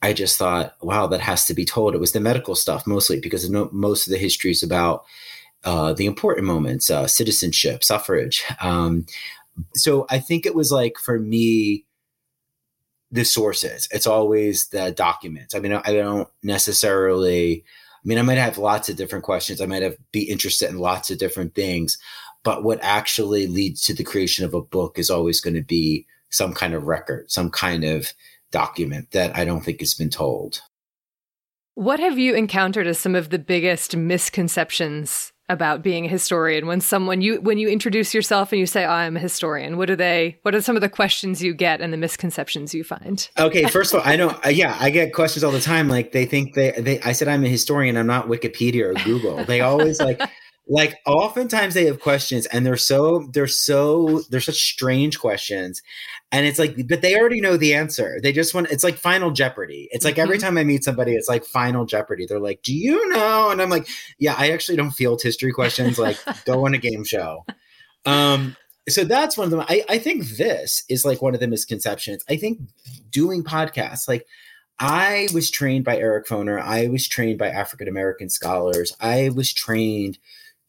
I 0.03 0.13
just 0.13 0.37
thought, 0.37 0.75
wow, 0.83 1.07
that 1.07 1.21
has 1.21 1.47
to 1.47 1.55
be 1.55 1.65
told. 1.65 1.95
It 1.95 2.01
was 2.01 2.13
the 2.13 2.21
medical 2.21 2.55
stuff 2.55 2.87
mostly 2.87 3.21
because 3.21 3.49
most 3.49 4.07
of 4.07 4.13
the 4.13 4.19
history 4.19 4.51
is 4.51 4.63
about 4.63 5.05
uh, 5.65 5.95
the 5.95 6.05
important 6.05 6.47
moments, 6.47 6.91
uh, 6.91 7.07
citizenship, 7.07 7.83
suffrage. 7.83 8.45
Um, 8.61 9.07
so 9.75 10.07
I 10.11 10.19
think 10.19 10.45
it 10.45 10.55
was 10.55 10.71
like 10.71 10.99
for 10.99 11.19
me, 11.19 11.87
the 13.15 13.25
sources. 13.25 13.87
It's 13.93 14.09
always 14.09 14.67
the 14.69 14.91
documents. 14.91 15.55
I 15.55 15.61
mean, 15.61 15.73
I 15.73 15.93
don't 15.93 16.29
necessarily. 16.43 17.65
I 17.65 18.07
mean, 18.07 18.19
I 18.19 18.23
might 18.23 18.39
have 18.39 18.59
lots 18.59 18.91
of 18.91 18.97
different 18.97 19.25
questions. 19.25 19.61
I 19.63 19.67
might 19.67 19.83
have 19.83 19.97
be 20.13 20.25
interested 20.25 20.69
in 20.69 20.79
lots 20.79 21.11
of 21.11 21.19
different 21.19 21.55
things, 21.55 21.97
but 22.43 22.65
what 22.65 22.81
actually 22.83 23.47
leads 23.47 23.83
to 23.83 23.95
the 23.95 24.05
creation 24.05 24.45
of 24.45 24.53
a 24.53 24.61
book 24.61 24.99
is 24.99 25.09
always 25.09 25.41
going 25.41 25.55
to 25.55 25.63
be 25.63 26.07
some 26.29 26.53
kind 26.53 26.75
of 26.75 26.85
record, 26.85 27.31
some 27.31 27.51
kind 27.51 27.85
of 27.85 28.13
document 28.51 29.13
that 29.13 29.35
I 29.35 29.45
don't 29.45 29.65
think 29.65 29.81
has 29.81 29.95
been 29.95 30.11
told. 30.11 30.61
What 31.77 32.01
have 32.01 32.19
you 32.19 32.35
encountered 32.35 32.87
as 32.87 32.99
some 32.99 33.15
of 33.15 33.31
the 33.31 33.39
biggest 33.39 33.97
misconceptions 33.97 35.33
about 35.49 35.83
being 35.83 36.07
a 36.07 36.09
historian. 36.09 36.67
When 36.67 36.81
someone 36.81 37.21
you 37.21 37.41
when 37.41 37.59
you 37.59 37.69
introduce 37.69 38.15
yourself 38.15 38.53
and 38.53 38.59
you 38.59 38.67
say 38.67 38.85
oh, 38.85 38.91
I'm 38.91 39.17
a 39.17 39.21
historian 39.21 39.77
what 39.77 39.91
are 39.91 39.97
they 39.97 40.39
what 40.43 40.55
are 40.55 40.63
some 40.63 40.77
of 40.77 40.83
the 40.83 40.89
questions 40.89 41.43
you 41.43 41.55
get 41.55 41.81
and 41.81 41.93
the 41.93 41.97
misconceptions 41.97 42.75
you 42.75 42.85
find? 42.85 43.29
Okay 43.39 43.65
first 43.67 43.93
of 43.93 44.01
all 44.01 44.07
I 44.09 44.17
know 44.17 44.39
yeah 44.49 44.77
I 44.81 44.91
get 44.91 45.13
questions 45.13 45.45
all 45.45 45.53
the 45.53 45.61
time. 45.61 45.89
Like 45.89 46.13
they 46.13 46.25
think 46.25 46.55
they 46.55 46.73
they 46.73 47.01
I 47.01 47.13
said 47.13 47.29
I'm 47.29 47.45
a 47.45 47.49
historian. 47.49 47.97
I'm 47.97 48.07
not 48.07 48.29
Wikipedia 48.29 48.85
or 48.85 48.95
Google. 49.05 49.45
They 49.45 49.61
always 49.61 50.01
like 50.01 50.21
like 50.69 50.97
oftentimes 51.07 51.75
they 51.75 51.85
have 51.85 52.01
questions 52.01 52.47
and 52.47 52.65
they're 52.65 52.77
so 52.77 53.29
they're 53.33 53.47
so 53.47 54.23
they're 54.31 54.41
such 54.41 54.63
strange 54.73 55.19
questions 55.19 55.83
and 56.33 56.47
it's 56.47 56.59
like 56.59 56.89
but 56.89 57.03
they 57.03 57.19
already 57.19 57.41
know 57.41 57.57
the 57.57 57.75
answer. 57.75 58.19
They 58.23 58.33
just 58.33 58.55
want 58.55 58.71
it's 58.71 58.85
like 58.85 58.97
final 58.97 59.31
jeopardy. 59.31 59.89
It's 59.93 60.05
like 60.05 60.15
mm-hmm. 60.15 60.23
every 60.23 60.39
time 60.39 60.59
i 60.59 60.65
meet 60.65 60.85
somebody 60.85 61.15
it's 61.15 61.29
like 61.29 61.45
final 61.45 61.85
jeopardy. 61.85 62.27
They're 62.27 62.41
like 62.41 62.63
do 62.63 62.75
you 62.75 63.09
know? 63.11 63.51
And 63.51 63.63
i'm 63.63 63.71
like 63.71 63.89
yeah 64.19 64.35
i 64.37 64.51
actually 64.51 64.77
don't 64.77 64.91
field 64.91 65.23
history 65.23 65.53
questions 65.53 65.99
like 65.99 66.19
go 66.45 66.67
on 66.67 66.75
a 66.75 66.79
game 66.79 67.05
show. 67.05 67.45
Um 68.05 68.57
so 68.87 69.03
that's 69.03 69.39
one 69.39 69.47
of 69.47 69.51
them. 69.51 69.65
I, 69.67 69.83
I 69.89 69.99
think 69.99 70.27
this 70.37 70.85
is 70.91 71.07
like 71.07 71.23
one 71.23 71.33
of 71.33 71.41
the 71.41 71.49
misconceptions. 71.49 72.23
I 72.29 72.37
think 72.37 72.61
doing 73.11 73.43
podcasts 73.43 74.09
like 74.09 74.27
i 74.81 75.29
was 75.33 75.51
trained 75.51 75.85
by 75.85 75.97
eric 75.97 76.27
foner. 76.27 76.61
I 76.61 76.89
was 76.89 77.07
trained 77.07 77.39
by 77.39 77.49
african 77.49 77.87
american 77.87 78.29
scholars. 78.29 78.97
I 79.01 79.31
was 79.35 79.53
trained 79.53 80.19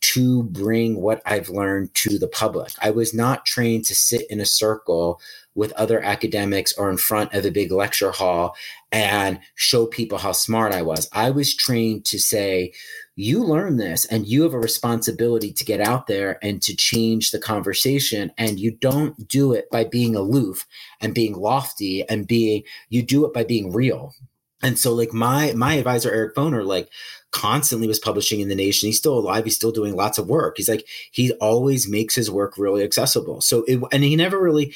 to 0.01 0.43
bring 0.43 1.01
what 1.01 1.21
I've 1.25 1.49
learned 1.49 1.93
to 1.95 2.19
the 2.19 2.27
public. 2.27 2.71
I 2.79 2.91
was 2.91 3.13
not 3.13 3.45
trained 3.45 3.85
to 3.85 3.95
sit 3.95 4.29
in 4.29 4.39
a 4.39 4.45
circle 4.45 5.19
with 5.55 5.71
other 5.73 6.01
academics 6.01 6.73
or 6.77 6.89
in 6.89 6.97
front 6.97 7.33
of 7.33 7.45
a 7.45 7.51
big 7.51 7.71
lecture 7.71 8.11
hall 8.11 8.55
and 8.91 9.39
show 9.55 9.87
people 9.87 10.17
how 10.17 10.33
smart 10.33 10.73
I 10.73 10.81
was. 10.81 11.09
I 11.11 11.31
was 11.31 11.55
trained 11.55 12.05
to 12.05 12.19
say, 12.19 12.73
you 13.15 13.43
learn 13.43 13.77
this 13.77 14.05
and 14.05 14.27
you 14.27 14.43
have 14.43 14.53
a 14.53 14.59
responsibility 14.59 15.53
to 15.53 15.65
get 15.65 15.79
out 15.79 16.07
there 16.07 16.37
and 16.43 16.61
to 16.61 16.75
change 16.75 17.31
the 17.31 17.39
conversation. 17.39 18.31
And 18.37 18.59
you 18.59 18.71
don't 18.71 19.27
do 19.27 19.53
it 19.53 19.69
by 19.71 19.85
being 19.85 20.15
aloof 20.15 20.67
and 20.99 21.15
being 21.15 21.33
lofty 21.33 22.07
and 22.07 22.27
being, 22.27 22.63
you 22.89 23.01
do 23.01 23.25
it 23.25 23.33
by 23.33 23.45
being 23.45 23.71
real. 23.71 24.13
And 24.61 24.79
so 24.79 24.93
like 24.93 25.13
my 25.13 25.53
my 25.53 25.75
advisor 25.75 26.11
Eric 26.11 26.33
Foner 26.35 26.65
like 26.65 26.89
constantly 27.31 27.87
was 27.87 27.99
publishing 27.99 28.39
in 28.39 28.47
the 28.47 28.55
nation. 28.55 28.87
He's 28.87 28.97
still 28.97 29.17
alive. 29.19 29.43
He's 29.43 29.55
still 29.55 29.71
doing 29.71 29.95
lots 29.95 30.17
of 30.17 30.27
work. 30.27 30.55
He's 30.57 30.69
like, 30.69 30.87
he 31.11 31.33
always 31.33 31.87
makes 31.87 32.15
his 32.15 32.31
work 32.31 32.57
really 32.57 32.81
accessible. 32.81 33.41
So, 33.41 33.63
it, 33.67 33.79
and 33.91 34.03
he 34.03 34.15
never 34.15 34.41
really, 34.41 34.73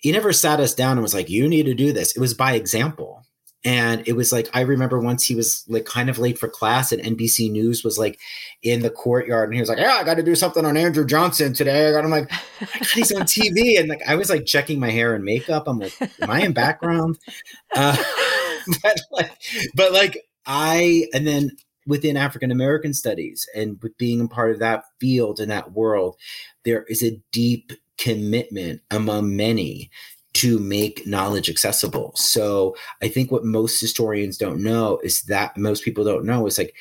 he 0.00 0.12
never 0.12 0.32
sat 0.32 0.60
us 0.60 0.74
down 0.74 0.92
and 0.92 1.02
was 1.02 1.14
like, 1.14 1.30
you 1.30 1.48
need 1.48 1.66
to 1.66 1.74
do 1.74 1.92
this. 1.92 2.16
It 2.16 2.20
was 2.20 2.34
by 2.34 2.54
example. 2.54 3.24
And 3.62 4.02
it 4.08 4.14
was 4.14 4.32
like, 4.32 4.48
I 4.54 4.62
remember 4.62 4.98
once 4.98 5.26
he 5.26 5.34
was 5.34 5.64
like 5.68 5.84
kind 5.84 6.08
of 6.08 6.18
late 6.18 6.38
for 6.38 6.48
class 6.48 6.92
and 6.92 7.02
NBC 7.02 7.50
News 7.50 7.84
was 7.84 7.98
like 7.98 8.18
in 8.62 8.80
the 8.80 8.88
courtyard 8.88 9.50
and 9.50 9.54
he 9.54 9.60
was 9.60 9.68
like, 9.68 9.78
Yeah, 9.78 9.96
I 9.96 10.04
got 10.04 10.14
to 10.14 10.22
do 10.22 10.34
something 10.34 10.64
on 10.64 10.78
Andrew 10.78 11.04
Johnson 11.04 11.52
today. 11.52 11.88
I 11.88 11.92
got, 11.92 12.04
I'm 12.04 12.10
like, 12.10 12.30
oh 12.32 12.66
God, 12.72 12.86
he's 12.94 13.12
on 13.12 13.22
TV. 13.22 13.70
And 13.78 13.88
like, 13.88 14.00
I 14.08 14.14
was 14.14 14.30
like 14.30 14.46
checking 14.46 14.80
my 14.80 14.90
hair 14.90 15.14
and 15.14 15.24
makeup. 15.24 15.64
I'm 15.66 15.78
like, 15.78 15.92
Am 16.00 16.30
I 16.30 16.40
in 16.40 16.52
background? 16.52 17.18
Uh, 17.76 17.96
but 18.82 19.00
like, 19.10 19.30
but 19.74 19.92
like, 19.92 20.24
I, 20.46 21.06
and 21.12 21.26
then 21.26 21.50
within 21.86 22.16
African 22.16 22.50
American 22.50 22.94
studies 22.94 23.46
and 23.54 23.78
with 23.82 23.96
being 23.98 24.22
a 24.22 24.28
part 24.28 24.52
of 24.52 24.58
that 24.60 24.84
field 24.98 25.38
and 25.38 25.50
that 25.50 25.72
world, 25.72 26.16
there 26.64 26.84
is 26.84 27.02
a 27.02 27.20
deep 27.30 27.72
commitment 28.00 28.80
among 28.90 29.36
many 29.36 29.90
to 30.32 30.58
make 30.58 31.06
knowledge 31.06 31.50
accessible. 31.50 32.12
So 32.14 32.76
I 33.02 33.08
think 33.08 33.30
what 33.30 33.44
most 33.44 33.80
historians 33.80 34.38
don't 34.38 34.62
know 34.62 35.00
is 35.02 35.22
that 35.22 35.56
most 35.56 35.84
people 35.84 36.04
don't 36.04 36.24
know 36.24 36.46
is 36.46 36.58
like 36.58 36.74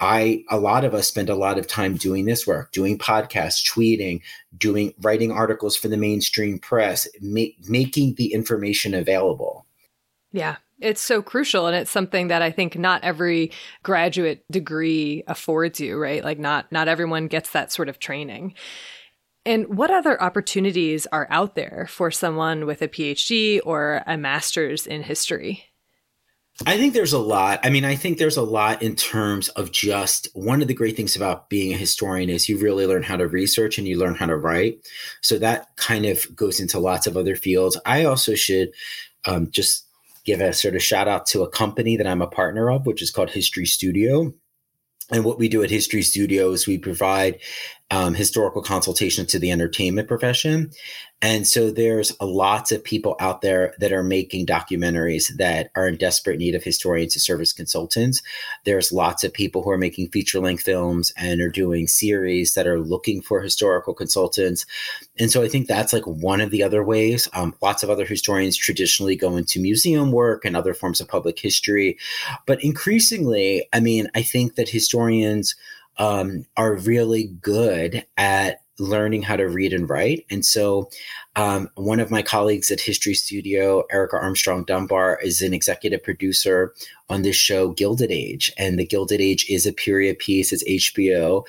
I 0.00 0.44
a 0.50 0.58
lot 0.58 0.84
of 0.84 0.94
us 0.94 1.06
spend 1.06 1.28
a 1.28 1.34
lot 1.34 1.58
of 1.58 1.66
time 1.66 1.96
doing 1.96 2.24
this 2.24 2.46
work, 2.46 2.72
doing 2.72 2.98
podcasts, 2.98 3.62
tweeting, 3.68 4.22
doing 4.56 4.94
writing 5.02 5.30
articles 5.30 5.76
for 5.76 5.88
the 5.88 5.96
mainstream 5.96 6.58
press, 6.58 7.06
ma- 7.20 7.44
making 7.68 8.14
the 8.14 8.32
information 8.32 8.94
available. 8.94 9.66
Yeah, 10.32 10.56
it's 10.80 11.02
so 11.02 11.20
crucial. 11.20 11.66
And 11.66 11.76
it's 11.76 11.90
something 11.90 12.28
that 12.28 12.40
I 12.40 12.50
think 12.50 12.78
not 12.78 13.04
every 13.04 13.52
graduate 13.82 14.44
degree 14.50 15.22
affords 15.26 15.80
you, 15.80 15.98
right? 15.98 16.24
Like 16.24 16.38
not, 16.38 16.72
not 16.72 16.88
everyone 16.88 17.26
gets 17.26 17.50
that 17.50 17.70
sort 17.70 17.88
of 17.88 17.98
training. 17.98 18.54
And 19.46 19.76
what 19.76 19.90
other 19.90 20.22
opportunities 20.22 21.06
are 21.12 21.26
out 21.30 21.54
there 21.54 21.86
for 21.88 22.10
someone 22.10 22.66
with 22.66 22.82
a 22.82 22.88
PhD 22.88 23.60
or 23.64 24.02
a 24.06 24.18
master's 24.18 24.86
in 24.86 25.02
history? 25.02 25.64
I 26.66 26.76
think 26.76 26.92
there's 26.92 27.14
a 27.14 27.18
lot. 27.18 27.60
I 27.62 27.70
mean, 27.70 27.86
I 27.86 27.94
think 27.94 28.18
there's 28.18 28.36
a 28.36 28.42
lot 28.42 28.82
in 28.82 28.94
terms 28.94 29.48
of 29.50 29.72
just 29.72 30.28
one 30.34 30.60
of 30.60 30.68
the 30.68 30.74
great 30.74 30.94
things 30.94 31.16
about 31.16 31.48
being 31.48 31.72
a 31.72 31.76
historian 31.78 32.28
is 32.28 32.50
you 32.50 32.58
really 32.58 32.86
learn 32.86 33.02
how 33.02 33.16
to 33.16 33.26
research 33.26 33.78
and 33.78 33.88
you 33.88 33.98
learn 33.98 34.14
how 34.14 34.26
to 34.26 34.36
write. 34.36 34.86
So 35.22 35.38
that 35.38 35.68
kind 35.76 36.04
of 36.04 36.36
goes 36.36 36.60
into 36.60 36.78
lots 36.78 37.06
of 37.06 37.16
other 37.16 37.34
fields. 37.34 37.80
I 37.86 38.04
also 38.04 38.34
should 38.34 38.72
um, 39.24 39.50
just 39.50 39.86
give 40.26 40.42
a 40.42 40.52
sort 40.52 40.76
of 40.76 40.82
shout 40.82 41.08
out 41.08 41.24
to 41.28 41.42
a 41.42 41.50
company 41.50 41.96
that 41.96 42.06
I'm 42.06 42.20
a 42.20 42.26
partner 42.26 42.70
of, 42.70 42.84
which 42.84 43.00
is 43.00 43.10
called 43.10 43.30
History 43.30 43.64
Studio. 43.64 44.34
And 45.10 45.24
what 45.24 45.38
we 45.38 45.48
do 45.48 45.62
at 45.62 45.70
History 45.70 46.02
Studio 46.02 46.52
is 46.52 46.66
we 46.66 46.78
provide 46.78 47.40
um, 47.90 48.14
historical 48.14 48.62
consultation 48.62 49.26
to 49.26 49.38
the 49.38 49.50
entertainment 49.50 50.08
profession. 50.08 50.70
And 51.22 51.46
so 51.46 51.70
there's 51.70 52.18
lots 52.20 52.72
of 52.72 52.82
people 52.82 53.14
out 53.20 53.42
there 53.42 53.74
that 53.78 53.92
are 53.92 54.02
making 54.02 54.46
documentaries 54.46 55.28
that 55.36 55.70
are 55.76 55.86
in 55.86 55.96
desperate 55.96 56.38
need 56.38 56.54
of 56.54 56.64
historians 56.64 57.12
to 57.12 57.20
serve 57.20 57.42
as 57.42 57.52
consultants. 57.52 58.22
There's 58.64 58.90
lots 58.90 59.22
of 59.22 59.32
people 59.32 59.62
who 59.62 59.70
are 59.70 59.78
making 59.78 60.08
feature 60.08 60.40
length 60.40 60.62
films 60.62 61.12
and 61.18 61.42
are 61.42 61.50
doing 61.50 61.86
series 61.86 62.54
that 62.54 62.66
are 62.66 62.80
looking 62.80 63.20
for 63.20 63.42
historical 63.42 63.92
consultants. 63.92 64.64
And 65.18 65.30
so 65.30 65.42
I 65.42 65.48
think 65.48 65.66
that's 65.66 65.92
like 65.92 66.06
one 66.06 66.40
of 66.40 66.50
the 66.50 66.62
other 66.62 66.82
ways. 66.82 67.28
Um, 67.34 67.54
lots 67.60 67.82
of 67.82 67.90
other 67.90 68.06
historians 68.06 68.56
traditionally 68.56 69.14
go 69.16 69.36
into 69.36 69.60
museum 69.60 70.12
work 70.12 70.46
and 70.46 70.56
other 70.56 70.72
forms 70.72 71.02
of 71.02 71.08
public 71.08 71.38
history. 71.38 71.98
But 72.46 72.64
increasingly, 72.64 73.68
I 73.74 73.80
mean, 73.80 74.08
I 74.14 74.22
think 74.22 74.54
that 74.54 74.70
historians 74.70 75.54
um, 75.98 76.46
are 76.56 76.76
really 76.76 77.24
good 77.42 78.06
at 78.16 78.62
learning 78.80 79.22
how 79.22 79.36
to 79.36 79.48
read 79.48 79.72
and 79.72 79.88
write. 79.88 80.24
And 80.30 80.44
so, 80.44 80.90
um, 81.36 81.68
one 81.76 82.00
of 82.00 82.10
my 82.10 82.22
colleagues 82.22 82.70
at 82.70 82.80
History 82.80 83.14
Studio, 83.14 83.84
Erica 83.92 84.16
Armstrong 84.16 84.64
Dunbar, 84.64 85.20
is 85.22 85.42
an 85.42 85.54
executive 85.54 86.02
producer 86.02 86.74
on 87.08 87.22
this 87.22 87.36
show, 87.36 87.70
Gilded 87.70 88.10
Age. 88.10 88.52
And 88.58 88.78
The 88.78 88.86
Gilded 88.86 89.20
Age 89.20 89.48
is 89.48 89.66
a 89.66 89.72
period 89.72 90.18
piece, 90.18 90.52
it's 90.52 90.64
HBO, 90.64 91.44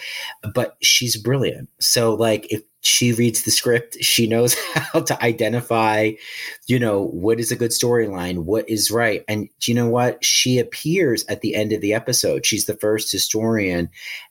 but 0.54 0.78
she's 0.82 1.18
brilliant. 1.18 1.70
So, 1.80 2.14
like, 2.14 2.52
if 2.52 2.62
she 2.82 3.14
reads 3.14 3.44
the 3.44 3.52
script 3.52 3.96
she 4.02 4.28
knows 4.28 4.54
how 4.74 5.02
to 5.02 5.24
identify 5.24 6.12
you 6.68 6.80
know 6.80 7.06
what 7.08 7.40
is 7.40 7.52
a 7.52 7.56
good 7.56 7.72
storyline 7.72 8.42
what 8.52 8.70
is 8.70 8.92
right. 8.92 9.24
And 9.28 9.50
do 9.60 9.72
you 9.72 9.76
know 9.76 9.88
what? 9.88 10.24
She 10.24 10.60
appears 10.60 11.26
at 11.30 11.42
the 11.42 11.56
end 11.56 11.72
of 11.72 11.82
the 11.82 11.94
episode. 11.94 12.46
She's 12.46 12.66
the 12.66 12.76
first 12.76 13.12
historian 13.12 13.90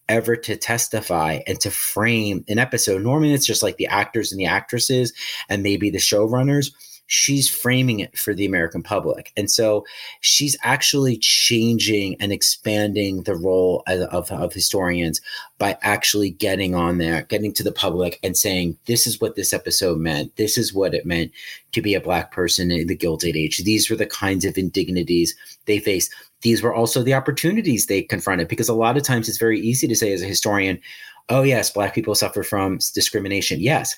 ever 0.08 0.36
to 0.36 0.56
testify 0.56 1.40
and 1.46 1.60
to 1.60 1.70
frame 1.70 2.44
an 2.48 2.58
episode. 2.58 3.02
Normally 3.02 3.32
it's 3.32 3.46
just 3.46 3.62
like 3.62 3.76
the 3.76 3.86
actors 3.86 4.32
and 4.32 4.40
the 4.40 4.46
actresses 4.46 5.12
and 5.48 5.62
maybe 5.62 5.90
the 5.90 5.98
showrunners 5.98 6.72
she's 7.10 7.48
framing 7.48 7.98
it 7.98 8.16
for 8.16 8.34
the 8.34 8.46
American 8.46 8.84
public. 8.84 9.32
And 9.36 9.50
so 9.50 9.84
she's 10.20 10.56
actually 10.62 11.16
changing 11.16 12.14
and 12.20 12.30
expanding 12.30 13.24
the 13.24 13.34
role 13.34 13.82
of, 13.88 14.30
of, 14.30 14.52
historians 14.52 15.20
by 15.58 15.76
actually 15.82 16.30
getting 16.30 16.76
on 16.76 16.98
there, 16.98 17.22
getting 17.22 17.52
to 17.54 17.64
the 17.64 17.72
public 17.72 18.20
and 18.22 18.36
saying, 18.36 18.76
this 18.86 19.08
is 19.08 19.20
what 19.20 19.34
this 19.34 19.52
episode 19.52 19.98
meant. 19.98 20.36
This 20.36 20.56
is 20.56 20.72
what 20.72 20.94
it 20.94 21.04
meant 21.04 21.32
to 21.72 21.82
be 21.82 21.94
a 21.94 22.00
Black 22.00 22.30
person 22.30 22.70
in 22.70 22.86
the 22.86 22.94
Gilded 22.94 23.36
Age. 23.36 23.58
These 23.58 23.90
were 23.90 23.96
the 23.96 24.06
kinds 24.06 24.44
of 24.44 24.56
indignities 24.56 25.34
they 25.66 25.80
faced. 25.80 26.14
These 26.42 26.62
were 26.62 26.74
also 26.74 27.02
the 27.02 27.14
opportunities 27.14 27.86
they 27.86 28.02
confronted 28.02 28.46
because 28.46 28.68
a 28.68 28.74
lot 28.74 28.96
of 28.96 29.02
times 29.02 29.28
it's 29.28 29.36
very 29.36 29.58
easy 29.58 29.88
to 29.88 29.96
say 29.96 30.12
as 30.12 30.22
a 30.22 30.26
historian, 30.26 30.80
oh, 31.28 31.42
yes, 31.42 31.72
Black 31.72 31.92
people 31.92 32.14
suffer 32.14 32.44
from 32.44 32.78
discrimination. 32.94 33.58
Yes 33.60 33.96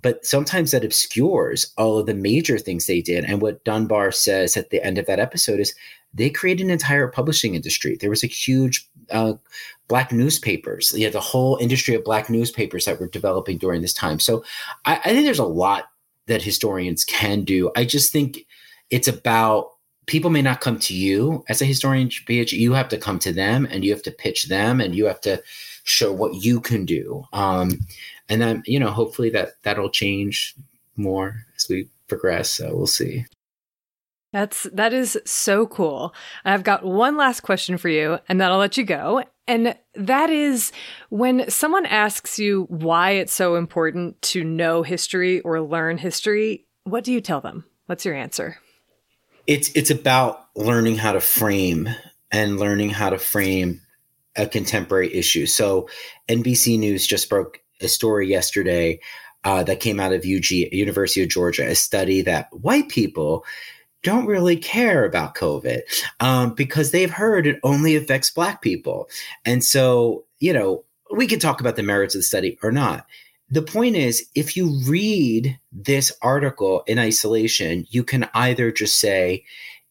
but 0.00 0.24
sometimes 0.24 0.70
that 0.70 0.84
obscures 0.84 1.72
all 1.76 1.98
of 1.98 2.06
the 2.06 2.14
major 2.14 2.58
things 2.58 2.86
they 2.86 3.02
did. 3.02 3.24
And 3.24 3.42
what 3.42 3.64
Dunbar 3.64 4.10
says 4.12 4.56
at 4.56 4.70
the 4.70 4.82
end 4.84 4.98
of 4.98 5.06
that 5.06 5.20
episode 5.20 5.60
is 5.60 5.74
they 6.14 6.30
created 6.30 6.64
an 6.64 6.70
entire 6.70 7.08
publishing 7.08 7.54
industry. 7.54 7.96
There 8.00 8.10
was 8.10 8.24
a 8.24 8.28
huge 8.28 8.88
uh, 9.10 9.34
black 9.88 10.12
newspapers. 10.12 10.92
You 10.96 11.04
had 11.04 11.12
the 11.12 11.20
whole 11.20 11.56
industry 11.56 11.94
of 11.94 12.04
black 12.04 12.30
newspapers 12.30 12.86
that 12.86 13.00
were 13.00 13.08
developing 13.08 13.58
during 13.58 13.82
this 13.82 13.92
time. 13.92 14.18
So 14.18 14.44
I, 14.84 14.96
I 15.04 15.10
think 15.10 15.24
there's 15.24 15.38
a 15.38 15.44
lot 15.44 15.90
that 16.26 16.42
historians 16.42 17.04
can 17.04 17.44
do. 17.44 17.70
I 17.76 17.84
just 17.84 18.12
think 18.12 18.46
it's 18.90 19.08
about 19.08 19.72
people 20.06 20.30
may 20.30 20.42
not 20.42 20.60
come 20.60 20.78
to 20.78 20.94
you 20.94 21.44
as 21.48 21.62
a 21.62 21.66
historian 21.66 22.08
BH, 22.08 22.52
you 22.52 22.72
have 22.72 22.88
to 22.88 22.98
come 22.98 23.18
to 23.20 23.32
them 23.32 23.66
and 23.70 23.84
you 23.84 23.90
have 23.92 24.02
to 24.02 24.10
pitch 24.10 24.48
them 24.48 24.80
and 24.80 24.94
you 24.94 25.06
have 25.06 25.20
to 25.22 25.42
show 25.84 26.12
what 26.12 26.34
you 26.34 26.60
can 26.60 26.84
do 26.84 27.24
um, 27.32 27.78
and 28.28 28.40
then 28.40 28.62
you 28.66 28.78
know 28.78 28.90
hopefully 28.90 29.30
that 29.30 29.54
that'll 29.62 29.90
change 29.90 30.54
more 30.96 31.44
as 31.56 31.68
we 31.68 31.88
progress 32.08 32.50
so 32.50 32.74
we'll 32.74 32.86
see 32.86 33.24
that's 34.32 34.62
that 34.72 34.94
is 34.94 35.18
so 35.26 35.66
cool. 35.66 36.14
I've 36.44 36.64
got 36.64 36.84
one 36.84 37.16
last 37.16 37.40
question 37.40 37.76
for 37.76 37.90
you 37.90 38.18
and 38.28 38.40
then 38.40 38.50
I'll 38.50 38.58
let 38.58 38.78
you 38.78 38.84
go. 38.84 39.22
And 39.46 39.76
that 39.94 40.30
is 40.30 40.72
when 41.10 41.50
someone 41.50 41.84
asks 41.84 42.38
you 42.38 42.64
why 42.70 43.10
it's 43.12 43.34
so 43.34 43.56
important 43.56 44.20
to 44.22 44.42
know 44.42 44.82
history 44.82 45.40
or 45.40 45.60
learn 45.60 45.98
history, 45.98 46.64
what 46.84 47.04
do 47.04 47.12
you 47.12 47.20
tell 47.20 47.42
them? 47.42 47.66
What's 47.86 48.06
your 48.06 48.14
answer? 48.14 48.56
It's 49.46 49.70
it's 49.74 49.90
about 49.90 50.46
learning 50.56 50.96
how 50.96 51.12
to 51.12 51.20
frame 51.20 51.88
and 52.30 52.58
learning 52.58 52.90
how 52.90 53.10
to 53.10 53.18
frame 53.18 53.82
a 54.34 54.46
contemporary 54.46 55.12
issue. 55.12 55.44
So 55.44 55.90
NBC 56.28 56.78
News 56.78 57.06
just 57.06 57.28
broke 57.28 57.60
a 57.80 57.88
story 57.88 58.28
yesterday 58.28 59.00
uh, 59.44 59.62
that 59.64 59.80
came 59.80 59.98
out 59.98 60.12
of 60.12 60.20
UG 60.20 60.50
University 60.50 61.22
of 61.22 61.28
Georgia, 61.28 61.66
a 61.66 61.74
study 61.74 62.22
that 62.22 62.48
white 62.52 62.88
people 62.88 63.44
don't 64.02 64.26
really 64.26 64.56
care 64.56 65.04
about 65.04 65.34
COVID 65.34 65.82
um, 66.20 66.54
because 66.54 66.90
they've 66.90 67.10
heard 67.10 67.46
it 67.46 67.60
only 67.62 67.96
affects 67.96 68.30
Black 68.30 68.62
people, 68.62 69.08
and 69.44 69.62
so 69.64 70.24
you 70.38 70.52
know 70.52 70.84
we 71.12 71.26
can 71.26 71.38
talk 71.38 71.60
about 71.60 71.76
the 71.76 71.82
merits 71.82 72.14
of 72.14 72.20
the 72.20 72.24
study 72.24 72.58
or 72.62 72.72
not. 72.72 73.06
The 73.50 73.62
point 73.62 73.96
is, 73.96 74.26
if 74.34 74.56
you 74.56 74.80
read 74.86 75.58
this 75.70 76.10
article 76.22 76.82
in 76.86 76.98
isolation, 76.98 77.86
you 77.90 78.02
can 78.02 78.28
either 78.32 78.72
just 78.72 78.98
say 78.98 79.44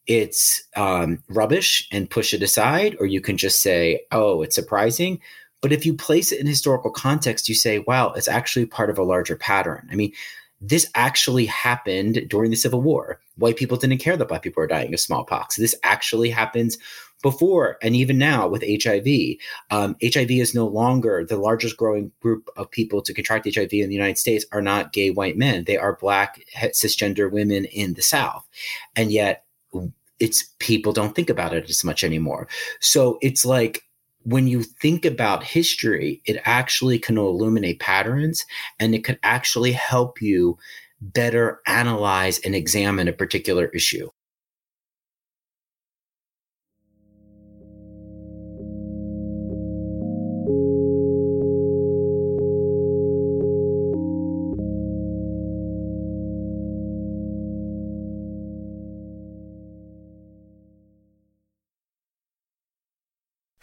it's 0.07 0.63
um, 0.75 1.21
rubbish 1.29 1.87
and 1.91 2.09
push 2.09 2.33
it 2.33 2.41
aside, 2.41 2.97
or 2.99 3.05
you 3.05 3.21
can 3.21 3.37
just 3.37 3.61
say, 3.61 4.01
oh, 4.11 4.41
it's 4.41 4.55
surprising. 4.55 5.19
But 5.61 5.71
if 5.71 5.85
you 5.85 5.93
place 5.93 6.31
it 6.31 6.39
in 6.39 6.47
historical 6.47 6.91
context, 6.91 7.47
you 7.47 7.55
say, 7.55 7.79
wow, 7.79 8.11
it's 8.11 8.27
actually 8.27 8.65
part 8.65 8.89
of 8.89 8.97
a 8.97 9.03
larger 9.03 9.35
pattern. 9.35 9.87
I 9.91 9.95
mean, 9.95 10.11
this 10.59 10.89
actually 10.93 11.47
happened 11.47 12.23
during 12.27 12.51
the 12.51 12.57
Civil 12.57 12.81
War. 12.81 13.19
White 13.37 13.57
people 13.57 13.77
didn't 13.77 13.97
care 13.97 14.15
that 14.15 14.27
black 14.27 14.43
people 14.43 14.61
were 14.61 14.67
dying 14.67 14.93
of 14.93 14.99
smallpox. 14.99 15.55
This 15.55 15.75
actually 15.83 16.29
happens 16.29 16.77
before 17.23 17.77
and 17.81 17.95
even 17.95 18.17
now 18.17 18.47
with 18.47 18.63
HIV. 18.63 19.37
Um, 19.71 19.95
HIV 20.03 20.31
is 20.31 20.55
no 20.55 20.67
longer 20.67 21.25
the 21.25 21.37
largest 21.37 21.77
growing 21.77 22.11
group 22.19 22.49
of 22.57 22.69
people 22.69 23.01
to 23.01 23.13
contract 23.13 23.47
HIV 23.53 23.73
in 23.73 23.89
the 23.89 23.95
United 23.95 24.17
States 24.19 24.45
are 24.51 24.61
not 24.61 24.93
gay 24.93 25.09
white 25.09 25.37
men. 25.37 25.63
They 25.65 25.77
are 25.77 25.97
black 25.97 26.43
cisgender 26.55 27.31
women 27.31 27.65
in 27.65 27.95
the 27.95 28.01
South. 28.03 28.47
And 28.95 29.11
yet 29.11 29.45
it's 30.19 30.53
people 30.59 30.93
don't 30.93 31.15
think 31.15 31.29
about 31.31 31.53
it 31.53 31.69
as 31.69 31.83
much 31.83 32.03
anymore. 32.03 32.47
So 32.79 33.17
it's 33.21 33.45
like 33.45 33.83
when 34.23 34.47
you 34.47 34.63
think 34.63 35.05
about 35.05 35.43
history, 35.43 36.21
it 36.25 36.41
actually 36.45 36.99
can 36.99 37.17
illuminate 37.17 37.79
patterns 37.79 38.45
and 38.79 38.93
it 38.93 39.03
could 39.03 39.19
actually 39.23 39.71
help 39.71 40.21
you 40.21 40.57
better 41.01 41.59
analyze 41.65 42.39
and 42.39 42.53
examine 42.55 43.07
a 43.07 43.13
particular 43.13 43.67
issue. 43.67 44.09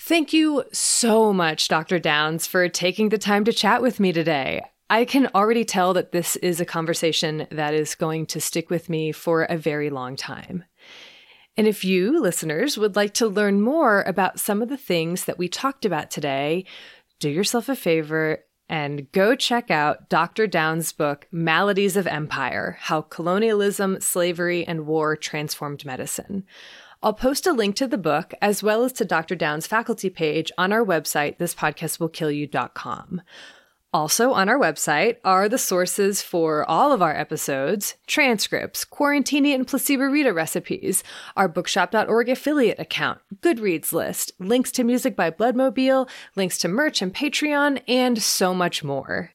Thank 0.08 0.32
you 0.32 0.64
so 0.72 1.34
much, 1.34 1.68
Dr. 1.68 1.98
Downs, 1.98 2.46
for 2.46 2.66
taking 2.70 3.10
the 3.10 3.18
time 3.18 3.44
to 3.44 3.52
chat 3.52 3.82
with 3.82 4.00
me 4.00 4.10
today. 4.10 4.62
I 4.88 5.04
can 5.04 5.28
already 5.34 5.66
tell 5.66 5.92
that 5.92 6.12
this 6.12 6.34
is 6.36 6.62
a 6.62 6.64
conversation 6.64 7.46
that 7.50 7.74
is 7.74 7.94
going 7.94 8.24
to 8.28 8.40
stick 8.40 8.70
with 8.70 8.88
me 8.88 9.12
for 9.12 9.42
a 9.42 9.58
very 9.58 9.90
long 9.90 10.16
time. 10.16 10.64
And 11.58 11.66
if 11.66 11.84
you, 11.84 12.22
listeners, 12.22 12.78
would 12.78 12.96
like 12.96 13.12
to 13.14 13.28
learn 13.28 13.60
more 13.60 14.00
about 14.00 14.40
some 14.40 14.62
of 14.62 14.70
the 14.70 14.78
things 14.78 15.26
that 15.26 15.36
we 15.36 15.46
talked 15.46 15.84
about 15.84 16.10
today, 16.10 16.64
do 17.20 17.28
yourself 17.28 17.68
a 17.68 17.76
favor 17.76 18.44
and 18.66 19.12
go 19.12 19.34
check 19.34 19.70
out 19.70 20.08
Dr. 20.08 20.46
Downs' 20.46 20.90
book, 20.90 21.28
Maladies 21.30 21.98
of 21.98 22.06
Empire 22.06 22.78
How 22.80 23.02
Colonialism, 23.02 24.00
Slavery, 24.00 24.66
and 24.66 24.86
War 24.86 25.16
Transformed 25.16 25.84
Medicine. 25.84 26.44
I'll 27.00 27.12
post 27.12 27.46
a 27.46 27.52
link 27.52 27.76
to 27.76 27.86
the 27.86 27.96
book 27.96 28.34
as 28.42 28.62
well 28.62 28.82
as 28.82 28.92
to 28.94 29.04
Dr. 29.04 29.36
Downs' 29.36 29.68
faculty 29.68 30.10
page 30.10 30.50
on 30.58 30.72
our 30.72 30.84
website, 30.84 31.38
thispodcastwillkillyou.com. 31.38 33.22
Also 33.92 34.32
on 34.32 34.48
our 34.48 34.58
website 34.58 35.16
are 35.24 35.48
the 35.48 35.56
sources 35.58 36.20
for 36.20 36.68
all 36.68 36.92
of 36.92 37.00
our 37.00 37.16
episodes, 37.16 37.94
transcripts, 38.06 38.84
Quarantini 38.84 39.54
and 39.54 39.66
Placeborita 39.66 40.34
recipes, 40.34 41.02
our 41.36 41.48
bookshop.org 41.48 42.28
affiliate 42.28 42.78
account, 42.78 43.20
Goodreads 43.40 43.92
list, 43.92 44.32
links 44.38 44.72
to 44.72 44.84
music 44.84 45.16
by 45.16 45.30
Bloodmobile, 45.30 46.08
links 46.36 46.58
to 46.58 46.68
merch 46.68 47.00
and 47.00 47.14
Patreon, 47.14 47.80
and 47.88 48.20
so 48.20 48.52
much 48.52 48.84
more. 48.84 49.30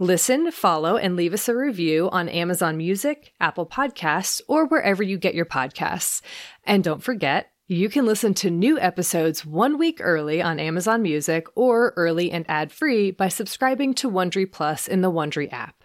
Listen, 0.00 0.52
follow, 0.52 0.96
and 0.96 1.16
leave 1.16 1.34
us 1.34 1.48
a 1.48 1.56
review 1.56 2.08
on 2.10 2.28
Amazon 2.28 2.76
Music, 2.76 3.32
Apple 3.40 3.66
Podcasts, 3.66 4.40
or 4.46 4.64
wherever 4.64 5.02
you 5.02 5.18
get 5.18 5.34
your 5.34 5.44
podcasts. 5.44 6.22
And 6.62 6.84
don't 6.84 7.02
forget, 7.02 7.50
you 7.66 7.88
can 7.88 8.06
listen 8.06 8.32
to 8.34 8.48
new 8.48 8.78
episodes 8.78 9.44
one 9.44 9.76
week 9.76 9.98
early 10.00 10.40
on 10.40 10.60
Amazon 10.60 11.02
Music 11.02 11.48
or 11.56 11.94
early 11.96 12.30
and 12.30 12.44
ad 12.48 12.70
free 12.70 13.10
by 13.10 13.26
subscribing 13.26 13.92
to 13.94 14.08
Wondery 14.08 14.50
Plus 14.50 14.86
in 14.86 15.00
the 15.00 15.10
Wondery 15.10 15.52
app. 15.52 15.82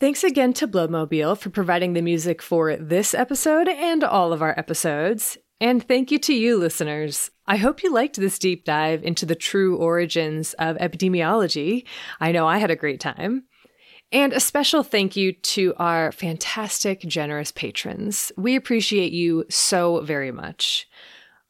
Thanks 0.00 0.24
again 0.24 0.54
to 0.54 0.66
Bloodmobile 0.66 1.36
for 1.36 1.50
providing 1.50 1.92
the 1.92 2.00
music 2.00 2.40
for 2.40 2.76
this 2.76 3.12
episode 3.12 3.68
and 3.68 4.02
all 4.02 4.32
of 4.32 4.40
our 4.40 4.58
episodes. 4.58 5.36
And 5.62 5.86
thank 5.86 6.10
you 6.10 6.18
to 6.18 6.34
you, 6.34 6.58
listeners. 6.58 7.30
I 7.46 7.54
hope 7.54 7.84
you 7.84 7.92
liked 7.92 8.16
this 8.16 8.36
deep 8.36 8.64
dive 8.64 9.04
into 9.04 9.24
the 9.24 9.36
true 9.36 9.76
origins 9.76 10.54
of 10.54 10.76
epidemiology. 10.78 11.86
I 12.18 12.32
know 12.32 12.48
I 12.48 12.58
had 12.58 12.72
a 12.72 12.76
great 12.76 12.98
time. 12.98 13.44
And 14.10 14.32
a 14.32 14.40
special 14.40 14.82
thank 14.82 15.14
you 15.14 15.32
to 15.32 15.72
our 15.76 16.10
fantastic, 16.10 17.02
generous 17.02 17.52
patrons. 17.52 18.32
We 18.36 18.56
appreciate 18.56 19.12
you 19.12 19.44
so 19.50 20.00
very 20.00 20.32
much. 20.32 20.88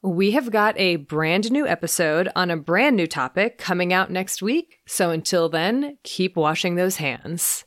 We 0.03 0.29
have 0.31 0.51
got 0.51 0.77
a 0.77 0.97
brand 0.97 1.51
new 1.51 1.65
episode 1.65 2.29
on 2.35 2.51
a 2.51 2.55
brand 2.55 2.95
new 2.95 3.07
topic 3.07 3.57
coming 3.57 3.91
out 3.91 4.11
next 4.11 4.43
week. 4.43 4.77
So 4.85 5.09
until 5.09 5.49
then, 5.49 5.97
keep 6.03 6.35
washing 6.35 6.75
those 6.75 6.97
hands. 6.97 7.65